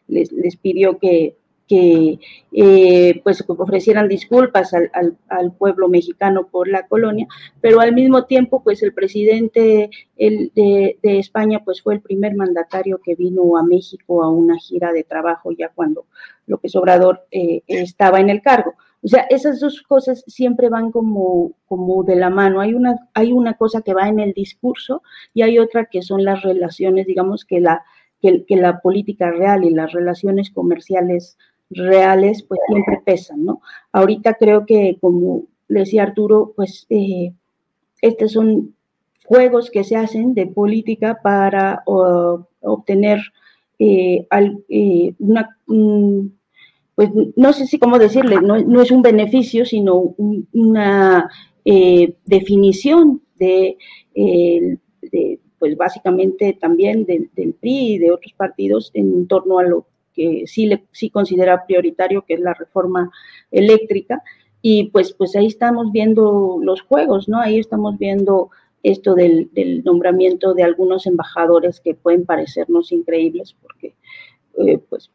les, 0.07 0.32
les 0.32 0.55
pidió 0.55 0.97
que, 0.97 1.36
que 1.67 2.20
eh, 2.51 3.22
pues 3.24 3.43
ofrecieran 3.47 4.07
disculpas 4.07 4.74
al, 4.74 4.89
al, 5.28 5.51
pueblo 5.53 5.88
mexicano 5.88 6.47
por 6.47 6.67
la 6.67 6.88
colonia, 6.88 7.28
pero 7.61 7.80
al 7.80 7.93
mismo 7.93 8.26
tiempo 8.26 8.63
pues 8.63 8.82
el 8.82 8.91
presidente 8.91 9.91
el, 10.17 10.51
de, 10.55 10.97
de, 11.03 11.20
España 11.20 11.61
pues 11.63 11.84
fue 11.84 11.93
el 11.93 12.01
primer 12.01 12.34
mandatario 12.34 12.99
que 13.03 13.13
vino 13.13 13.57
a 13.57 13.63
México 13.63 14.24
a 14.24 14.32
una 14.32 14.57
gira 14.57 14.91
de 14.91 15.03
trabajo 15.03 15.51
ya 15.51 15.70
cuando 15.70 16.05
López 16.47 16.76
Obrador 16.76 17.28
eh, 17.30 17.61
estaba 17.67 18.20
en 18.20 18.32
el 18.32 18.41
cargo. 18.41 18.74
O 19.02 19.08
sea, 19.08 19.26
esas 19.30 19.60
dos 19.60 19.82
cosas 19.82 20.24
siempre 20.28 20.70
van 20.70 20.91
como, 20.91 21.54
como 21.68 22.04
de 22.04 22.16
la 22.16 22.30
mano. 22.30 22.60
Hay 22.60 22.74
una, 22.74 22.97
hay 23.14 23.32
una 23.32 23.54
cosa 23.54 23.82
que 23.82 23.93
va 23.93 24.10
en 24.10 24.20
el 24.20 24.34
discurso 24.34 25.04
y 25.34 25.41
hay 25.41 25.58
otra 25.58 25.86
que 25.86 26.02
son 26.02 26.26
las 26.26 26.41
relaciones, 26.41 27.08
digamos 27.08 27.45
que 27.45 27.62
la, 27.62 27.84
que, 28.22 28.43
la 28.50 28.80
política 28.82 29.32
real 29.32 29.64
y 29.64 29.70
las 29.70 29.91
relaciones 29.93 30.52
comerciales 30.52 31.38
reales 31.70 32.43
pues 32.43 32.60
siempre 32.68 33.02
pesan, 33.06 33.45
¿no? 33.45 33.62
Ahorita 33.91 34.34
creo 34.34 34.66
que, 34.66 34.97
como 35.00 35.45
decía 35.68 36.04
Arturo, 36.04 36.54
pues 36.56 36.86
eh, 36.89 37.32
estos 38.02 38.34
son 38.34 38.76
juegos 39.26 39.70
que 39.70 39.84
se 39.84 39.95
hacen 39.95 40.34
de 40.34 40.47
política 40.47 41.20
para 41.22 41.84
obtener 41.86 43.20
eh, 43.78 44.28
eh, 44.68 45.14
una, 45.20 45.58
pues 47.00 47.12
no 47.38 47.54
sé 47.54 47.66
si 47.66 47.80
cómo 47.80 47.97
decirle, 47.97 48.41
no, 48.41 48.82
es 48.82 48.91
un 48.91 49.02
beneficio, 49.02 49.64
sino 49.64 50.16
una 50.52 51.32
definición 51.64 53.22
de, 53.38 53.78
pues 55.58 55.78
básicamente 55.78 56.58
también 56.60 57.06
del 57.06 57.54
PRI 57.54 57.93
y 57.93 57.97
de 58.00 58.12
otros 58.12 58.34
partidos 58.34 58.91
en 58.93 59.28
torno 59.28 59.60
a 59.60 59.64
lo 59.64 59.88
que 60.14 60.43
sí, 60.45 60.66
le, 60.66 60.84
sí 60.91 61.10
considera 61.10 61.66
prioritario, 61.66 62.26
que 62.26 62.34
es 62.34 62.41
la 62.41 62.54
reforma 62.54 63.10
eléctrica. 63.50 64.22
Y 64.62 64.89
pues, 64.89 65.14
pues 65.14 65.38
ahí 65.38 65.45
estamos 65.45 65.93
viendo 65.93 66.60
los 66.62 66.82
juegos, 66.82 67.30
¿no? 67.30 67.39
Ahí 67.39 67.60
estamos 67.60 67.97
viendo 67.97 68.50
esto 68.84 69.16
del, 69.16 69.50
nombramiento 69.86 70.54
de 70.54 70.64
algunos 70.64 71.08
embajadores 71.08 71.80
que 71.80 71.95
pueden 71.95 72.26
parecernos 72.26 72.91
increíbles 72.91 73.56
porque, 73.62 73.95
eh, 74.58 74.80
pues, 74.89 75.12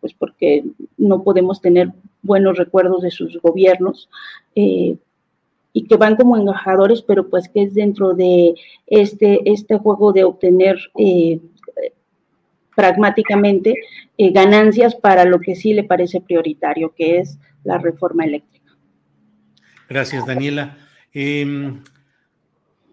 pues 0.00 0.14
porque 0.14 0.64
no 0.96 1.22
podemos 1.22 1.60
tener 1.60 1.92
buenos 2.22 2.56
recuerdos 2.56 3.02
de 3.02 3.10
sus 3.10 3.40
gobiernos. 3.40 4.08
Eh, 4.54 4.96
y 5.72 5.86
que 5.86 5.96
van 5.96 6.16
como 6.16 6.36
embajadores, 6.36 7.02
pero 7.02 7.28
pues 7.28 7.48
que 7.48 7.62
es 7.62 7.74
dentro 7.74 8.14
de 8.14 8.54
este, 8.86 9.40
este 9.44 9.78
juego 9.78 10.12
de 10.12 10.24
obtener 10.24 10.76
eh, 10.98 11.40
pragmáticamente 12.74 13.74
eh, 14.16 14.30
ganancias 14.30 14.94
para 14.94 15.24
lo 15.24 15.40
que 15.40 15.54
sí 15.54 15.74
le 15.74 15.84
parece 15.84 16.20
prioritario, 16.20 16.94
que 16.96 17.18
es 17.18 17.38
la 17.64 17.78
reforma 17.78 18.24
eléctrica. 18.24 18.72
Gracias, 19.88 20.26
Daniela. 20.26 20.78
Em, 21.12 21.82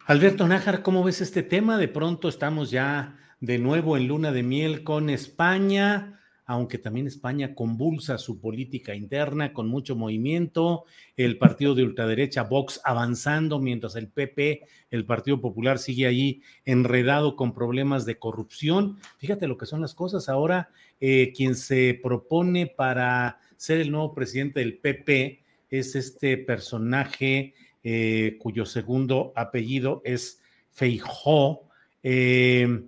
Alberto 0.06 0.48
Nájar, 0.48 0.82
¿cómo 0.82 1.04
ves 1.04 1.22
este 1.22 1.44
tema? 1.44 1.78
De 1.78 1.88
pronto 1.88 2.30
estamos 2.30 2.72
ya 2.72 3.18
de 3.40 3.60
nuevo 3.60 3.98
en 3.98 4.08
luna 4.08 4.32
de 4.32 4.44
miel 4.44 4.84
con 4.84 5.10
España 5.10 6.20
aunque 6.46 6.78
también 6.78 7.08
España 7.08 7.56
convulsa 7.56 8.18
su 8.18 8.40
política 8.40 8.94
interna 8.94 9.52
con 9.52 9.68
mucho 9.68 9.96
movimiento, 9.96 10.86
el 11.18 11.38
partido 11.38 11.74
de 11.74 11.84
ultraderecha 11.84 12.44
Vox 12.44 12.80
avanzando, 12.84 13.60
mientras 13.60 13.96
el 13.96 14.10
PP, 14.10 14.62
el 14.92 15.06
Partido 15.06 15.42
Popular, 15.42 15.80
sigue 15.80 16.06
ahí 16.06 16.42
enredado 16.64 17.36
con 17.36 17.54
problemas 17.54 18.06
de 18.06 18.20
corrupción. 18.20 19.00
Fíjate 19.18 19.48
lo 19.48 19.58
que 19.58 19.66
son 19.66 19.82
las 19.82 19.96
cosas. 19.96 20.30
Ahora, 20.30 20.70
eh, 21.00 21.34
quien 21.36 21.56
se 21.56 22.00
propone 22.02 22.68
para 22.68 23.40
ser 23.58 23.82
el 23.82 23.92
nuevo 23.92 24.14
presidente 24.14 24.60
del 24.60 24.78
PP 24.78 25.44
es 25.70 25.96
este 25.96 26.38
personaje 26.38 27.56
eh, 27.84 28.38
cuyo 28.40 28.66
segundo 28.66 29.34
apellido 29.36 30.02
es 30.06 30.42
Feijó. 30.72 31.70
Eh, 32.04 32.84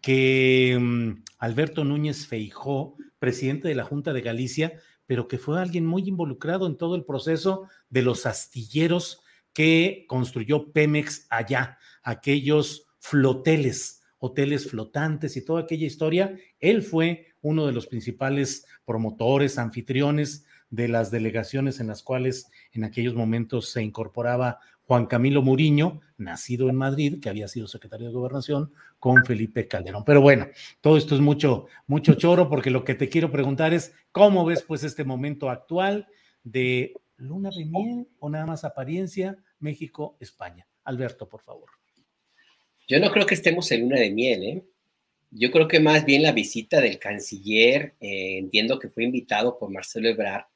que 0.00 0.76
mm, 0.80 1.22
Alberto 1.38 1.84
Núñez 1.84 2.26
Feijó, 2.26 2.96
presidente 3.18 3.68
de 3.68 3.74
la 3.74 3.84
Junta 3.84 4.12
de 4.12 4.22
Galicia, 4.22 4.80
pero 5.06 5.28
que 5.28 5.38
fue 5.38 5.60
alguien 5.60 5.86
muy 5.86 6.08
involucrado 6.08 6.66
en 6.66 6.76
todo 6.76 6.94
el 6.94 7.04
proceso 7.04 7.68
de 7.88 8.02
los 8.02 8.26
astilleros 8.26 9.22
que 9.52 10.04
construyó 10.08 10.72
Pemex 10.72 11.26
allá, 11.30 11.78
aquellos 12.02 12.86
floteles, 13.00 14.02
hoteles 14.18 14.70
flotantes 14.70 15.36
y 15.36 15.44
toda 15.44 15.62
aquella 15.62 15.86
historia. 15.86 16.36
Él 16.60 16.82
fue 16.82 17.34
uno 17.42 17.66
de 17.66 17.72
los 17.72 17.86
principales 17.86 18.66
promotores, 18.84 19.58
anfitriones 19.58 20.44
de 20.70 20.88
las 20.88 21.10
delegaciones 21.10 21.80
en 21.80 21.88
las 21.88 22.02
cuales 22.02 22.46
en 22.72 22.84
aquellos 22.84 23.14
momentos 23.14 23.70
se 23.70 23.82
incorporaba 23.82 24.60
Juan 24.90 25.06
Camilo 25.06 25.40
Muriño, 25.40 26.00
nacido 26.18 26.68
en 26.68 26.74
Madrid, 26.74 27.20
que 27.22 27.28
había 27.28 27.46
sido 27.46 27.68
secretario 27.68 28.08
de 28.08 28.12
Gobernación, 28.12 28.72
con 28.98 29.24
Felipe 29.24 29.68
Calderón. 29.68 30.02
Pero 30.04 30.20
bueno, 30.20 30.48
todo 30.80 30.96
esto 30.96 31.14
es 31.14 31.20
mucho, 31.20 31.66
mucho 31.86 32.14
choro, 32.14 32.48
porque 32.48 32.72
lo 32.72 32.82
que 32.82 32.96
te 32.96 33.08
quiero 33.08 33.30
preguntar 33.30 33.72
es, 33.72 33.94
¿cómo 34.10 34.44
ves 34.44 34.64
pues 34.64 34.82
este 34.82 35.04
momento 35.04 35.48
actual 35.48 36.08
de 36.42 36.92
luna 37.18 37.50
de 37.56 37.66
miel 37.66 38.08
o 38.18 38.28
nada 38.30 38.46
más 38.46 38.64
apariencia 38.64 39.38
México-España? 39.60 40.66
Alberto, 40.82 41.28
por 41.28 41.42
favor. 41.42 41.70
Yo 42.88 42.98
no 42.98 43.12
creo 43.12 43.26
que 43.26 43.34
estemos 43.34 43.70
en 43.70 43.82
luna 43.82 44.00
de 44.00 44.10
miel, 44.10 44.42
¿eh? 44.42 44.64
Yo 45.30 45.52
creo 45.52 45.68
que 45.68 45.78
más 45.78 46.04
bien 46.04 46.24
la 46.24 46.32
visita 46.32 46.80
del 46.80 46.98
canciller, 46.98 47.94
eh, 48.00 48.38
entiendo 48.38 48.80
que 48.80 48.88
fue 48.88 49.04
invitado 49.04 49.56
por 49.56 49.70
Marcelo 49.70 50.08
Ebrard, 50.08 50.46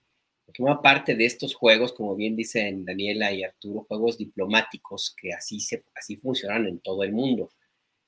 forma 0.52 0.82
parte 0.82 1.14
de 1.14 1.24
estos 1.24 1.54
juegos, 1.54 1.92
como 1.92 2.14
bien 2.16 2.36
dicen 2.36 2.84
Daniela 2.84 3.32
y 3.32 3.44
Arturo, 3.44 3.86
juegos 3.88 4.18
diplomáticos 4.18 5.14
que 5.20 5.32
así, 5.32 5.58
funcionan 6.16 6.66
en 6.66 6.80
todo 6.80 7.02
el 7.04 7.12
mundo. 7.12 7.50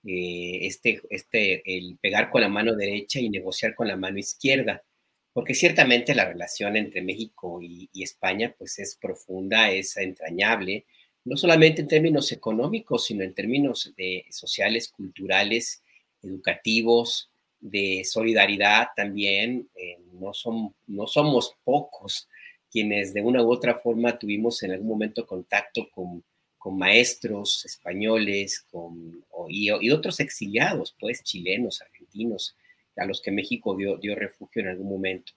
Eh, 0.05 0.67
este, 0.67 1.03
este, 1.11 1.63
el 1.65 1.99
pegar 2.01 2.31
con 2.31 2.41
la 2.41 2.49
mano 2.49 2.75
derecha 2.77 3.19
y 3.19 3.29
negociar 3.31 3.75
con 3.75 3.89
la 3.89 3.97
mano 3.97 4.19
izquierda, 4.19 4.85
porque 5.33 5.55
ciertamente 5.55 6.15
la 6.15 6.27
relación 6.27 6.77
entre 6.77 7.03
México 7.03 7.61
y, 7.61 7.91
España 8.03 8.55
pues 8.57 8.79
es 8.79 8.97
profunda, 8.97 9.71
es 9.71 9.97
entrañable, 9.97 10.87
no 11.25 11.37
solamente 11.37 11.83
en 11.83 11.89
términos 11.89 12.31
económicos, 12.33 13.07
sino 13.07 13.25
en 13.25 13.35
términos 13.35 13.93
de 13.97 14.25
sociales, 14.31 14.89
culturales, 14.89 15.83
educativos, 16.23 17.31
de 17.61 18.03
solidaridad 18.05 18.89
también. 18.95 19.69
Eh, 19.75 19.99
no, 20.13 20.33
son, 20.33 20.75
no 20.87 21.07
somos 21.07 21.57
pocos 21.65 22.29
quienes 22.71 23.15
de 23.15 23.23
una 23.23 23.43
u 23.43 23.51
otra 23.51 23.77
forma 23.77 24.19
tuvimos 24.19 24.63
en 24.63 24.73
algún 24.73 24.89
momento 24.89 25.27
contacto 25.27 25.89
con, 25.91 26.23
con 26.59 26.77
maestros 26.77 27.65
españoles 27.65 28.67
con, 28.71 29.25
y, 29.49 29.71
otros 29.71 30.21
exiliados, 30.21 30.97
pues 30.99 31.23
chilenos, 31.23 31.81
argentinos, 31.81 32.57
a 32.97 33.05
los 33.05 33.21
que 33.21 33.31
México 33.31 33.77
dio, 33.77 33.99
dio 33.99 34.15
refugio 34.15 34.63
en 34.63 34.69
algún 34.69 34.89
momento. 34.89 35.33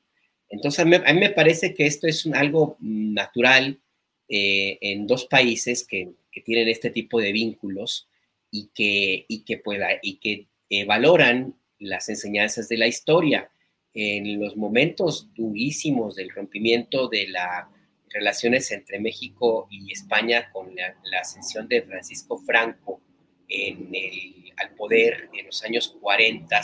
Entonces, 0.49 0.79
a 0.79 0.85
mí, 0.85 0.97
me 1.19 1.29
parece 1.29 1.73
que 1.73 1.85
esto 1.85 2.07
es 2.07 2.25
algo 2.27 2.77
natural 2.79 3.79
eh, 4.27 4.77
en 4.81 5.05
dos 5.05 5.25
países 5.25 5.85
que, 5.85 6.09
que, 6.31 6.41
tienen 6.41 6.67
este 6.67 6.89
tipo 6.89 7.21
de 7.21 7.31
vínculos 7.31 8.07
y 8.49 8.69
que, 8.73 9.25
y 9.27 9.43
que, 9.43 9.57
pueda, 9.57 9.89
y 10.01 10.15
que 10.15 10.47
eh, 10.69 10.85
valoran 10.85 11.55
las 11.79 12.09
enseñanzas 12.09 12.69
de 12.69 12.77
la 12.77 12.87
historia. 12.87 13.49
En 13.93 14.39
los 14.39 14.55
momentos 14.55 15.29
durísimos 15.33 16.15
del 16.15 16.29
rompimiento 16.29 17.07
de 17.07 17.27
las 17.29 17.65
relaciones 18.09 18.71
entre 18.71 18.99
México 18.99 19.67
y 19.69 19.91
España 19.91 20.51
con 20.51 20.75
la, 20.75 21.19
ascensión 21.19 21.67
de 21.67 21.81
Francisco 21.81 22.37
Franco 22.37 23.01
en 23.47 23.89
el, 23.93 24.53
al 24.57 24.75
poder 24.75 25.29
en 25.33 25.45
los 25.45 25.63
años 25.63 25.95
40 26.01 26.61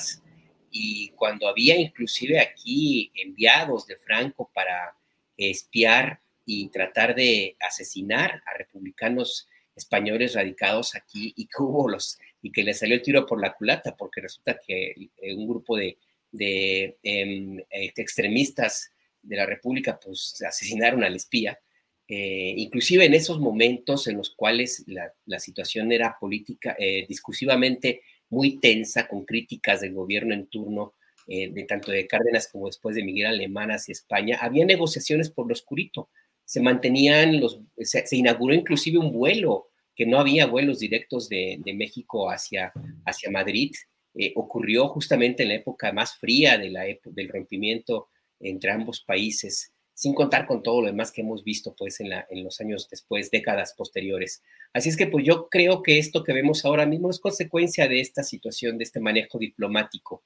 y 0.72 1.10
cuando 1.10 1.48
había 1.48 1.78
inclusive 1.78 2.40
aquí 2.40 3.12
enviados 3.16 3.88
de 3.88 3.98
Franco 3.98 4.52
para 4.54 4.96
espiar 5.38 6.20
y 6.46 6.70
tratar 6.70 7.16
de 7.16 7.56
asesinar 7.60 8.44
a 8.46 8.58
republicanos 8.58 9.48
españoles 9.76 10.34
radicados 10.34 10.96
aquí 10.96 11.34
y 11.36 11.46
que 11.48 11.62
hubo 11.62 11.90
los 11.90 12.20
y 12.46 12.52
que 12.52 12.64
le 12.64 12.74
salió 12.74 12.96
el 12.96 13.02
tiro 13.02 13.26
por 13.26 13.42
la 13.42 13.54
culata 13.54 13.96
porque 13.96 14.22
resulta 14.22 14.60
que 14.66 14.94
un 15.36 15.48
grupo 15.48 15.76
de 15.76 15.98
de 16.36 16.98
em, 17.04 17.64
este, 17.70 18.02
extremistas 18.02 18.92
de 19.22 19.38
la 19.38 19.46
República, 19.46 20.00
pues 20.04 20.42
asesinaron 20.48 21.04
al 21.04 21.16
espía. 21.16 21.60
Eh, 22.08 22.54
inclusive 22.58 23.06
en 23.06 23.16
esos 23.16 23.40
momentos 23.40 24.08
en 24.08 24.18
los 24.18 24.30
cuales 24.30 24.84
la, 24.86 25.40
situación 25.40 25.92
era 25.92 26.18
política, 26.20 26.76
eh, 26.78 27.06
discursivamente 27.08 28.02
muy 28.30 28.60
tensa, 28.60 29.08
con 29.08 29.26
críticas 29.26 29.82
del 29.82 29.94
gobierno 29.94 30.34
en 30.34 30.48
turno, 30.48 30.94
eh, 31.28 31.50
de 31.50 31.64
tanto 31.64 31.92
de 31.92 32.06
Cárdenas 32.06 32.48
como 32.52 32.68
después 32.68 32.96
de 32.96 33.04
Miguel 33.04 33.28
Alemán 33.28 33.72
hacia 33.72 33.94
España, 33.94 34.38
había 34.40 34.66
negociaciones 34.66 35.32
por 35.32 35.48
lo 35.48 35.54
oscurito. 35.54 36.10
Se 36.44 36.62
mantenían 36.62 37.40
los, 37.40 37.60
se, 37.80 38.06
inauguró 38.16 38.54
inclusive 38.54 39.00
un 39.00 39.12
vuelo, 39.12 39.70
que 39.96 40.06
no 40.06 40.20
había 40.20 40.46
vuelos 40.46 40.80
directos 40.80 41.30
de, 41.30 41.62
México 41.74 42.30
hacia, 42.30 42.74
hacia 43.06 43.32
Madrid, 43.32 43.74
eh, 44.14 44.34
ocurrió 44.36 44.88
justamente 44.90 45.44
en 45.44 45.50
la 45.50 45.56
época 45.56 45.92
más 45.92 46.16
fría 46.18 46.58
de 46.58 46.70
la 46.70 46.84
del 46.84 47.30
rompimiento 47.30 48.10
entre 48.40 48.72
ambos 48.72 49.02
países, 49.02 49.74
sin 49.94 50.14
contar 50.14 50.46
con 50.46 50.62
todo 50.62 50.82
lo 50.82 50.88
demás 50.88 51.12
que 51.12 51.22
hemos 51.22 51.44
visto 51.44 51.74
pues 51.78 52.00
en, 52.00 52.10
la, 52.10 52.28
en 52.30 52.44
los 52.44 52.60
años 52.60 52.88
después, 52.90 53.32
décadas 53.32 53.74
posteriores. 53.78 54.44
Así 54.74 54.90
es 54.90 54.98
que 54.98 55.08
pues 55.08 55.26
yo 55.26 55.48
creo 55.50 55.82
que 55.82 55.98
esto 55.98 56.24
que 56.24 56.34
vemos 56.34 56.66
ahora 56.66 56.86
mismo 56.86 57.10
es 57.10 57.20
consecuencia 57.20 57.88
de 57.88 58.02
esta 58.02 58.24
situación, 58.24 58.78
de 58.78 58.84
este 58.84 59.00
manejo 59.00 59.40
diplomático. 59.40 60.24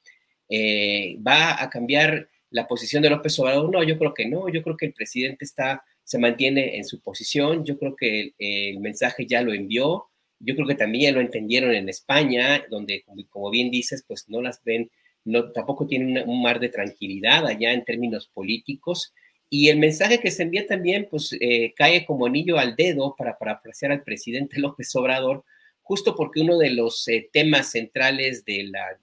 Eh, 0.49 1.17
¿Va 1.25 1.61
a 1.61 1.69
cambiar 1.69 2.27
la 2.49 2.67
posición 2.67 3.03
de 3.03 3.11
López 3.11 3.37
Obrador? 3.39 3.71
No, 3.71 3.83
yo 3.83 3.97
creo 3.99 4.13
que 4.13 4.27
no, 4.27 4.49
yo 4.49 4.63
creo 4.63 4.75
que 4.75 4.87
el 4.87 4.93
presidente 4.93 5.45
está, 5.45 5.83
se 6.09 6.17
mantiene 6.17 6.77
en 6.77 6.85
su 6.85 7.01
posición, 7.01 7.63
yo 7.63 7.77
creo 7.77 7.95
que 7.95 8.19
el, 8.19 8.33
el 8.39 8.79
mensaje 8.79 9.27
ya 9.27 9.43
lo 9.43 9.53
envió, 9.53 10.09
yo 10.39 10.55
creo 10.55 10.65
que 10.65 10.73
también 10.73 11.13
lo 11.13 11.21
entendieron 11.21 11.71
en 11.75 11.87
España, 11.87 12.65
donde, 12.71 13.05
como 13.29 13.51
bien 13.51 13.69
dices, 13.69 14.03
pues 14.07 14.27
no 14.27 14.41
las 14.41 14.63
ven, 14.63 14.89
no, 15.23 15.51
tampoco 15.51 15.85
tienen 15.85 16.27
un 16.27 16.41
mar 16.41 16.59
de 16.59 16.69
tranquilidad 16.69 17.45
allá 17.45 17.73
en 17.73 17.85
términos 17.85 18.27
políticos. 18.33 19.13
Y 19.51 19.69
el 19.69 19.77
mensaje 19.77 20.19
que 20.19 20.31
se 20.31 20.41
envía 20.41 20.65
también, 20.65 21.07
pues 21.11 21.37
eh, 21.39 21.75
cae 21.75 22.07
como 22.07 22.25
anillo 22.25 22.57
al 22.57 22.75
dedo 22.75 23.15
para 23.15 23.37
parafrasear 23.37 23.91
al 23.91 24.03
presidente 24.03 24.57
López 24.59 24.95
Obrador, 24.95 25.43
justo 25.83 26.15
porque 26.15 26.41
uno 26.41 26.57
de 26.57 26.71
los 26.71 27.07
eh, 27.07 27.29
temas 27.31 27.69
centrales 27.69 28.43
de 28.45 28.63
la, 28.63 28.97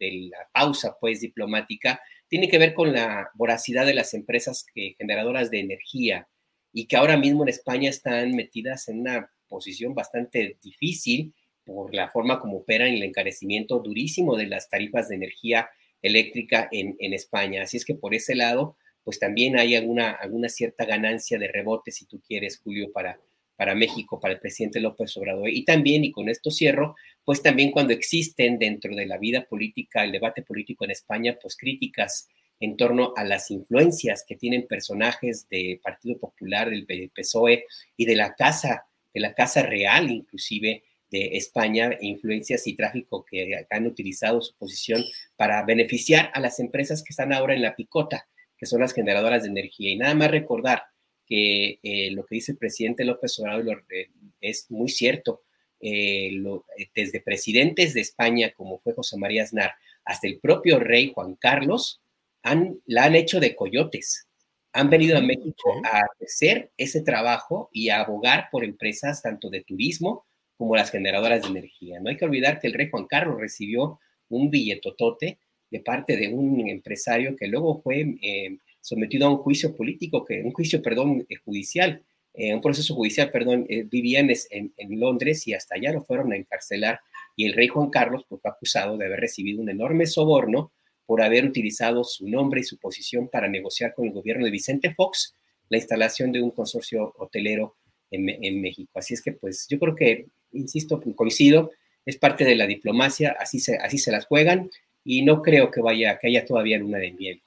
de 0.00 0.30
la 0.32 0.48
pausa, 0.52 0.96
pues, 1.00 1.20
diplomática, 1.20 2.00
tiene 2.28 2.48
que 2.48 2.58
ver 2.58 2.74
con 2.74 2.92
la 2.92 3.30
voracidad 3.34 3.86
de 3.86 3.94
las 3.94 4.14
empresas 4.14 4.66
generadoras 4.98 5.50
de 5.50 5.60
energía 5.60 6.28
y 6.72 6.86
que 6.86 6.96
ahora 6.96 7.16
mismo 7.16 7.42
en 7.42 7.48
España 7.48 7.90
están 7.90 8.34
metidas 8.34 8.88
en 8.88 9.00
una 9.00 9.30
posición 9.48 9.94
bastante 9.94 10.58
difícil 10.62 11.34
por 11.64 11.94
la 11.94 12.10
forma 12.10 12.40
como 12.40 12.58
operan 12.58 12.88
el 12.88 13.02
encarecimiento 13.02 13.78
durísimo 13.78 14.36
de 14.36 14.46
las 14.46 14.68
tarifas 14.68 15.08
de 15.08 15.16
energía 15.16 15.68
eléctrica 16.02 16.68
en, 16.70 16.96
en, 16.98 17.14
España. 17.14 17.62
Así 17.62 17.76
es 17.76 17.84
que 17.84 17.94
por 17.94 18.14
ese 18.14 18.34
lado, 18.34 18.76
pues 19.02 19.18
también 19.18 19.58
hay 19.58 19.74
alguna, 19.74 20.10
alguna 20.10 20.48
cierta 20.48 20.84
ganancia 20.84 21.38
de 21.38 21.48
rebote, 21.48 21.92
si 21.92 22.06
tú 22.06 22.20
quieres, 22.20 22.58
Julio, 22.58 22.92
para, 22.92 23.18
para 23.56 23.74
México, 23.74 24.20
para 24.20 24.34
el 24.34 24.40
presidente 24.40 24.80
López 24.80 25.16
Obrador. 25.16 25.48
Y 25.48 25.64
también, 25.64 26.04
y 26.04 26.12
con 26.12 26.28
esto 26.28 26.50
cierro, 26.50 26.94
pues 27.24 27.42
también 27.42 27.70
cuando 27.70 27.92
existen 27.92 28.58
dentro 28.58 28.94
de 28.94 29.06
la 29.06 29.18
vida 29.18 29.46
política, 29.46 30.04
el 30.04 30.12
debate 30.12 30.42
político 30.42 30.84
en 30.84 30.90
España, 30.90 31.38
pues 31.40 31.56
críticas 31.56 32.28
en 32.60 32.76
torno 32.76 33.12
a 33.16 33.24
las 33.24 33.50
influencias 33.50 34.24
que 34.26 34.36
tienen 34.36 34.66
personajes 34.66 35.48
del 35.48 35.80
Partido 35.80 36.18
Popular, 36.18 36.70
del 36.70 37.10
PSOE 37.10 37.64
y 37.96 38.06
de 38.06 38.16
la 38.16 38.34
Casa 38.34 38.86
de 39.14 39.20
la 39.20 39.32
Casa 39.32 39.62
Real, 39.62 40.10
inclusive 40.10 40.82
de 41.10 41.36
España, 41.36 41.96
influencias 42.00 42.66
y 42.66 42.74
tráfico 42.74 43.24
que 43.24 43.64
han 43.70 43.86
utilizado 43.86 44.42
su 44.42 44.54
posición 44.56 45.04
para 45.36 45.64
beneficiar 45.64 46.30
a 46.34 46.40
las 46.40 46.58
empresas 46.58 47.02
que 47.02 47.12
están 47.12 47.32
ahora 47.32 47.54
en 47.54 47.62
la 47.62 47.76
picota, 47.76 48.26
que 48.58 48.66
son 48.66 48.80
las 48.80 48.92
generadoras 48.92 49.44
de 49.44 49.50
energía. 49.50 49.92
Y 49.92 49.96
nada 49.96 50.14
más 50.16 50.32
recordar 50.32 50.82
que 51.24 51.78
eh, 51.82 52.10
lo 52.10 52.26
que 52.26 52.34
dice 52.34 52.52
el 52.52 52.58
presidente 52.58 53.04
López 53.04 53.38
Obrador 53.38 53.84
eh, 53.90 54.10
es 54.40 54.68
muy 54.70 54.88
cierto. 54.88 55.42
Eh, 55.80 56.30
lo, 56.32 56.64
desde 56.94 57.20
presidentes 57.20 57.94
de 57.94 58.00
España, 58.00 58.52
como 58.56 58.78
fue 58.78 58.94
José 58.94 59.18
María 59.18 59.42
Aznar, 59.42 59.72
hasta 60.04 60.26
el 60.26 60.38
propio 60.38 60.78
rey 60.78 61.12
Juan 61.14 61.34
Carlos, 61.34 62.00
han, 62.42 62.80
la 62.86 63.04
han 63.04 63.14
hecho 63.14 63.40
de 63.40 63.54
coyotes 63.54 64.26
han 64.74 64.90
venido 64.90 65.16
a 65.16 65.22
México 65.22 65.72
a 65.84 66.02
hacer 66.22 66.72
ese 66.76 67.00
trabajo 67.00 67.70
y 67.72 67.90
a 67.90 68.00
abogar 68.00 68.48
por 68.50 68.64
empresas 68.64 69.22
tanto 69.22 69.48
de 69.48 69.62
turismo 69.62 70.26
como 70.56 70.74
las 70.74 70.90
generadoras 70.90 71.42
de 71.42 71.48
energía. 71.48 72.00
No 72.00 72.10
hay 72.10 72.16
que 72.16 72.24
olvidar 72.24 72.58
que 72.58 72.66
el 72.66 72.74
rey 72.74 72.88
Juan 72.90 73.06
Carlos 73.06 73.40
recibió 73.40 74.00
un 74.28 74.50
billetotote 74.50 75.38
de 75.70 75.80
parte 75.80 76.16
de 76.16 76.28
un 76.28 76.68
empresario 76.68 77.36
que 77.36 77.46
luego 77.46 77.80
fue 77.82 78.16
eh, 78.20 78.58
sometido 78.80 79.28
a 79.28 79.30
un 79.30 79.38
juicio 79.38 79.76
político, 79.76 80.24
que, 80.24 80.42
un 80.42 80.52
juicio, 80.52 80.82
perdón, 80.82 81.24
eh, 81.28 81.36
judicial, 81.36 82.02
eh, 82.34 82.54
un 82.54 82.60
proceso 82.60 82.94
judicial, 82.94 83.30
perdón, 83.30 83.66
vivía 83.90 84.20
en, 84.20 84.30
en, 84.76 85.00
Londres 85.00 85.46
y 85.46 85.54
hasta 85.54 85.76
allá 85.76 85.92
lo 85.92 86.02
fueron 86.02 86.32
a 86.32 86.36
encarcelar 86.36 87.00
y 87.36 87.46
el 87.46 87.54
rey 87.54 87.68
Juan 87.68 87.90
Carlos 87.90 88.24
pues, 88.28 88.40
fue 88.42 88.50
acusado 88.50 88.96
de 88.96 89.06
haber 89.06 89.20
recibido 89.20 89.62
un 89.62 89.68
enorme 89.68 90.06
soborno 90.06 90.72
por 91.06 91.22
haber 91.22 91.44
utilizado 91.44 92.04
su 92.04 92.28
nombre 92.28 92.60
y 92.60 92.64
su 92.64 92.78
posición 92.78 93.28
para 93.28 93.48
negociar 93.48 93.94
con 93.94 94.06
el 94.06 94.12
gobierno 94.12 94.44
de 94.44 94.50
Vicente 94.50 94.94
Fox 94.94 95.34
la 95.68 95.78
instalación 95.78 96.32
de 96.32 96.42
un 96.42 96.50
consorcio 96.50 97.14
hotelero 97.18 97.76
en, 98.10 98.60
México. 98.60 98.92
Así 98.94 99.14
es 99.14 99.22
que, 99.22 99.32
pues, 99.32 99.66
yo 99.68 99.78
creo 99.78 99.96
que, 99.96 100.26
insisto, 100.52 101.02
coincido, 101.16 101.72
es 102.06 102.16
parte 102.16 102.44
de 102.44 102.54
la 102.54 102.66
diplomacia, 102.66 103.34
así 103.40 103.58
se, 103.58 103.76
así 103.76 103.98
se 103.98 104.12
las 104.12 104.26
juegan 104.26 104.70
y 105.04 105.22
no 105.22 105.42
creo 105.42 105.70
que 105.70 105.80
vaya, 105.80 106.18
que 106.18 106.28
haya 106.28 106.44
todavía 106.44 106.78
luna 106.78 106.98
de 106.98 107.12
miel. 107.12 107.42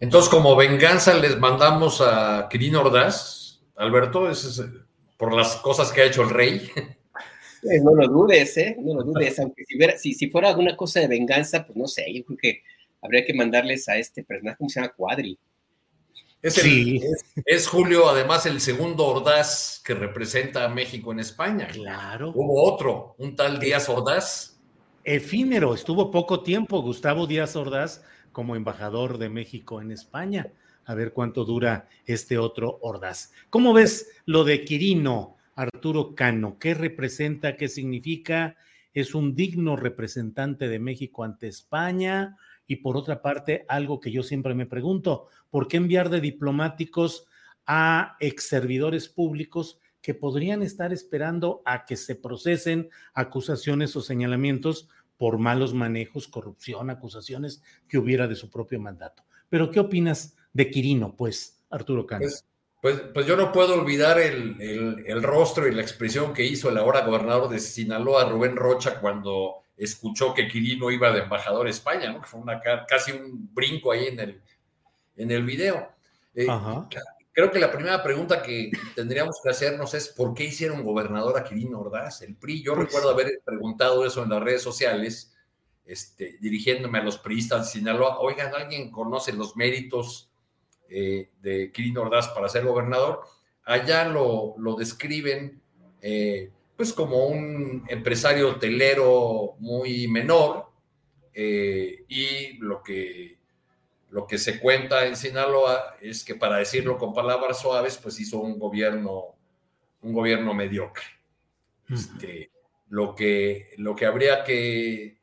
Entonces, 0.00 0.28
como 0.28 0.56
venganza, 0.56 1.14
les 1.14 1.38
mandamos 1.38 2.02
a 2.02 2.48
Quirino 2.50 2.82
Ordaz, 2.82 3.37
Alberto, 3.78 4.30
es, 4.30 4.62
por 5.16 5.32
las 5.34 5.56
cosas 5.56 5.92
que 5.92 6.02
ha 6.02 6.06
hecho 6.06 6.22
el 6.22 6.30
rey. 6.30 6.70
Pues 7.62 7.82
no 7.82 7.92
lo 7.92 8.06
dudes, 8.06 8.56
¿eh? 8.56 8.76
No 8.78 8.94
lo 8.94 9.02
dudes, 9.02 9.38
aunque 9.40 9.64
si, 9.96 10.12
si, 10.14 10.30
fuera 10.30 10.48
alguna 10.48 10.76
cosa 10.76 11.00
de 11.00 11.08
venganza, 11.08 11.66
pues 11.66 11.76
no 11.76 11.88
sé, 11.88 12.04
yo 12.14 12.24
creo 12.24 12.38
que 12.40 12.62
habría 13.02 13.24
que 13.24 13.34
mandarles 13.34 13.88
a 13.88 13.96
este 13.96 14.22
personaje, 14.22 14.58
¿cómo 14.58 14.70
se 14.70 14.80
llama? 14.80 14.92
Cuadri. 14.96 15.36
Es, 16.40 16.54
sí. 16.54 17.00
es, 17.44 17.66
Julio, 17.66 18.08
además, 18.08 18.46
el 18.46 18.60
segundo 18.60 19.06
Ordaz 19.06 19.82
que 19.84 19.94
representa 19.94 20.64
a 20.64 20.68
México 20.68 21.10
en 21.10 21.18
España. 21.18 21.66
Claro. 21.66 22.30
Hubo 22.32 22.62
otro, 22.62 23.16
un 23.18 23.34
tal 23.34 23.58
Díaz 23.58 23.88
Ordaz. 23.88 24.60
Efímero, 25.02 25.74
estuvo 25.74 26.12
poco 26.12 26.44
tiempo 26.44 26.80
Gustavo 26.80 27.26
Díaz 27.26 27.56
Ordaz 27.56 28.04
como 28.30 28.54
embajador 28.54 29.18
de 29.18 29.30
México 29.30 29.80
en 29.80 29.90
España. 29.90 30.52
A 30.88 30.94
ver 30.94 31.12
cuánto 31.12 31.44
dura 31.44 31.86
este 32.06 32.38
otro 32.38 32.78
Ordaz. 32.80 33.30
¿Cómo 33.50 33.74
ves 33.74 34.10
lo 34.24 34.42
de 34.42 34.64
Quirino? 34.64 35.36
Arturo 35.54 36.14
Cano. 36.14 36.58
¿Qué 36.58 36.72
representa? 36.72 37.58
¿Qué 37.58 37.68
significa? 37.68 38.56
Es 38.94 39.14
un 39.14 39.34
digno 39.34 39.76
representante 39.76 40.66
de 40.66 40.78
México 40.78 41.24
ante 41.24 41.46
España. 41.46 42.38
Y 42.66 42.76
por 42.76 42.96
otra 42.96 43.20
parte, 43.20 43.66
algo 43.68 44.00
que 44.00 44.10
yo 44.10 44.22
siempre 44.22 44.54
me 44.54 44.64
pregunto, 44.64 45.26
¿por 45.50 45.68
qué 45.68 45.76
enviar 45.76 46.08
de 46.08 46.22
diplomáticos 46.22 47.26
a 47.66 48.16
ex 48.18 48.48
servidores 48.48 49.10
públicos 49.10 49.78
que 50.00 50.14
podrían 50.14 50.62
estar 50.62 50.94
esperando 50.94 51.60
a 51.66 51.84
que 51.84 51.98
se 51.98 52.16
procesen 52.16 52.88
acusaciones 53.12 53.94
o 53.94 54.00
señalamientos 54.00 54.88
por 55.18 55.36
malos 55.36 55.74
manejos, 55.74 56.28
corrupción, 56.28 56.88
acusaciones 56.88 57.62
que 57.88 57.98
hubiera 57.98 58.26
de 58.26 58.36
su 58.36 58.48
propio 58.48 58.80
mandato? 58.80 59.24
Pero 59.50 59.70
¿qué 59.70 59.80
opinas 59.80 60.37
de 60.52 60.70
Quirino, 60.70 61.14
pues, 61.16 61.60
Arturo 61.70 62.06
Cano? 62.06 62.22
Pues, 62.22 62.44
pues, 62.80 63.00
pues, 63.12 63.26
yo 63.26 63.36
no 63.36 63.50
puedo 63.50 63.74
olvidar 63.74 64.20
el, 64.20 65.22
rostro 65.22 65.66
y 65.66 65.74
la 65.74 65.82
expresión 65.82 66.32
que 66.32 66.44
hizo 66.44 66.68
el 66.68 66.78
ahora 66.78 67.04
gobernador 67.04 67.48
de 67.48 67.58
Sinaloa, 67.58 68.28
Rubén 68.28 68.56
Rocha, 68.56 69.00
cuando 69.00 69.62
escuchó 69.76 70.32
que 70.32 70.48
Quirino 70.48 70.90
iba 70.90 71.10
de 71.12 71.20
embajador 71.20 71.66
a 71.66 71.70
España, 71.70 72.12
¿no? 72.12 72.20
Que 72.20 72.28
fue 72.28 72.40
una, 72.40 72.60
casi 72.86 73.12
un 73.12 73.52
brinco 73.52 73.92
ahí 73.92 74.06
en 74.06 74.20
el, 74.20 74.42
en 75.16 75.30
el 75.30 75.44
video. 75.44 75.88
Eh, 76.34 76.46
creo 77.32 77.50
que 77.50 77.58
la 77.58 77.70
primera 77.70 78.02
pregunta 78.02 78.42
que 78.42 78.70
tendríamos 78.94 79.40
que 79.42 79.50
hacernos 79.50 79.94
es 79.94 80.08
¿por 80.08 80.34
qué 80.34 80.44
hicieron 80.44 80.84
gobernador 80.84 81.36
a 81.36 81.44
Quirino 81.44 81.80
Ordaz? 81.80 82.22
El 82.22 82.36
PRI, 82.36 82.62
yo 82.62 82.74
pues 82.74 82.86
recuerdo 82.86 83.10
haber 83.10 83.40
preguntado 83.44 84.06
eso 84.06 84.22
en 84.22 84.30
las 84.30 84.42
redes 84.42 84.62
sociales, 84.62 85.34
este, 85.84 86.38
dirigiéndome 86.40 86.98
a 86.98 87.02
los 87.02 87.18
priistas 87.18 87.66
de 87.66 87.78
Sinaloa, 87.78 88.20
oigan, 88.20 88.54
¿alguien 88.54 88.90
conoce 88.90 89.32
los 89.32 89.56
méritos 89.56 90.30
eh, 90.88 91.30
de 91.40 91.70
Quirino 91.72 92.02
Ordaz 92.02 92.28
para 92.28 92.48
ser 92.48 92.64
gobernador, 92.64 93.22
allá 93.64 94.04
lo, 94.08 94.54
lo 94.58 94.74
describen 94.74 95.60
eh, 96.00 96.50
pues 96.76 96.92
como 96.92 97.26
un 97.26 97.84
empresario 97.88 98.50
hotelero 98.50 99.56
muy 99.58 100.06
menor 100.06 100.68
eh, 101.34 102.04
y 102.08 102.56
lo 102.58 102.82
que, 102.82 103.36
lo 104.10 104.26
que 104.26 104.38
se 104.38 104.60
cuenta 104.60 105.06
en 105.06 105.16
Sinaloa 105.16 105.96
es 106.00 106.24
que 106.24 106.34
para 106.34 106.58
decirlo 106.58 106.96
con 106.96 107.12
palabras 107.12 107.60
suaves, 107.60 107.98
pues 107.98 108.18
hizo 108.20 108.38
un 108.38 108.58
gobierno, 108.58 109.34
un 110.02 110.12
gobierno 110.12 110.54
mediocre. 110.54 111.04
Este, 111.88 112.50
lo, 112.90 113.14
que, 113.14 113.70
lo 113.78 113.96
que 113.96 114.06
habría 114.06 114.44
que 114.44 115.18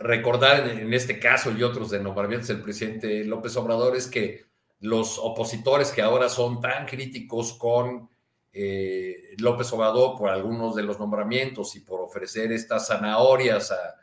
recordar 0.00 0.68
en, 0.68 0.92
este 0.94 1.18
caso 1.18 1.50
y 1.50 1.62
otros 1.62 1.90
de 1.90 2.00
nombramientos 2.00 2.48
del 2.48 2.62
presidente 2.62 3.24
López 3.24 3.56
Obrador 3.56 3.96
es 3.96 4.06
que 4.06 4.46
los 4.80 5.18
opositores 5.18 5.90
que 5.90 6.02
ahora 6.02 6.28
son 6.28 6.60
tan 6.60 6.86
críticos 6.86 7.54
con 7.54 8.08
eh, 8.52 9.34
López 9.38 9.72
Obrador 9.72 10.16
por 10.16 10.30
algunos 10.30 10.74
de 10.74 10.82
los 10.82 10.98
nombramientos 10.98 11.74
y 11.76 11.80
por 11.80 12.00
ofrecer 12.00 12.52
estas 12.52 12.88
zanahorias 12.88 13.72
a, 13.72 13.94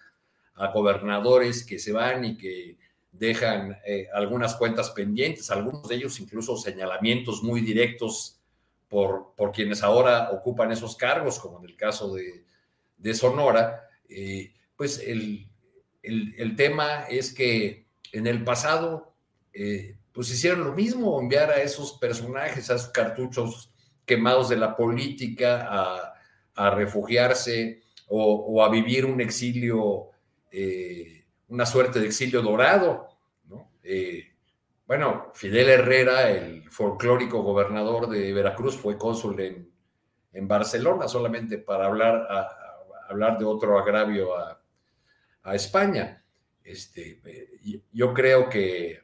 gobernadores 0.74 1.66
que 1.66 1.78
se 1.78 1.92
van 1.92 2.24
y 2.24 2.38
que 2.38 2.78
dejan 3.12 3.78
eh, 3.86 4.08
algunas 4.14 4.56
cuentas 4.56 4.90
pendientes, 4.92 5.52
algunos 5.52 5.86
de 5.90 5.96
ellos 5.96 6.18
incluso 6.22 6.56
señalamientos 6.56 7.44
muy 7.44 7.60
directos 7.60 8.40
por, 8.88 9.34
por 9.36 9.52
quienes 9.52 9.84
ahora 9.84 10.32
ocupan 10.32 10.72
esos 10.72 10.96
cargos, 10.96 11.40
como 11.40 11.60
en 11.60 11.66
el 11.66 11.76
caso 11.76 12.14
de, 12.16 13.14
Sonora, 13.14 13.90
eh, 14.08 14.54
pues 14.78 15.00
el, 15.00 15.46
el, 16.06 16.56
tema 16.56 17.06
es 17.10 17.34
que 17.34 17.88
en 18.12 18.28
el 18.28 18.44
pasado, 18.44 19.14
eh, 19.54 19.98
pues 20.12 20.32
hicieron 20.32 20.64
lo 20.64 20.74
mismo, 20.74 21.20
enviar 21.20 21.52
a 21.52 21.62
esos 21.62 21.94
personajes, 21.94 22.70
a 22.70 22.76
esos 22.76 22.90
cartuchos 22.90 23.72
quemados 24.06 24.50
de 24.50 24.58
la 24.58 24.76
política 24.76 25.68
a, 25.70 26.12
refugiarse 26.72 27.82
o, 28.08 28.64
a 28.64 28.70
vivir 28.70 29.06
un 29.06 29.20
exilio, 29.20 30.12
eh, 30.52 31.26
una 31.50 31.66
suerte 31.66 32.00
de 32.00 32.06
exilio 32.06 32.42
dorado. 32.42 33.10
Eh, 33.84 34.24
bueno, 34.88 35.32
Fidel 35.34 35.68
Herrera, 35.68 36.32
el 36.32 36.70
folclórico 36.70 37.44
gobernador 37.44 38.08
de 38.08 38.32
Veracruz, 38.32 38.78
fue 38.78 38.98
cónsul 38.98 39.40
en, 39.42 39.76
Barcelona 40.48 41.08
solamente 41.08 41.58
para 41.58 41.86
hablar, 41.86 42.28
hablar 43.08 43.38
de 43.38 43.46
otro 43.46 43.80
agravio 43.80 44.38
a, 44.38 44.65
a 45.46 45.56
España. 45.56 46.24
Este, 46.64 47.22
yo 47.94 48.14
creo 48.14 48.50
que, 48.50 49.00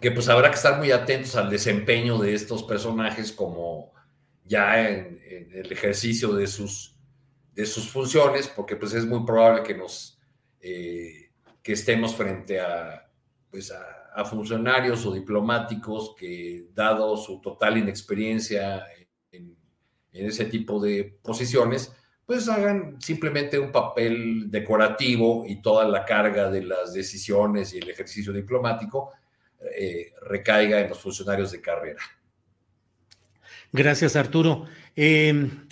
que 0.00 0.10
pues 0.10 0.28
habrá 0.28 0.48
que 0.48 0.56
estar 0.56 0.78
muy 0.78 0.90
atentos 0.90 1.36
al 1.36 1.50
desempeño 1.50 2.18
de 2.18 2.34
estos 2.34 2.62
personajes 2.64 3.30
como 3.30 3.92
ya 4.44 4.88
en, 4.88 5.20
el 5.52 5.70
ejercicio 5.70 6.32
de 6.32 6.46
sus, 6.46 6.96
de 7.54 7.66
sus 7.66 7.90
funciones, 7.90 8.48
porque 8.48 8.74
pues 8.74 8.94
es 8.94 9.04
muy 9.04 9.24
probable 9.24 9.62
que 9.62 9.74
nos 9.74 10.18
eh, 10.60 11.30
que 11.62 11.72
estemos 11.72 12.14
frente 12.14 12.58
a, 12.58 13.08
pues 13.50 13.70
a, 13.70 14.24
funcionarios 14.24 15.06
o 15.06 15.12
diplomáticos 15.12 16.14
que, 16.16 16.68
dado 16.74 17.16
su 17.16 17.40
total 17.40 17.78
inexperiencia 17.78 18.84
en, 19.30 19.56
en 20.12 20.26
ese 20.26 20.44
tipo 20.46 20.80
de 20.80 21.18
posiciones, 21.22 21.94
pues 22.32 22.48
hagan 22.48 22.96
simplemente 22.98 23.58
un 23.58 23.70
papel 23.70 24.50
decorativo 24.50 25.44
y 25.46 25.60
toda 25.60 25.86
la 25.86 26.06
carga 26.06 26.50
de 26.50 26.64
las 26.64 26.94
decisiones 26.94 27.74
y 27.74 27.78
el 27.78 27.90
ejercicio 27.90 28.32
diplomático 28.32 29.10
eh, 29.78 30.14
recaiga 30.22 30.80
en 30.80 30.88
los 30.88 30.98
funcionarios 30.98 31.52
de 31.52 31.60
carrera. 31.60 32.00
Gracias, 33.70 34.16
Arturo. 34.16 34.64
Em, 34.96 35.66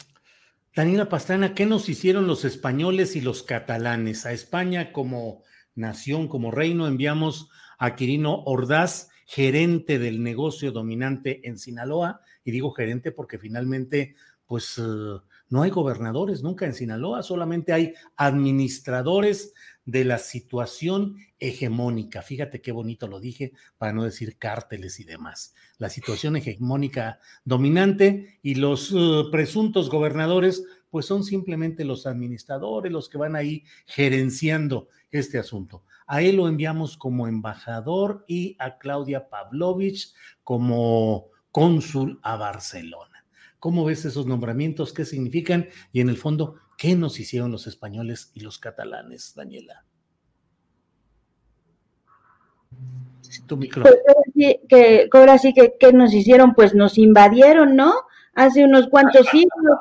Daniela 0.77 1.09
Pastrana, 1.09 1.55
¿qué 1.55 1.65
nos 1.65 1.89
hicieron 1.89 2.27
los 2.27 2.45
españoles 2.45 3.17
y 3.17 3.23
los 3.23 3.43
catalanes? 3.43 4.27
A 4.27 4.33
España 4.33 4.93
como 4.93 5.43
nación, 5.75 6.29
como 6.29 6.51
reino, 6.51 6.87
enviamos 6.87 7.49
a 7.79 7.97
Quirino 7.97 8.43
Ordaz, 8.45 9.09
gerente 9.25 9.99
del 9.99 10.23
negocio 10.23 10.73
dominante 10.73 11.41
en 11.49 11.57
Sinaloa, 11.57 12.21
y 12.45 12.51
digo 12.51 12.71
gerente 12.73 13.13
porque 13.13 13.39
finalmente, 13.39 14.15
pues... 14.45 14.77
Eh, 14.77 15.21
no 15.51 15.63
hay 15.63 15.71
gobernadores 15.71 16.43
nunca 16.43 16.65
en 16.65 16.75
Sinaloa, 16.75 17.25
solamente 17.25 17.73
hay 17.73 17.95
administradores 18.17 19.53
de 19.85 20.05
la 20.05 20.19
situación 20.19 21.17
hegemónica. 21.41 22.23
Fíjate 22.23 22.61
qué 22.61 22.71
bonito 22.71 23.09
lo 23.09 23.19
dije 23.19 23.53
para 23.77 23.93
no 23.93 24.05
decir 24.05 24.39
cárteles 24.39 25.01
y 25.01 25.05
demás. 25.05 25.55
La 25.79 25.91
situación 25.91 26.37
hegemónica 26.37 27.19
dominante 27.45 28.39
y 28.43 28.55
los 28.55 28.93
uh, 28.93 29.29
presuntos 29.33 29.91
gobernadores, 29.91 30.65
pues 30.89 31.07
son 31.07 31.25
simplemente 31.25 31.85
los 31.85 32.07
administradores, 32.07 32.93
los 32.93 33.09
que 33.09 33.19
van 33.19 33.35
ahí 33.35 33.65
gerenciando 33.87 34.89
este 35.11 35.39
asunto. 35.39 35.83
A 36.07 36.23
él 36.23 36.37
lo 36.37 36.47
enviamos 36.47 36.97
como 36.97 37.27
embajador 37.27 38.25
y 38.29 38.57
a 38.61 38.79
Claudia 38.79 39.29
Pavlovich 39.29 40.15
como 40.45 41.27
cónsul 41.51 42.21
a 42.23 42.37
Barcelona. 42.37 43.20
¿Cómo 43.61 43.85
ves 43.85 44.07
esos 44.07 44.27
nombramientos? 44.27 44.95
¿Qué 44.95 45.05
significan? 45.05 45.69
Y 45.93 46.01
en 46.01 46.09
el 46.09 46.17
fondo, 46.17 46.57
¿qué 46.79 46.97
nos 46.97 47.21
hicieron 47.21 47.53
los 47.53 47.67
españoles 47.67 48.33
y 48.35 48.41
los 48.41 48.59
catalanes, 48.59 49.35
Daniela? 49.37 49.85
Tu. 53.47 53.59
Pues 53.59 53.99
que, 54.69 55.09
ahora 55.13 55.39
sí 55.39 55.53
que 55.53 55.75
¿qué 55.79 55.93
nos 55.93 56.13
hicieron? 56.15 56.55
Pues 56.55 56.75
nos 56.75 56.97
invadieron, 56.97 57.77
¿no? 57.77 57.93
Hace 58.35 58.65
unos 58.65 58.89
cuantos 58.89 59.27
siglos. 59.31 59.79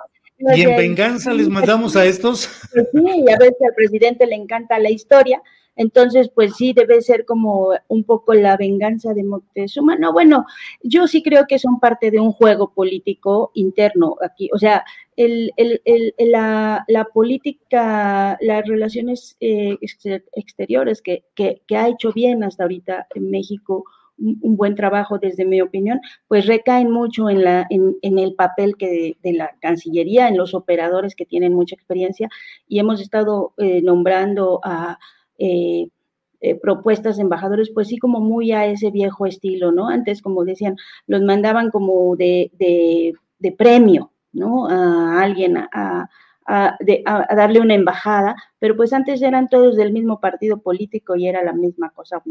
Y 0.55 0.61
en 0.61 0.77
venganza 0.77 1.33
les 1.33 1.47
mandamos 1.47 1.95
a 1.95 2.05
estos. 2.05 2.49
Pues 2.73 2.87
sí, 2.93 3.23
y 3.25 3.31
a 3.31 3.37
veces 3.37 3.57
al 3.65 3.73
presidente 3.75 4.25
le 4.25 4.35
encanta 4.35 4.77
la 4.77 4.89
historia, 4.89 5.41
entonces, 5.79 6.29
pues 6.35 6.57
sí, 6.57 6.73
debe 6.73 7.01
ser 7.01 7.23
como 7.23 7.69
un 7.87 8.03
poco 8.03 8.33
la 8.33 8.57
venganza 8.57 9.13
de 9.13 9.23
Moctezuma. 9.23 9.95
No, 9.95 10.11
bueno, 10.11 10.45
yo 10.83 11.07
sí 11.07 11.23
creo 11.23 11.45
que 11.47 11.57
son 11.57 11.79
parte 11.79 12.11
de 12.11 12.19
un 12.19 12.33
juego 12.33 12.73
político 12.73 13.51
interno 13.53 14.17
aquí. 14.21 14.49
O 14.53 14.57
sea, 14.57 14.83
el, 15.15 15.53
la, 16.17 17.07
política, 17.13 18.37
las 18.41 18.67
relaciones 18.67 19.37
eh, 19.39 19.77
exteriores 20.33 21.01
que, 21.01 21.23
ha 21.73 21.87
hecho 21.87 22.11
bien 22.11 22.43
hasta 22.43 22.63
ahorita 22.63 23.07
en 23.15 23.31
México, 23.31 23.85
un, 24.17 24.57
buen 24.57 24.75
trabajo 24.75 25.17
desde 25.17 25.45
mi 25.45 25.61
opinión, 25.61 26.01
pues 26.27 26.45
recaen 26.45 26.91
mucho 26.91 27.29
en, 27.29 27.45
la, 27.45 27.65
en, 27.69 27.95
en 28.01 28.19
el 28.19 28.35
papel 28.35 28.75
que 28.75 29.15
de, 29.23 29.33
la 29.33 29.55
Cancillería, 29.61 30.27
en 30.27 30.35
los 30.35 30.53
operadores 30.53 31.15
que 31.15 31.25
tienen 31.25 31.53
mucha 31.53 31.75
experiencia 31.75 32.27
y 32.67 32.79
hemos 32.79 32.99
estado 32.99 33.53
eh, 33.55 33.81
nombrando 33.81 34.59
a 34.61 34.99
eh, 35.39 35.87
eh, 36.41 36.55
propuestas 36.55 37.17
de 37.17 37.23
embajadores, 37.23 37.69
pues 37.73 37.87
sí, 37.89 37.97
como 37.97 38.19
muy 38.21 38.51
a 38.51 38.65
ese 38.65 38.91
viejo 38.91 39.25
estilo, 39.25 39.71
¿no? 39.71 39.89
Antes, 39.89 40.21
como 40.21 40.45
decían, 40.45 40.77
los 41.07 41.21
mandaban 41.21 41.71
como 41.71 42.15
de, 42.15 42.51
de, 42.57 43.51
premio, 43.57 44.11
¿no? 44.31 44.67
A 44.67 45.21
alguien, 45.21 45.57
a, 45.57 46.09
a, 46.49 46.77
darle 47.35 47.59
una 47.59 47.75
embajada, 47.75 48.35
pero 48.57 48.75
pues 48.75 48.91
antes 48.93 49.21
eran 49.21 49.49
todos 49.49 49.75
del 49.75 49.91
mismo 49.91 50.19
partido 50.19 50.61
político 50.61 51.15
y 51.15 51.27
era 51.27 51.43
la 51.43 51.53
misma 51.53 51.91
cosa 51.91 52.21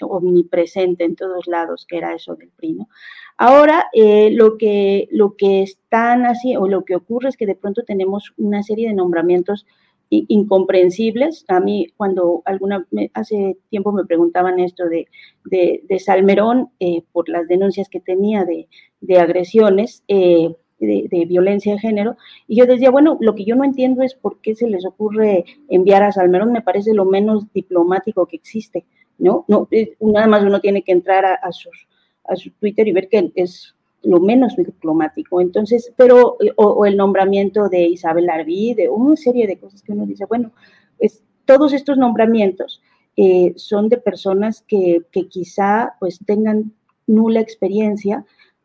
omnipresente, 0.00 1.04
en 1.04 1.14
todos 1.14 1.46
lados, 1.46 1.86
que 1.86 1.98
era 1.98 2.14
eso 2.14 2.34
del 2.34 2.50
PRI, 2.50 2.72
¿no? 2.72 2.88
Ahora, 3.36 3.86
eh, 3.92 4.30
lo, 4.32 4.58
que, 4.58 5.08
lo 5.10 5.36
que 5.36 5.62
están 5.62 6.26
así, 6.26 6.56
o 6.56 6.66
lo 6.66 6.84
que 6.84 6.96
ocurre 6.96 7.28
es 7.28 7.36
que 7.36 7.46
de 7.46 7.54
pronto 7.54 7.82
tenemos 7.84 8.32
una 8.36 8.62
serie 8.62 8.88
de 8.88 8.94
nombramientos 8.94 9.66
incomprensibles. 10.12 11.44
A 11.48 11.60
mí 11.60 11.88
cuando 11.96 12.42
alguna, 12.44 12.86
hace 13.14 13.56
tiempo 13.70 13.92
me 13.92 14.04
preguntaban 14.04 14.60
esto 14.60 14.84
de, 14.88 15.08
de, 15.44 15.98
Salmerón 15.98 16.70
eh, 16.80 17.02
por 17.12 17.28
las 17.28 17.48
denuncias 17.48 17.88
que 17.88 18.00
tenía 18.00 18.44
de, 18.44 18.68
de 19.00 19.18
agresiones, 19.18 20.04
eh, 20.08 20.54
de, 20.78 21.24
violencia 21.26 21.74
de 21.74 21.78
género, 21.78 22.16
y 22.48 22.56
yo 22.56 22.66
decía, 22.66 22.90
bueno, 22.90 23.16
lo 23.20 23.34
que 23.34 23.44
yo 23.44 23.54
no 23.54 23.64
entiendo 23.64 24.02
es 24.02 24.14
por 24.14 24.40
qué 24.40 24.54
se 24.54 24.68
les 24.68 24.84
ocurre 24.84 25.44
enviar 25.68 26.02
a 26.02 26.12
Salmerón, 26.12 26.52
me 26.52 26.60
parece 26.60 26.92
lo 26.92 27.04
menos 27.04 27.52
diplomático 27.52 28.26
que 28.26 28.36
existe, 28.36 28.84
¿no? 29.16 29.44
no 29.46 29.68
nada 30.00 30.26
más 30.26 30.42
uno 30.42 30.60
tiene 30.60 30.82
que 30.82 30.90
entrar 30.90 31.24
a, 31.24 31.34
a, 31.34 31.52
sus, 31.52 31.86
a 32.24 32.34
su 32.34 32.50
Twitter 32.50 32.88
y 32.88 32.92
ver 32.92 33.08
que 33.08 33.30
es 33.36 33.76
lo 34.02 34.20
menos 34.20 34.56
diplomático. 34.56 35.40
Entonces, 35.40 35.92
pero, 35.96 36.36
eh, 36.40 36.52
o, 36.56 36.84
el 36.86 36.96
nombramiento 36.96 37.68
de 37.68 37.82
Isabel 37.82 38.30
Arví, 38.30 38.74
de 38.74 38.88
una 38.88 39.16
serie 39.16 39.46
de 39.46 39.58
cosas 39.58 39.82
que 39.82 39.92
uno 39.92 40.06
dice, 40.06 40.24
bueno, 40.26 40.52
pues 40.98 41.22
todos 41.44 41.72
estos 41.72 41.98
nombramientos 41.98 42.82
eh, 43.16 43.52
son 43.56 43.88
de 43.88 43.98
personas 43.98 44.64
que, 44.66 45.02
que, 45.10 45.28
quizá 45.28 45.94
pues 46.00 46.18
tengan 46.24 46.72
nula 47.06 47.40
experiencia 47.40 48.24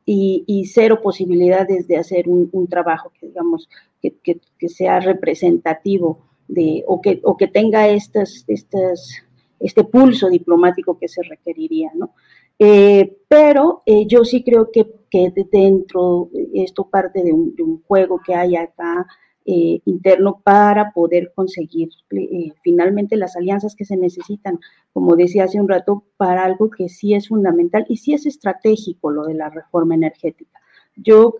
y, 0.10 0.72
cero 0.74 1.02
posibilidades 1.04 1.86
de 1.88 1.98
hacer 1.98 2.30
un, 2.30 2.68
trabajo 2.70 3.12
que 3.20 3.28
digamos 3.28 3.68
que, 4.02 4.16
que, 4.24 4.70
sea 4.70 5.02
representativo 5.02 6.20
de, 6.48 6.86
o 6.88 7.02
que, 7.02 7.20
o 7.24 7.36
que 7.36 7.48
tenga 7.48 7.90
estas, 7.90 8.46
estas, 8.48 9.22
este 9.60 9.84
pulso 9.84 10.30
diplomático 10.30 10.98
que 10.98 11.10
se 11.10 11.24
requeriría, 11.24 11.92
¿no? 11.94 12.12
Eh, 12.60 13.18
pero 13.28 13.84
eh, 13.86 14.06
yo 14.08 14.24
sí 14.24 14.44
creo 14.44 14.72
que, 14.72 14.88
que 15.10 15.32
dentro, 15.52 16.30
esto 16.54 16.90
parte 16.90 17.24
de 17.24 17.32
un, 17.32 17.84
juego 17.88 18.20
que 18.26 18.34
hay 18.34 18.56
acá 18.56 19.06
eh, 19.46 19.80
interno 19.86 20.42
para 20.44 20.92
poder 20.92 21.32
conseguir 21.34 21.90
finalmente 22.64 23.16
las 23.16 23.36
alianzas 23.36 23.76
que 23.76 23.86
se 23.86 23.96
necesitan, 23.96 24.60
como 24.92 25.16
decía 25.16 25.46
hace 25.46 25.62
un 25.62 25.70
rato, 25.70 26.04
para 26.18 26.44
algo 26.44 26.70
que 26.70 26.90
sí 26.90 27.14
es 27.14 27.30
fundamental 27.30 27.86
y 27.88 27.98
sí 27.98 28.14
es 28.14 28.26
estratégico 28.26 29.12
lo 29.12 29.26
de 29.26 29.36
la 29.36 29.50
reforma 29.50 29.96
energética. 29.96 30.60
Yo 30.96 31.36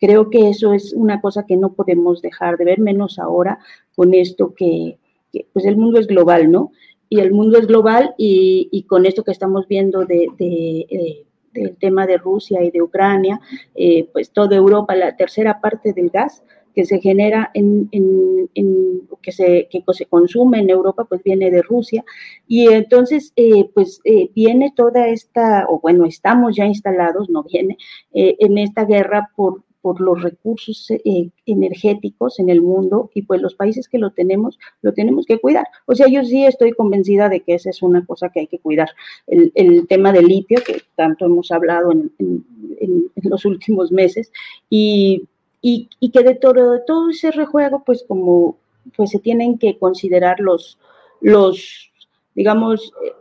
creo 0.00 0.30
que 0.30 0.48
eso 0.48 0.72
es 0.72 0.94
una 0.94 1.20
cosa 1.20 1.44
que 1.44 1.56
no 1.56 1.74
podemos 1.74 2.22
dejar 2.22 2.56
de 2.56 2.64
ver, 2.64 2.80
menos 2.80 3.18
ahora 3.18 3.58
con 3.94 4.14
esto 4.14 4.54
que, 4.56 4.98
que 5.32 5.46
pues 5.52 5.66
el 5.66 5.76
mundo 5.76 6.00
es 6.00 6.06
global, 6.06 6.50
¿no? 6.50 6.72
Y 7.10 7.18
el 7.18 7.32
mundo 7.32 7.58
es 7.58 7.66
global 7.66 8.14
y, 8.16 8.86
con 8.88 9.04
esto 9.04 9.24
que 9.24 9.32
estamos 9.32 9.66
viendo 9.66 10.06
de, 10.06 10.28
eh, 10.38 11.26
del 11.52 11.76
tema 11.76 12.06
de 12.06 12.16
Rusia 12.16 12.62
y 12.62 12.70
de 12.70 12.80
Ucrania, 12.80 13.40
eh, 13.74 14.08
pues 14.12 14.30
toda 14.30 14.56
Europa, 14.56 14.94
la 14.94 15.16
tercera 15.16 15.60
parte 15.60 15.92
del 15.92 16.10
gas 16.10 16.44
que 16.72 16.84
se 16.84 17.00
genera 17.00 17.50
en, 17.52 17.88
en, 17.90 19.08
que, 19.20 19.32
se, 19.32 19.68
que 19.68 19.82
se 19.92 20.06
consume 20.06 20.60
en 20.60 20.70
Europa, 20.70 21.04
pues 21.04 21.20
viene 21.24 21.50
de 21.50 21.62
Rusia. 21.62 22.04
Y 22.46 22.68
entonces, 22.68 23.32
eh, 23.34 23.68
pues 23.74 24.00
viene 24.32 24.72
toda 24.74 25.08
esta, 25.08 25.66
o 25.68 25.80
bueno, 25.80 26.04
estamos 26.04 26.54
ya 26.54 26.64
instalados, 26.64 27.28
no 27.28 27.42
viene, 27.42 27.76
en 28.12 28.56
esta 28.56 28.84
guerra 28.84 29.30
por, 29.34 29.64
por 29.82 30.00
los 30.00 30.22
recursos 30.22 30.90
eh, 30.90 31.30
energéticos 31.46 32.38
en 32.38 32.50
el 32.50 32.60
mundo 32.60 33.10
y 33.14 33.22
pues 33.22 33.40
los 33.40 33.54
países 33.54 33.88
que 33.88 33.98
lo 33.98 34.10
tenemos, 34.10 34.58
lo 34.82 34.92
tenemos 34.92 35.26
que 35.26 35.38
cuidar. 35.38 35.66
O 35.86 35.94
sea, 35.94 36.06
yo 36.08 36.22
sí 36.24 36.44
estoy 36.44 36.72
convencida 36.72 37.28
de 37.28 37.40
que 37.40 37.54
esa 37.54 37.70
es 37.70 37.82
una 37.82 38.04
cosa 38.04 38.28
que 38.28 38.40
hay 38.40 38.46
que 38.46 38.58
cuidar. 38.58 38.90
El, 39.26 39.52
el 39.54 39.86
tema 39.86 40.12
del 40.12 40.26
litio, 40.26 40.58
que 40.64 40.82
tanto 40.96 41.26
hemos 41.26 41.50
hablado 41.50 41.92
en, 41.92 42.12
en, 42.18 42.44
en 42.80 43.30
los 43.30 43.44
últimos 43.44 43.90
meses, 43.90 44.32
y, 44.68 45.24
y, 45.62 45.88
y 45.98 46.10
que 46.10 46.22
de 46.22 46.34
todo, 46.34 46.72
de 46.72 46.80
todo 46.86 47.10
ese 47.10 47.30
rejuego, 47.30 47.82
pues 47.84 48.04
como 48.06 48.56
pues 48.96 49.10
se 49.10 49.18
tienen 49.18 49.58
que 49.58 49.78
considerar 49.78 50.40
los, 50.40 50.78
los 51.20 51.90
digamos, 52.34 52.92
eh, 53.04 53.12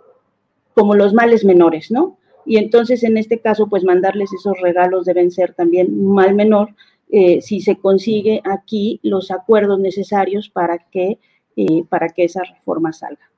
como 0.74 0.96
los 0.96 1.14
males 1.14 1.44
menores, 1.44 1.92
¿no? 1.92 2.18
Y 2.50 2.58
entonces 2.58 3.04
en 3.04 3.16
este 3.16 3.40
caso, 3.40 3.70
pues 3.70 3.84
mandarles 3.84 4.34
esos 4.34 4.60
regalos 4.60 5.06
deben 5.06 5.30
ser 5.30 5.54
también 5.54 6.04
mal 6.04 6.34
menor 6.34 6.76
eh, 7.12 7.44
si 7.44 7.62
se 7.62 7.78
consigue 7.78 8.42
aquí 8.44 9.00
los 9.04 9.30
acuerdos 9.30 9.80
necesarios 9.80 10.50
para 10.50 10.80
que, 10.90 11.20
eh, 11.56 11.84
para 11.88 12.10
que 12.10 12.24
esa 12.24 12.42
reforma 12.44 12.92
salga. 12.92 13.30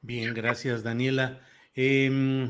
Bien, 0.00 0.32
gracias 0.32 0.84
Daniela. 0.84 1.40
Eh, 1.74 2.48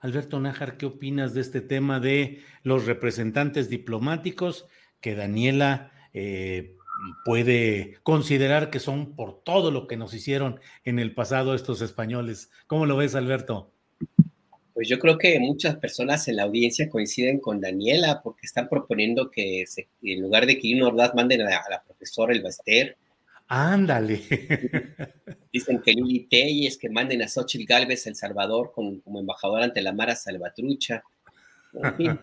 Alberto 0.00 0.40
Nájar, 0.40 0.76
¿qué 0.76 0.86
opinas 0.86 1.32
de 1.32 1.42
este 1.42 1.60
tema 1.60 2.00
de 2.00 2.42
los 2.64 2.86
representantes 2.86 3.70
diplomáticos 3.70 4.66
que 5.00 5.14
Daniela 5.14 5.92
eh, 6.12 6.76
puede 7.24 7.98
considerar 8.02 8.70
que 8.70 8.80
son 8.80 9.14
por 9.14 9.44
todo 9.44 9.70
lo 9.70 9.86
que 9.86 9.96
nos 9.96 10.12
hicieron 10.12 10.58
en 10.84 10.98
el 10.98 11.14
pasado 11.14 11.54
estos 11.54 11.82
españoles? 11.82 12.50
¿Cómo 12.66 12.84
lo 12.84 12.96
ves, 12.96 13.14
Alberto? 13.14 13.72
Pues 14.78 14.86
yo 14.86 15.00
creo 15.00 15.18
que 15.18 15.40
muchas 15.40 15.74
personas 15.74 16.28
en 16.28 16.36
la 16.36 16.44
audiencia 16.44 16.88
coinciden 16.88 17.40
con 17.40 17.60
Daniela 17.60 18.20
porque 18.22 18.46
están 18.46 18.68
proponiendo 18.68 19.28
que 19.28 19.64
se, 19.66 19.88
en 20.04 20.22
lugar 20.22 20.46
de 20.46 20.56
que 20.56 20.80
Ordaz 20.80 21.16
manden 21.16 21.40
a 21.40 21.50
la, 21.50 21.56
a 21.56 21.68
la 21.68 21.82
profesora 21.82 22.32
El 22.32 22.42
Baster. 22.42 22.96
Ándale. 23.48 24.20
Dicen 25.52 25.82
que 25.84 25.90
Lili 25.90 26.28
Telles, 26.30 26.78
que 26.78 26.90
manden 26.90 27.22
a 27.22 27.26
Xochitl 27.26 27.66
Galvez 27.66 28.06
El 28.06 28.14
Salvador 28.14 28.70
con, 28.72 29.00
como 29.00 29.18
embajador 29.18 29.62
ante 29.62 29.82
la 29.82 29.92
Mara 29.92 30.14
Salvatrucha. 30.14 31.02
En 31.74 31.96
fin. 31.96 32.20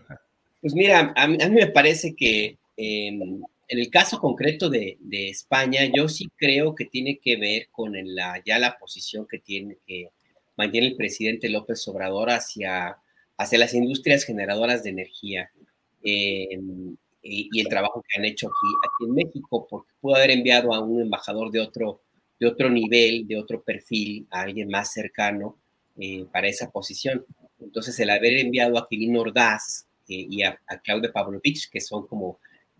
Pues 0.61 0.73
mira, 0.73 1.11
a 1.13 1.27
mí, 1.27 1.37
a 1.41 1.49
mí, 1.49 1.55
me 1.55 1.67
parece 1.67 2.15
que 2.15 2.57
eh, 2.77 3.07
en 3.07 3.43
el 3.67 3.89
caso 3.89 4.17
concreto 4.17 4.69
de, 4.69 4.95
de, 5.01 5.27
España, 5.27 5.81
yo 5.93 6.07
sí 6.07 6.29
creo 6.37 6.73
que 6.73 6.85
tiene 6.85 7.19
que 7.21 7.35
ver 7.35 7.67
con 7.69 7.91
la, 8.15 8.41
ya 8.45 8.59
la 8.59 8.77
posición 8.77 9.27
que 9.29 9.39
tiene 9.39 9.75
que 9.85 10.11
mantiene 10.57 10.87
el 10.87 10.95
presidente 10.95 11.49
López 11.49 11.87
Obrador 11.87 12.29
hacia, 12.29 12.97
hacia 13.37 13.59
las 13.59 13.73
industrias 13.73 14.23
generadoras 14.23 14.83
de 14.83 14.89
energía 14.91 15.51
eh, 16.03 16.59
y, 17.21 17.49
y, 17.51 17.59
el 17.59 17.67
trabajo 17.67 18.03
que 18.07 18.19
han 18.19 18.25
hecho 18.25 18.47
aquí, 18.47 18.75
aquí 18.83 19.09
en 19.09 19.15
México, 19.15 19.67
porque 19.69 19.91
pudo 19.99 20.15
haber 20.15 20.31
enviado 20.31 20.73
a 20.73 20.79
un 20.79 21.01
embajador 21.01 21.51
de 21.51 21.59
otro, 21.59 22.01
de 22.39 22.47
otro 22.47 22.69
nivel, 22.69 23.27
de 23.27 23.37
otro 23.37 23.61
perfil, 23.63 24.27
a 24.29 24.41
alguien 24.41 24.69
más 24.69 24.93
cercano 24.93 25.57
eh, 25.97 26.25
para 26.31 26.47
esa 26.47 26.69
posición. 26.69 27.25
Entonces, 27.59 27.99
el 27.99 28.11
haber 28.11 28.37
enviado 28.37 28.77
a 28.77 28.87
Quirino 28.87 29.21
Ordaz 29.21 29.87
eh, 30.07 30.27
y 30.29 30.43
a, 30.43 30.59
a 30.67 30.79
Claudia 30.79 31.11
Pavlovich, 31.11 31.69
que 31.69 31.81
son 31.81 32.05
como 32.05 32.39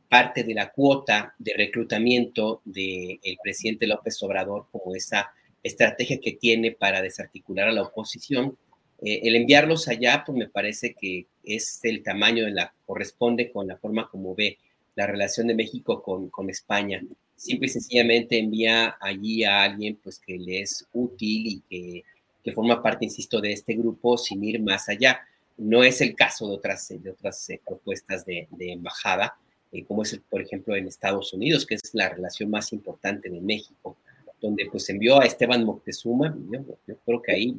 parte 0.09 0.43
de 0.43 0.53
la 0.53 0.71
cuota 0.71 1.33
de 1.39 1.53
reclutamiento 1.55 2.61
del 2.65 3.19
de 3.23 3.37
presidente 3.41 3.87
López 3.87 4.21
Obrador, 4.21 4.67
como 4.71 4.93
esa 4.93 5.31
estrategia 5.65 6.19
que 6.19 6.33
tiene 6.33 6.71
para 6.71 7.01
desarticular 7.01 7.67
a 7.67 7.71
la 7.71 7.81
oposición, 7.81 8.57
eh, 9.01 9.21
el 9.23 9.35
enviarlos 9.35 9.87
allá, 9.87 10.23
pues 10.25 10.37
me 10.37 10.47
parece 10.47 10.93
que 10.93 11.25
es 11.43 11.79
el 11.83 12.03
tamaño 12.03 12.45
de 12.45 12.51
la, 12.51 12.73
corresponde 12.85 13.51
con 13.51 13.67
la 13.67 13.77
forma 13.77 14.07
como 14.09 14.35
ve 14.35 14.57
la 14.95 15.07
relación 15.07 15.47
de 15.47 15.55
México 15.55 16.01
con, 16.01 16.29
con 16.29 16.49
España. 16.49 17.01
Simple 17.35 17.67
y 17.67 17.69
sencillamente 17.69 18.37
envía 18.37 18.95
allí 19.01 19.43
a 19.43 19.63
alguien 19.63 19.99
pues 20.01 20.19
que 20.19 20.37
le 20.37 20.61
es 20.61 20.85
útil 20.93 21.47
y 21.47 21.61
que, 21.69 22.03
que 22.43 22.51
forma 22.53 22.81
parte, 22.81 23.05
insisto, 23.05 23.41
de 23.41 23.51
este 23.51 23.73
grupo 23.73 24.17
sin 24.17 24.43
ir 24.43 24.61
más 24.61 24.87
allá. 24.87 25.19
No 25.57 25.83
es 25.83 25.99
el 26.01 26.15
caso 26.15 26.47
de 26.47 26.55
otras, 26.55 26.87
de 26.89 27.09
otras 27.09 27.49
eh, 27.49 27.59
propuestas 27.65 28.25
de, 28.25 28.47
de 28.51 28.71
embajada, 28.71 29.37
eh, 29.71 29.83
como 29.83 30.03
es, 30.03 30.19
por 30.29 30.41
ejemplo, 30.41 30.75
en 30.75 30.87
Estados 30.87 31.33
Unidos, 31.33 31.65
que 31.65 31.75
es 31.75 31.93
la 31.93 32.09
relación 32.09 32.49
más 32.49 32.71
importante 32.71 33.29
de 33.29 33.41
México 33.41 33.97
donde 34.41 34.67
pues 34.71 34.89
envió 34.89 35.21
a 35.21 35.25
Esteban 35.25 35.63
Moctezuma, 35.63 36.37
yo, 36.51 36.97
creo 37.05 37.21
que 37.21 37.31
ahí 37.31 37.55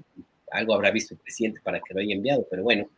algo 0.51 0.75
habrá 0.75 0.91
visto 0.91 1.15
el 1.15 1.21
presidente 1.21 1.61
para 1.63 1.81
que 1.81 1.95
lo 1.95 2.01
haya 2.01 2.15
enviado, 2.15 2.47
pero 2.51 2.63
bueno, 2.63 2.89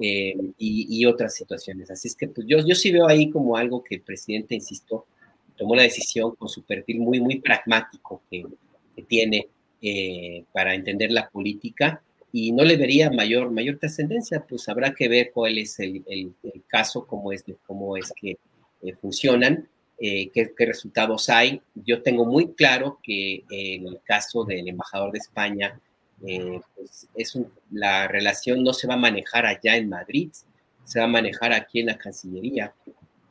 eh, 0.00 0.34
y, 0.58 1.04
otras 1.06 1.34
situaciones. 1.34 1.90
Así 1.90 2.08
es 2.08 2.16
que 2.16 2.28
pues 2.28 2.46
yo, 2.46 2.58
yo 2.66 2.74
sí 2.74 2.90
veo 2.92 3.08
ahí 3.08 3.30
como 3.30 3.56
algo 3.56 3.82
que 3.82 3.96
el 3.96 4.02
presidente, 4.02 4.54
insisto, 4.54 5.06
tomó 5.56 5.74
la 5.74 5.82
decisión 5.82 6.34
con 6.36 6.48
su 6.48 6.64
perfil 6.64 7.00
muy, 7.00 7.20
muy 7.20 7.40
pragmático 7.40 8.22
que, 8.30 8.44
tiene 9.08 9.48
eh, 9.82 10.44
para 10.52 10.74
entender 10.74 11.12
la 11.12 11.28
política 11.28 12.02
y 12.32 12.50
no 12.52 12.64
le 12.64 12.78
vería 12.78 13.10
mayor, 13.10 13.50
mayor 13.50 13.78
trascendencia, 13.78 14.44
pues 14.48 14.68
habrá 14.70 14.94
que 14.94 15.06
ver 15.06 15.32
cuál 15.34 15.58
es 15.58 15.78
el, 15.80 16.02
el, 16.06 16.32
el 16.42 16.62
caso, 16.66 17.06
cómo 17.06 17.30
es, 17.30 17.44
cómo 17.66 17.96
es 17.98 18.10
que 18.18 18.38
eh, 18.82 18.94
funcionan 18.94 19.68
eh, 19.98 20.30
qué, 20.30 20.52
qué, 20.56 20.66
resultados 20.66 21.28
hay. 21.28 21.60
Yo 21.74 22.02
tengo 22.02 22.24
muy 22.24 22.52
claro 22.52 22.98
que 23.02 23.44
en 23.50 23.86
el 23.86 24.00
caso 24.04 24.44
del 24.44 24.68
embajador 24.68 25.12
de 25.12 25.18
España, 25.18 25.80
eh, 26.24 26.60
pues 26.74 27.08
es 27.14 27.34
un, 27.34 27.52
la 27.70 28.08
relación 28.08 28.62
no 28.62 28.72
se 28.72 28.86
va 28.86 28.94
a 28.94 28.98
manejar 28.98 29.44
allá 29.46 29.76
en 29.76 29.88
Madrid, 29.88 30.30
se 30.84 30.98
va 30.98 31.04
a 31.04 31.08
manejar 31.08 31.52
aquí 31.52 31.80
en 31.80 31.86
la 31.86 31.98
Cancillería. 31.98 32.72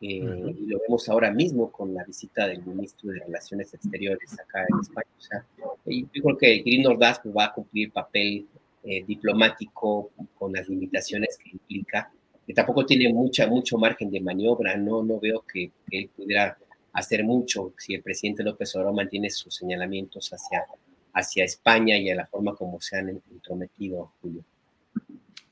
Eh, 0.01 0.21
uh 0.21 0.25
-huh. 0.25 0.57
Y 0.59 0.65
lo 0.67 0.79
vemos 0.79 1.09
ahora 1.09 1.31
mismo 1.31 1.71
con 1.71 1.93
la 1.93 2.03
visita 2.03 2.47
del 2.47 2.63
ministro 2.63 3.11
de 3.11 3.19
Relaciones 3.19 3.73
Exteriores 3.73 4.33
acá 4.39 4.65
en 4.69 4.79
España. 4.79 5.07
O 5.17 5.21
sea, 5.21 5.45
yo 5.85 6.21
creo 6.23 6.37
que 6.37 6.59
Green 6.59 6.85
Ordaz 6.85 7.21
va 7.25 7.45
a 7.45 7.53
cumplir 7.53 7.91
papel 7.91 8.45
eh, 8.83 9.03
diplomático 9.07 10.11
con 10.37 10.53
las 10.53 10.67
limitaciones 10.69 11.37
que 11.37 11.49
implica 11.51 12.11
que 12.45 12.53
tampoco 12.53 12.85
tiene 12.85 13.11
mucha, 13.11 13.47
mucho 13.47 13.77
margen 13.77 14.11
de 14.11 14.21
maniobra, 14.21 14.77
no, 14.77 15.03
no 15.03 15.19
veo 15.19 15.43
que, 15.51 15.71
él 15.91 16.09
pudiera 16.15 16.57
hacer 16.93 17.23
mucho 17.23 17.73
si 17.77 17.95
el 17.95 18.01
presidente 18.01 18.43
López 18.43 18.75
Obrador 18.75 18.95
mantiene 18.95 19.29
sus 19.29 19.55
señalamientos 19.55 20.29
hacia, 20.31 20.65
hacia 21.13 21.43
España 21.43 21.97
y 21.97 22.09
a 22.09 22.15
la 22.15 22.25
forma 22.25 22.55
como 22.55 22.79
se 22.79 22.97
han 22.97 23.09
entrometido, 23.09 24.13
Julio. 24.21 24.43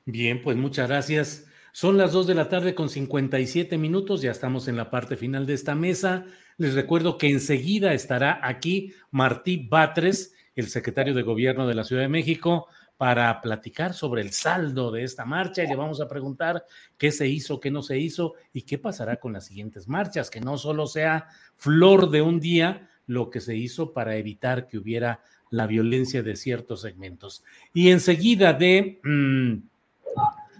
Bien, 0.06 0.42
pues 0.42 0.56
muchas 0.56 0.88
gracias. 0.88 1.46
Son 1.72 1.96
las 1.96 2.12
2 2.12 2.28
de 2.28 2.34
la 2.34 2.48
tarde 2.48 2.74
con 2.74 2.88
57 2.88 3.76
minutos, 3.78 4.22
ya 4.22 4.30
estamos 4.30 4.68
en 4.68 4.76
la 4.76 4.90
parte 4.90 5.16
final 5.16 5.44
de 5.44 5.54
esta 5.54 5.74
mesa. 5.74 6.24
Les 6.56 6.74
recuerdo 6.74 7.18
que 7.18 7.28
enseguida 7.28 7.94
estará 7.94 8.38
aquí 8.42 8.92
Martí 9.10 9.66
Batres, 9.68 10.34
el 10.54 10.68
secretario 10.68 11.14
de 11.14 11.22
Gobierno 11.22 11.66
de 11.66 11.74
la 11.74 11.82
Ciudad 11.82 12.02
de 12.02 12.08
México, 12.08 12.68
para 12.96 13.40
platicar 13.40 13.92
sobre 13.92 14.22
el 14.22 14.32
saldo 14.32 14.90
de 14.90 15.02
esta 15.02 15.24
marcha 15.24 15.62
le 15.64 15.74
vamos 15.74 16.00
a 16.00 16.08
preguntar 16.08 16.64
qué 16.96 17.10
se 17.10 17.26
hizo, 17.26 17.60
qué 17.60 17.70
no 17.70 17.82
se 17.82 17.98
hizo 17.98 18.34
y 18.52 18.62
qué 18.62 18.78
pasará 18.78 19.16
con 19.16 19.32
las 19.32 19.46
siguientes 19.46 19.88
marchas, 19.88 20.30
que 20.30 20.40
no 20.40 20.56
solo 20.58 20.86
sea 20.86 21.26
flor 21.56 22.10
de 22.10 22.22
un 22.22 22.40
día 22.40 22.88
lo 23.06 23.30
que 23.30 23.40
se 23.40 23.56
hizo 23.56 23.92
para 23.92 24.16
evitar 24.16 24.68
que 24.68 24.78
hubiera 24.78 25.20
la 25.50 25.66
violencia 25.66 26.22
de 26.22 26.36
ciertos 26.36 26.80
segmentos. 26.80 27.44
Y 27.72 27.90
enseguida 27.90 28.52
de 28.52 29.00
mmm, 29.02 29.54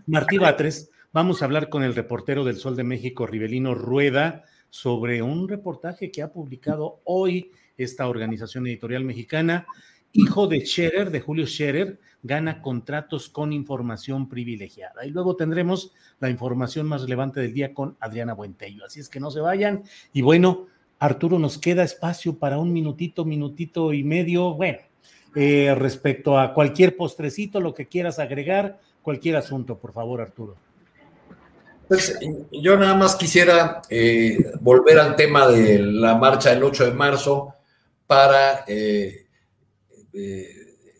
Martí 0.06 0.38
Batres, 0.38 0.90
vamos 1.12 1.40
a 1.40 1.46
hablar 1.46 1.68
con 1.68 1.82
el 1.82 1.94
reportero 1.94 2.44
del 2.44 2.56
Sol 2.56 2.76
de 2.76 2.84
México, 2.84 3.26
Rivelino 3.26 3.74
Rueda, 3.74 4.44
sobre 4.70 5.22
un 5.22 5.48
reportaje 5.48 6.10
que 6.10 6.22
ha 6.22 6.32
publicado 6.32 7.00
hoy 7.04 7.52
esta 7.76 8.08
organización 8.08 8.66
editorial 8.66 9.04
mexicana 9.04 9.66
hijo 10.14 10.46
de 10.46 10.64
Scherer, 10.64 11.10
de 11.10 11.20
Julio 11.20 11.46
Scherer, 11.46 11.98
gana 12.22 12.62
contratos 12.62 13.28
con 13.28 13.52
información 13.52 14.28
privilegiada. 14.28 15.04
Y 15.04 15.10
luego 15.10 15.36
tendremos 15.36 15.92
la 16.20 16.30
información 16.30 16.86
más 16.86 17.02
relevante 17.02 17.40
del 17.40 17.52
día 17.52 17.74
con 17.74 17.96
Adriana 18.00 18.32
Buentello. 18.32 18.84
Así 18.84 19.00
es 19.00 19.08
que 19.08 19.20
no 19.20 19.30
se 19.30 19.40
vayan. 19.40 19.82
Y 20.12 20.22
bueno, 20.22 20.68
Arturo, 20.98 21.38
nos 21.38 21.58
queda 21.58 21.82
espacio 21.82 22.38
para 22.38 22.58
un 22.58 22.72
minutito, 22.72 23.24
minutito 23.24 23.92
y 23.92 24.04
medio. 24.04 24.54
Bueno, 24.54 24.78
eh, 25.34 25.74
respecto 25.76 26.38
a 26.38 26.54
cualquier 26.54 26.96
postrecito, 26.96 27.60
lo 27.60 27.74
que 27.74 27.88
quieras 27.88 28.18
agregar, 28.18 28.78
cualquier 29.02 29.36
asunto, 29.36 29.76
por 29.78 29.92
favor, 29.92 30.20
Arturo. 30.20 30.56
Pues 31.88 32.18
yo 32.50 32.78
nada 32.78 32.94
más 32.94 33.16
quisiera 33.16 33.82
eh, 33.90 34.52
volver 34.60 34.98
al 34.98 35.16
tema 35.16 35.46
de 35.48 35.80
la 35.80 36.16
marcha 36.16 36.50
del 36.50 36.62
8 36.62 36.86
de 36.86 36.92
marzo 36.92 37.54
para 38.06 38.64
eh, 38.66 39.23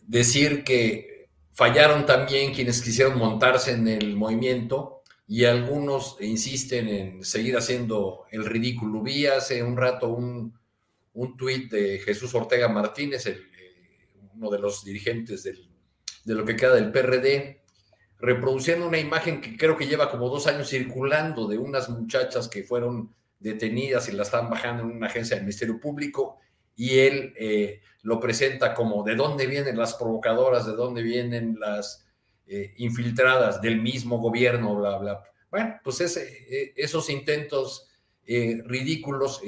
decir 0.07 0.65
que 0.65 1.29
fallaron 1.53 2.05
también 2.05 2.53
quienes 2.53 2.83
quisieron 2.83 3.17
montarse 3.17 3.73
en 3.73 3.87
el 3.87 4.17
movimiento 4.17 5.03
y 5.27 5.45
algunos 5.45 6.17
insisten 6.21 6.89
en 6.89 7.25
seguir 7.25 7.57
haciendo 7.57 8.25
el 8.31 8.45
ridículo. 8.45 9.03
Vi 9.03 9.27
hace 9.27 9.63
un 9.63 9.77
rato 9.77 10.09
un, 10.09 10.59
un 11.15 11.37
tuit 11.37 11.71
de 11.71 11.99
Jesús 12.01 12.35
Ortega 12.35 12.69
Martínez, 12.69 13.27
eh, 13.27 13.41
uno 14.35 14.51
de 14.51 14.59
los 14.59 14.85
dirigentes 14.85 15.45
del, 15.45 15.71
de 16.25 16.35
lo 16.35 16.45
que 16.45 16.57
queda 16.57 16.75
del 16.75 16.91
PRD, 16.93 17.63
reproduciendo 18.19 18.89
una 18.89 18.99
imagen 18.99 19.41
que 19.41 19.57
creo 19.57 19.77
que 19.77 19.87
lleva 19.87 20.11
como 20.11 20.29
dos 20.29 20.47
años 20.47 20.69
circulando 20.69 21.47
de 21.47 21.59
unas 21.59 21.89
muchachas 21.89 22.49
que 22.49 22.65
fueron 22.65 23.15
detenidas 23.39 24.09
y 24.09 24.13
la 24.13 24.23
están 24.23 24.51
bajando 24.51 24.83
en 24.83 24.91
una 24.91 25.07
agencia 25.07 25.37
del 25.37 25.45
Ministerio 25.45 25.79
Público 25.79 26.39
y 26.77 26.99
él 26.99 27.33
eh, 27.37 27.81
lo 28.05 28.21
presenta 28.21 28.73
como 28.73 29.03
de 29.03 29.17
dónde 29.17 29.47
vienen 29.47 29.77
las 29.77 29.95
provocadoras, 29.95 30.65
de 30.67 30.73
dónde 30.73 31.03
vienen 31.03 31.59
las 31.59 32.07
eh, 32.47 32.73
infiltradas 32.79 33.61
del 33.61 33.83
mismo 33.83 34.19
gobierno, 34.19 34.77
bla, 34.77 34.97
bla. 34.99 35.23
Bueno, 35.51 35.81
pues 35.83 36.01
ese, 36.01 36.73
esos 36.77 37.11
intentos 37.11 37.91
ridículos 38.27 39.43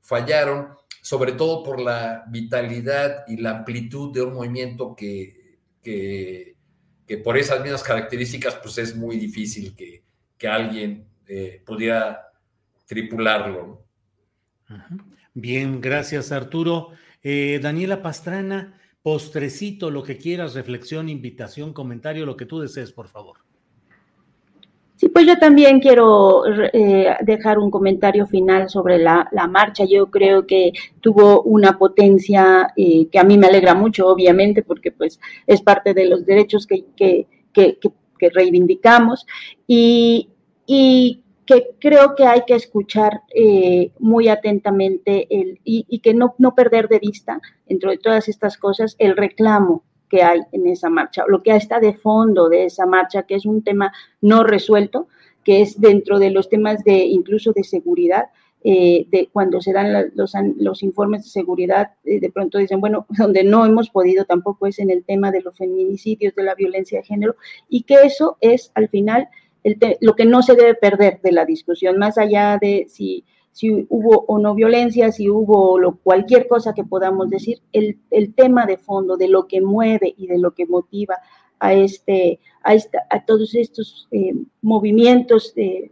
fallaron, 0.00 0.70
sobre 1.02 1.32
todo 1.32 1.62
por 1.62 1.78
la 1.78 2.24
vitalidad 2.28 3.24
y 3.28 3.36
la 3.36 3.58
amplitud 3.58 4.12
de 4.12 4.22
un 4.22 4.34
movimiento 4.34 4.96
que, 4.96 5.58
que, 5.82 6.56
por 7.22 7.36
esas 7.36 7.60
mismas 7.62 7.82
características, 7.82 8.56
pues 8.56 8.78
es 8.78 8.96
muy 8.96 9.16
difícil 9.16 9.74
que, 9.74 10.02
que 10.36 10.48
alguien 10.48 11.06
eh, 11.26 11.62
pudiera 11.64 12.32
tripularlo. 12.86 13.84
Bien, 15.34 15.80
gracias 15.80 16.32
Arturo. 16.32 16.90
Eh, 17.22 17.58
Daniela 17.62 18.02
Pastrana, 18.02 18.78
postrecito, 19.02 19.90
lo 19.90 20.02
que 20.02 20.16
quieras, 20.18 20.54
reflexión, 20.54 21.08
invitación, 21.08 21.72
comentario, 21.72 22.26
lo 22.26 22.36
que 22.36 22.46
tú 22.46 22.60
desees, 22.60 22.92
por 22.92 23.08
favor. 23.08 23.38
Sí, 24.98 25.08
pues 25.10 25.28
yo 25.28 25.38
también 25.38 25.78
quiero 25.78 26.42
eh, 26.72 27.14
dejar 27.20 27.60
un 27.60 27.70
comentario 27.70 28.26
final 28.26 28.68
sobre 28.68 28.98
la, 28.98 29.28
marcha. 29.48 29.84
Yo 29.84 30.10
creo 30.10 30.44
que 30.44 30.72
tuvo 31.00 31.42
una 31.42 31.78
potencia 31.78 32.72
eh, 32.76 33.06
que 33.06 33.20
a 33.20 33.22
mí 33.22 33.38
me 33.38 33.46
alegra 33.46 33.74
mucho, 33.74 34.08
obviamente, 34.08 34.64
porque 34.64 34.90
pues 34.90 35.20
es 35.46 35.62
parte 35.62 35.94
de 35.94 36.06
los 36.06 36.26
derechos 36.26 36.66
que, 36.66 36.84
que, 36.96 37.28
que, 37.52 37.78
que 38.18 38.30
reivindicamos 38.30 39.24
y, 39.68 40.30
y, 40.66 41.22
que 41.48 41.70
creo 41.78 42.14
que 42.14 42.26
hay 42.26 42.42
que 42.46 42.54
escuchar 42.54 43.22
eh, 43.34 43.90
muy 43.98 44.28
atentamente 44.28 45.26
el, 45.30 45.58
y, 45.64 45.86
y, 45.88 46.00
que 46.00 46.12
no, 46.12 46.34
no 46.36 46.54
perder 46.54 46.88
de 46.88 46.98
vista, 46.98 47.40
dentro 47.66 47.90
de 47.90 47.96
todas 47.96 48.28
estas 48.28 48.58
cosas, 48.58 48.96
el 48.98 49.16
reclamo 49.16 49.82
que 50.10 50.22
hay 50.22 50.42
en 50.52 50.66
esa 50.66 50.90
marcha, 50.90 51.24
lo 51.26 51.42
que 51.42 51.56
está 51.56 51.80
de 51.80 51.94
fondo 51.94 52.50
de 52.50 52.66
esa 52.66 52.84
marcha, 52.84 53.22
que 53.22 53.34
es 53.34 53.46
un 53.46 53.62
tema 53.62 53.90
no 54.20 54.44
resuelto, 54.44 55.08
que 55.42 55.62
es 55.62 55.80
dentro 55.80 56.18
de 56.18 56.30
los 56.30 56.50
temas 56.50 56.84
de 56.84 56.98
incluso 57.06 57.52
de 57.52 57.64
seguridad, 57.64 58.26
eh, 58.62 59.06
de 59.10 59.30
cuando 59.32 59.62
se 59.62 59.72
dan 59.72 60.10
los, 60.14 60.34
los, 60.58 60.82
informes 60.82 61.24
de 61.24 61.30
seguridad, 61.30 61.92
eh, 62.04 62.20
de 62.20 62.30
pronto 62.30 62.58
dicen, 62.58 62.82
bueno, 62.82 63.06
donde 63.16 63.42
no 63.42 63.64
hemos 63.64 63.88
podido 63.88 64.26
tampoco 64.26 64.66
es 64.66 64.80
en 64.80 64.90
el 64.90 65.02
tema 65.02 65.30
de 65.30 65.40
los 65.40 65.56
feminicidios, 65.56 66.34
de 66.34 66.42
la 66.42 66.54
violencia 66.54 66.98
de 66.98 67.06
género, 67.06 67.36
y 67.70 67.84
que 67.84 67.94
eso 68.04 68.36
es 68.42 68.70
al 68.74 68.90
final 68.90 69.28
lo 70.00 70.14
que 70.14 70.24
no 70.24 70.42
se 70.42 70.54
debe 70.54 70.74
perder 70.74 71.20
de 71.22 71.32
la 71.32 71.44
discusión, 71.44 71.98
más 71.98 72.18
allá 72.18 72.58
de 72.60 72.86
si 72.88 73.24
si 73.58 73.86
hubo 73.88 74.24
o 74.28 74.38
no 74.38 74.54
violencia, 74.54 75.10
si 75.10 75.28
hubo 75.28 75.80
lo, 75.80 75.96
cualquier 75.96 76.46
cosa 76.46 76.74
que 76.74 76.84
podamos 76.84 77.28
decir, 77.28 77.58
el, 77.72 77.98
el, 78.12 78.32
tema 78.32 78.66
de 78.66 78.76
fondo 78.76 79.16
de 79.16 79.26
lo 79.26 79.48
que 79.48 79.60
mueve 79.60 80.14
y 80.16 80.28
de 80.28 80.38
lo 80.38 80.52
que 80.52 80.64
motiva 80.64 81.16
a, 81.58 81.74
este, 81.74 82.38
a, 82.62 82.74
esta, 82.74 83.00
a 83.10 83.24
todos 83.24 83.56
estos 83.56 84.06
eh, 84.12 84.32
movimientos 84.62 85.56
de, 85.56 85.90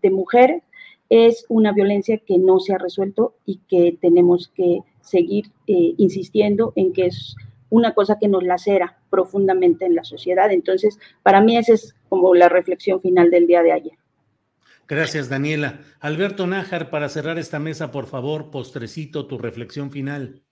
de, 0.00 0.10
mujeres 0.10 0.62
es 1.08 1.44
una 1.48 1.72
violencia 1.72 2.18
que 2.18 2.38
no 2.38 2.60
se 2.60 2.74
ha 2.74 2.78
resuelto 2.78 3.34
y 3.44 3.56
que 3.68 3.98
tenemos 4.00 4.46
que 4.54 4.82
seguir 5.00 5.46
eh, 5.66 5.94
insistiendo 5.96 6.72
en 6.76 6.92
que 6.92 7.06
es 7.06 7.34
una 7.70 7.94
cosa 7.94 8.18
que 8.20 8.28
nos 8.28 8.42
lacera 8.42 8.98
profundamente 9.08 9.86
en 9.86 9.94
la 9.94 10.04
sociedad. 10.04 10.52
Entonces, 10.52 10.98
para 11.22 11.40
mí 11.40 11.56
esa 11.56 11.74
es 11.74 11.94
como 12.08 12.34
la 12.34 12.48
reflexión 12.48 13.00
final 13.00 13.30
del 13.30 13.46
día 13.46 13.62
de 13.62 13.72
ayer. 13.72 13.92
Gracias, 14.86 15.28
Daniela. 15.28 15.80
Alberto 16.00 16.48
Nájar, 16.48 16.90
para 16.90 17.08
cerrar 17.08 17.38
esta 17.38 17.60
mesa, 17.60 17.92
por 17.92 18.06
favor, 18.06 18.50
postrecito, 18.50 19.26
tu 19.26 19.38
reflexión 19.38 19.92
final. 19.92 20.42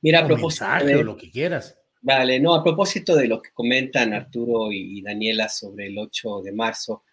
Mira, 0.00 0.20
a 0.20 0.26
propósito 0.26 0.84
de 0.84 1.04
lo 1.04 1.16
que 1.16 1.30
quieras. 1.30 1.78
Vale, 2.00 2.40
no, 2.40 2.54
a 2.54 2.64
propósito 2.64 3.14
de 3.14 3.28
lo 3.28 3.40
que 3.40 3.50
comentan 3.54 4.12
Arturo 4.12 4.72
y 4.72 5.00
Daniela 5.02 5.48
sobre 5.48 5.86
el 5.86 5.96
8 5.96 6.42
de 6.42 6.50
marzo, 6.50 7.04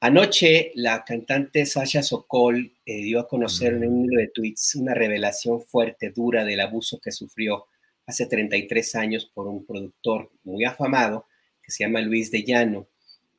anoche 0.00 0.72
la 0.76 1.04
cantante 1.04 1.66
Sasha 1.66 2.02
Sokol 2.02 2.72
eh, 2.86 3.02
dio 3.02 3.20
a 3.20 3.28
conocer 3.28 3.74
en 3.74 3.86
un 3.86 4.06
libro 4.06 4.20
de 4.20 4.28
tweets 4.28 4.76
una 4.76 4.94
revelación 4.94 5.60
fuerte, 5.60 6.10
dura 6.10 6.42
del 6.46 6.60
abuso 6.60 6.98
que 6.98 7.12
sufrió 7.12 7.66
hace 8.06 8.26
33 8.26 8.94
años 8.96 9.30
por 9.32 9.46
un 9.46 9.64
productor 9.64 10.30
muy 10.44 10.64
afamado 10.64 11.26
que 11.62 11.70
se 11.70 11.84
llama 11.84 12.00
Luis 12.00 12.30
de 12.30 12.44
Llano 12.44 12.86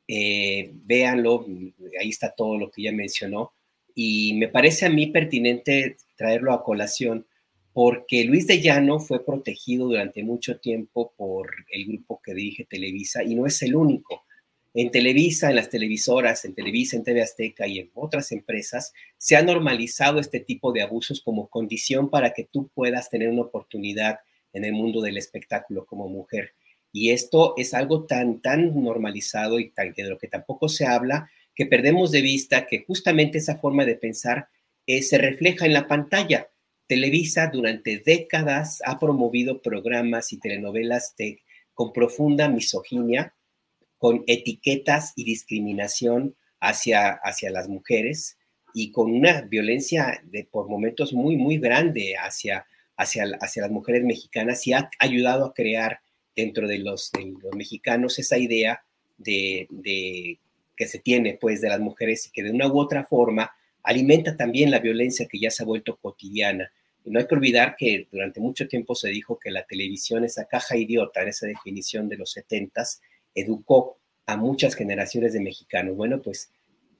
eh, 0.08 0.70
véanlo, 0.84 1.46
ahí 2.00 2.10
está 2.10 2.30
todo 2.30 2.56
lo 2.56 2.70
que 2.70 2.82
ya 2.82 2.92
mencionó, 2.92 3.52
y 3.94 4.34
me 4.34 4.48
parece 4.48 4.86
a 4.86 4.90
mí 4.90 5.08
pertinente 5.08 5.96
traerlo 6.16 6.52
a 6.52 6.62
colación 6.62 7.26
porque 7.72 8.24
Luis 8.24 8.46
de 8.46 8.60
Llano 8.60 9.00
fue 9.00 9.24
protegido 9.24 9.86
durante 9.86 10.22
mucho 10.22 10.58
tiempo 10.58 11.12
por 11.16 11.50
el 11.70 11.86
grupo 11.86 12.20
que 12.22 12.34
dirige 12.34 12.64
Televisa 12.64 13.22
y 13.22 13.34
no 13.34 13.46
es 13.46 13.60
el 13.62 13.74
único. 13.74 14.24
En 14.72 14.90
Televisa, 14.90 15.50
en 15.50 15.56
las 15.56 15.68
televisoras, 15.68 16.44
en 16.44 16.54
Televisa, 16.54 16.96
en 16.96 17.04
TV 17.04 17.22
Azteca 17.22 17.66
y 17.66 17.78
en 17.78 17.90
otras 17.94 18.32
empresas, 18.32 18.92
se 19.18 19.36
ha 19.36 19.42
normalizado 19.42 20.20
este 20.20 20.40
tipo 20.40 20.72
de 20.72 20.82
abusos 20.82 21.20
como 21.20 21.48
condición 21.48 22.08
para 22.08 22.32
que 22.32 22.44
tú 22.44 22.68
puedas 22.68 23.10
tener 23.10 23.28
una 23.28 23.42
oportunidad 23.42 24.20
en 24.56 24.64
el 24.64 24.72
mundo 24.72 25.02
del 25.02 25.18
espectáculo 25.18 25.84
como 25.84 26.08
mujer. 26.08 26.54
Y 26.92 27.10
esto 27.10 27.52
es 27.58 27.74
algo 27.74 28.06
tan, 28.06 28.40
tan 28.40 28.82
normalizado 28.82 29.60
y 29.60 29.70
tan, 29.70 29.92
de 29.92 30.04
lo 30.04 30.18
que 30.18 30.28
tampoco 30.28 30.68
se 30.68 30.86
habla, 30.86 31.30
que 31.54 31.66
perdemos 31.66 32.10
de 32.10 32.22
vista 32.22 32.66
que 32.66 32.84
justamente 32.86 33.38
esa 33.38 33.58
forma 33.58 33.84
de 33.84 33.96
pensar 33.96 34.48
eh, 34.86 35.02
se 35.02 35.18
refleja 35.18 35.66
en 35.66 35.74
la 35.74 35.86
pantalla. 35.88 36.48
Televisa 36.86 37.50
durante 37.52 37.98
décadas 37.98 38.80
ha 38.86 38.98
promovido 38.98 39.60
programas 39.60 40.32
y 40.32 40.38
telenovelas 40.38 41.14
con 41.74 41.92
profunda 41.92 42.48
misoginia, 42.48 43.34
con 43.98 44.24
etiquetas 44.26 45.12
y 45.16 45.24
discriminación 45.24 46.34
hacia, 46.60 47.10
hacia 47.22 47.50
las 47.50 47.68
mujeres 47.68 48.38
y 48.72 48.90
con 48.90 49.10
una 49.10 49.42
violencia 49.42 50.22
de, 50.24 50.44
por 50.44 50.68
momentos 50.68 51.12
muy, 51.12 51.36
muy 51.36 51.58
grande 51.58 52.14
hacia, 52.16 52.66
hacia, 52.96 53.24
hacia 53.40 53.62
las 53.62 53.70
mujeres 53.70 54.04
mexicanas 54.04 54.66
y 54.66 54.72
ha 54.72 54.90
ayudado 54.98 55.44
a 55.44 55.54
crear 55.54 56.00
dentro 56.36 56.68
de 56.68 56.78
los, 56.78 57.10
mexicanos 57.56 58.18
esa 58.18 58.38
idea 58.38 58.84
de, 59.16 60.38
que 60.76 60.86
se 60.86 60.98
tiene 60.98 61.38
pues 61.40 61.62
de 61.62 61.70
las 61.70 61.80
mujeres 61.80 62.26
y 62.26 62.30
que 62.30 62.42
de 62.42 62.50
una 62.50 62.68
u 62.68 62.78
otra 62.78 63.04
forma 63.04 63.50
alimenta 63.82 64.36
también 64.36 64.70
la 64.70 64.78
violencia 64.78 65.26
que 65.26 65.38
ya 65.38 65.50
se 65.50 65.62
ha 65.62 65.66
vuelto 65.66 65.96
cotidiana. 65.96 66.70
No 67.06 67.20
hay 67.20 67.26
que 67.26 67.34
olvidar 67.34 67.76
que 67.76 68.08
durante 68.10 68.40
mucho 68.40 68.66
tiempo 68.66 68.94
se 68.94 69.08
dijo 69.08 69.38
que 69.38 69.50
la 69.50 69.64
televisión, 69.64 70.24
esa 70.24 70.46
caja 70.46 70.76
idiota, 70.76 71.22
en 71.22 71.28
esa 71.28 71.46
definición 71.46 72.08
de 72.08 72.16
los 72.16 72.32
setentas, 72.32 73.00
educó 73.34 73.96
a 74.26 74.36
muchas 74.36 74.74
generaciones 74.74 75.32
de 75.32 75.40
mexicanos. 75.40 75.96
Bueno, 75.96 76.20
pues 76.20 76.50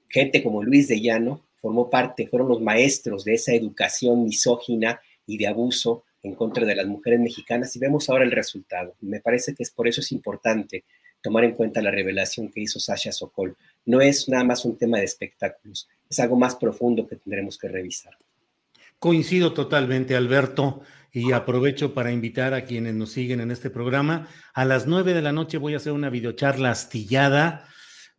gente 0.07 0.41
como 0.41 0.63
Luis 0.63 0.87
de 0.87 1.01
Llano 1.01 1.43
formó 1.57 1.89
parte, 1.89 2.25
fueron 2.25 2.47
los 2.47 2.61
maestros 2.61 3.25
de 3.25 3.33
esa 3.33 3.53
educación 3.53 4.23
misógina 4.23 5.01
y 5.27 5.37
de 5.37 5.47
abuso 5.47 6.03
en 6.23 6.33
contra 6.33 6.65
de 6.65 6.75
las 6.75 6.87
mujeres 6.87 7.19
mexicanas 7.19 7.75
y 7.75 7.79
vemos 7.79 8.09
ahora 8.09 8.23
el 8.23 8.31
resultado. 8.31 8.95
Me 9.01 9.21
parece 9.21 9.53
que 9.53 9.63
es 9.63 9.71
por 9.71 9.87
eso 9.87 10.01
es 10.01 10.11
importante 10.11 10.83
tomar 11.21 11.43
en 11.43 11.51
cuenta 11.51 11.81
la 11.81 11.91
revelación 11.91 12.49
que 12.49 12.61
hizo 12.61 12.79
Sasha 12.79 13.11
Sokol. 13.11 13.55
No 13.85 14.01
es 14.01 14.27
nada 14.29 14.43
más 14.43 14.65
un 14.65 14.77
tema 14.77 14.97
de 14.97 15.05
espectáculos, 15.05 15.87
es 16.09 16.19
algo 16.19 16.37
más 16.37 16.55
profundo 16.55 17.07
que 17.07 17.17
tendremos 17.17 17.57
que 17.57 17.67
revisar. 17.67 18.17
Coincido 18.99 19.53
totalmente, 19.53 20.15
Alberto, 20.15 20.81
y 21.11 21.31
aprovecho 21.31 21.93
para 21.93 22.11
invitar 22.11 22.53
a 22.53 22.65
quienes 22.65 22.95
nos 22.95 23.11
siguen 23.11 23.41
en 23.41 23.51
este 23.51 23.69
programa. 23.69 24.27
A 24.53 24.65
las 24.65 24.87
nueve 24.87 25.13
de 25.13 25.21
la 25.21 25.31
noche 25.31 25.57
voy 25.57 25.73
a 25.73 25.77
hacer 25.77 25.93
una 25.93 26.09
videocharla 26.09 26.71
astillada. 26.71 27.67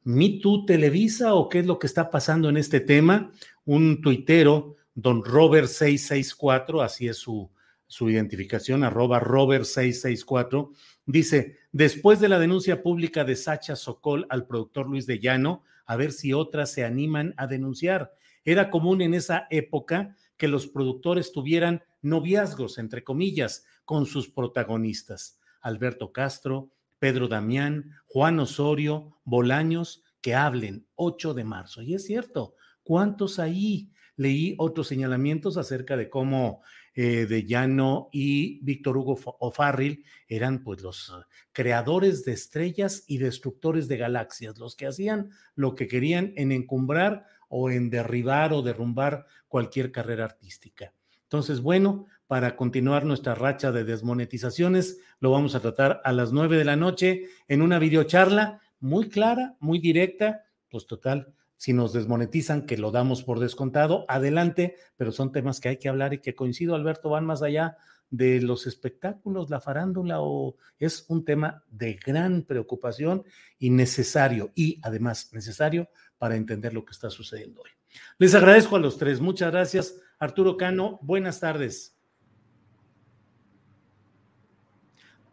¿Me 0.04 0.38
Too 0.40 0.64
Televisa 0.64 1.34
o 1.34 1.48
qué 1.48 1.60
es 1.60 1.66
lo 1.66 1.78
que 1.78 1.86
está 1.86 2.10
pasando 2.10 2.48
en 2.48 2.56
este 2.56 2.80
tema? 2.80 3.32
Un 3.64 4.00
tuitero, 4.00 4.76
don 5.00 5.24
Robert 5.24 5.68
664, 5.68 6.82
así 6.82 7.06
es 7.06 7.18
su, 7.18 7.52
su 7.86 8.10
identificación, 8.10 8.82
arroba 8.82 9.20
Robert664, 9.20 10.72
dice, 11.06 11.56
después 11.70 12.18
de 12.18 12.28
la 12.28 12.40
denuncia 12.40 12.82
pública 12.82 13.22
de 13.22 13.36
Sacha 13.36 13.76
Sokol 13.76 14.26
al 14.28 14.48
productor 14.48 14.88
Luis 14.88 15.06
de 15.06 15.20
Llano, 15.20 15.62
a 15.86 15.94
ver 15.94 16.10
si 16.10 16.32
otras 16.32 16.72
se 16.72 16.84
animan 16.84 17.32
a 17.36 17.46
denunciar. 17.46 18.12
Era 18.44 18.70
común 18.70 19.00
en 19.00 19.14
esa 19.14 19.46
época 19.50 20.16
que 20.36 20.48
los 20.48 20.66
productores 20.66 21.30
tuvieran 21.30 21.84
noviazgos, 22.02 22.78
entre 22.78 23.04
comillas, 23.04 23.64
con 23.84 24.04
sus 24.04 24.28
protagonistas. 24.28 25.38
Alberto 25.60 26.10
Castro, 26.10 26.70
Pedro 26.98 27.28
Damián, 27.28 27.92
Juan 28.06 28.40
Osorio, 28.40 29.16
Bolaños, 29.22 30.02
que 30.20 30.34
hablen 30.34 30.88
8 30.96 31.34
de 31.34 31.44
marzo. 31.44 31.82
Y 31.82 31.94
es 31.94 32.04
cierto, 32.04 32.56
¿cuántos 32.82 33.38
ahí? 33.38 33.92
Leí 34.18 34.56
otros 34.58 34.88
señalamientos 34.88 35.56
acerca 35.56 35.96
de 35.96 36.10
cómo 36.10 36.60
eh, 36.94 37.26
de 37.26 37.46
Llano 37.46 38.08
y 38.10 38.58
Víctor 38.64 38.96
Hugo 38.96 39.16
O'Farrill 39.38 40.04
eran 40.26 40.64
pues 40.64 40.82
los 40.82 41.10
eh, 41.10 41.24
creadores 41.52 42.24
de 42.24 42.32
estrellas 42.32 43.04
y 43.06 43.18
destructores 43.18 43.86
de 43.86 43.96
galaxias, 43.96 44.58
los 44.58 44.74
que 44.74 44.88
hacían 44.88 45.30
lo 45.54 45.76
que 45.76 45.86
querían 45.86 46.32
en 46.34 46.50
encumbrar 46.50 47.26
o 47.48 47.70
en 47.70 47.90
derribar 47.90 48.52
o 48.52 48.62
derrumbar 48.62 49.26
cualquier 49.46 49.92
carrera 49.92 50.24
artística. 50.24 50.92
Entonces, 51.22 51.60
bueno, 51.60 52.06
para 52.26 52.56
continuar 52.56 53.04
nuestra 53.04 53.36
racha 53.36 53.70
de 53.70 53.84
desmonetizaciones, 53.84 54.98
lo 55.20 55.30
vamos 55.30 55.54
a 55.54 55.60
tratar 55.60 56.00
a 56.02 56.10
las 56.10 56.32
nueve 56.32 56.56
de 56.56 56.64
la 56.64 56.74
noche 56.74 57.28
en 57.46 57.62
una 57.62 57.78
videocharla 57.78 58.60
muy 58.80 59.08
clara, 59.08 59.56
muy 59.60 59.78
directa, 59.78 60.46
pues 60.68 60.86
total, 60.86 61.32
si 61.58 61.72
nos 61.72 61.92
desmonetizan, 61.92 62.66
que 62.66 62.78
lo 62.78 62.92
damos 62.92 63.24
por 63.24 63.40
descontado, 63.40 64.06
adelante, 64.08 64.76
pero 64.96 65.10
son 65.10 65.32
temas 65.32 65.60
que 65.60 65.68
hay 65.68 65.76
que 65.76 65.88
hablar 65.88 66.14
y 66.14 66.20
que 66.20 66.36
coincido, 66.36 66.76
Alberto, 66.76 67.10
van 67.10 67.26
más 67.26 67.42
allá 67.42 67.76
de 68.10 68.40
los 68.40 68.68
espectáculos, 68.68 69.50
la 69.50 69.60
farándula, 69.60 70.20
o 70.20 70.56
es 70.78 71.04
un 71.08 71.24
tema 71.24 71.64
de 71.68 71.94
gran 71.94 72.42
preocupación 72.42 73.24
y 73.58 73.70
necesario, 73.70 74.52
y 74.54 74.78
además 74.82 75.30
necesario 75.32 75.88
para 76.16 76.36
entender 76.36 76.72
lo 76.72 76.84
que 76.84 76.92
está 76.92 77.10
sucediendo 77.10 77.60
hoy. 77.60 77.70
Les 78.18 78.36
agradezco 78.36 78.76
a 78.76 78.80
los 78.80 78.96
tres, 78.96 79.20
muchas 79.20 79.50
gracias. 79.50 80.00
Arturo 80.20 80.56
Cano, 80.56 81.00
buenas 81.02 81.40
tardes. 81.40 81.96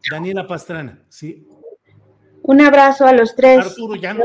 Daniela 0.09 0.47
Pastrana, 0.47 1.03
sí. 1.07 1.47
Un 2.41 2.61
abrazo 2.61 3.05
a 3.05 3.13
los 3.13 3.35
tres. 3.35 3.59
Arturo, 3.59 3.95
ya 3.95 4.13
no 4.13 4.23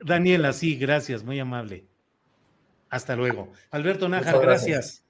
Daniela, 0.00 0.52
sí, 0.52 0.76
gracias, 0.76 1.22
muy 1.22 1.38
amable. 1.38 1.84
Hasta 2.90 3.16
luego. 3.16 3.52
Alberto 3.70 4.08
Nájar, 4.08 4.40
gracias. 4.40 5.02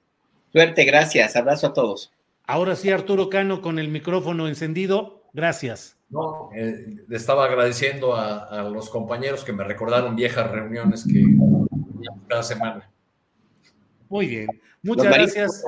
Suerte, 0.51 0.85
gracias. 0.85 1.35
Abrazo 1.35 1.67
a 1.67 1.73
todos. 1.73 2.11
Ahora 2.45 2.75
sí, 2.75 2.89
Arturo 2.89 3.29
Cano, 3.29 3.61
con 3.61 3.77
el 3.77 3.89
micrófono 3.89 4.47
encendido, 4.47 5.23
gracias. 5.33 5.97
No, 6.09 6.49
eh, 6.55 6.95
le 7.07 7.17
estaba 7.17 7.45
agradeciendo 7.45 8.15
a, 8.15 8.63
los 8.71 8.89
compañeros 8.89 9.43
que 9.43 9.51
me 9.51 9.65
recordaron 9.65 10.15
viejas 10.15 10.49
reuniones 10.49 11.05
que 11.05 11.23
cada 12.27 12.43
semana. 12.43 12.89
Muy 14.07 14.27
bien, 14.27 14.47
muchas 14.81 15.05
gracias. 15.05 15.65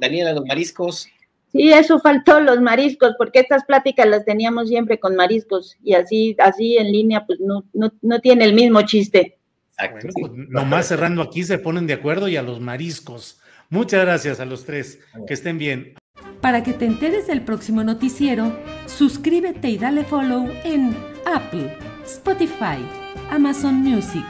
Daniela, 0.00 0.32
los 0.32 0.44
mariscos. 0.44 1.08
Sí, 1.56 1.72
eso 1.72 1.98
faltó 2.00 2.40
los 2.40 2.60
mariscos, 2.60 3.14
porque 3.16 3.40
estas 3.40 3.64
pláticas 3.64 4.06
las 4.06 4.24
teníamos 4.24 4.68
siempre 4.68 5.00
con 5.00 5.16
mariscos 5.16 5.76
y 5.82 5.94
así, 5.94 6.36
así 6.38 6.76
en 6.76 6.92
línea, 6.92 7.24
pues 7.24 7.40
no, 7.40 7.64
no, 7.72 8.20
tiene 8.20 8.44
el 8.44 8.54
mismo 8.54 8.82
chiste. 8.82 9.38
Bueno, 9.78 10.10
pues, 10.14 10.32
nomás 10.48 10.88
cerrando 10.88 11.22
aquí 11.22 11.42
se 11.44 11.58
ponen 11.58 11.86
de 11.86 11.94
acuerdo 11.94 12.28
y 12.28 12.36
a 12.36 12.42
los 12.42 12.60
mariscos. 12.60 13.40
Muchas 13.70 14.04
gracias 14.04 14.40
a 14.40 14.44
los 14.44 14.64
tres. 14.64 15.00
Que 15.26 15.34
estén 15.34 15.58
bien. 15.58 15.94
Para 16.40 16.62
que 16.62 16.72
te 16.72 16.84
enteres 16.84 17.26
del 17.26 17.42
próximo 17.42 17.82
noticiero, 17.82 18.54
suscríbete 18.86 19.68
y 19.68 19.78
dale 19.78 20.04
follow 20.04 20.48
en 20.64 20.94
Apple, 21.26 21.76
Spotify, 22.04 22.78
Amazon 23.30 23.76
Music, 23.76 24.26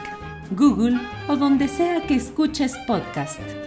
Google 0.51 0.97
o 1.27 1.35
donde 1.35 1.67
sea 1.67 2.01
que 2.07 2.15
escuches 2.15 2.75
podcast 2.87 3.66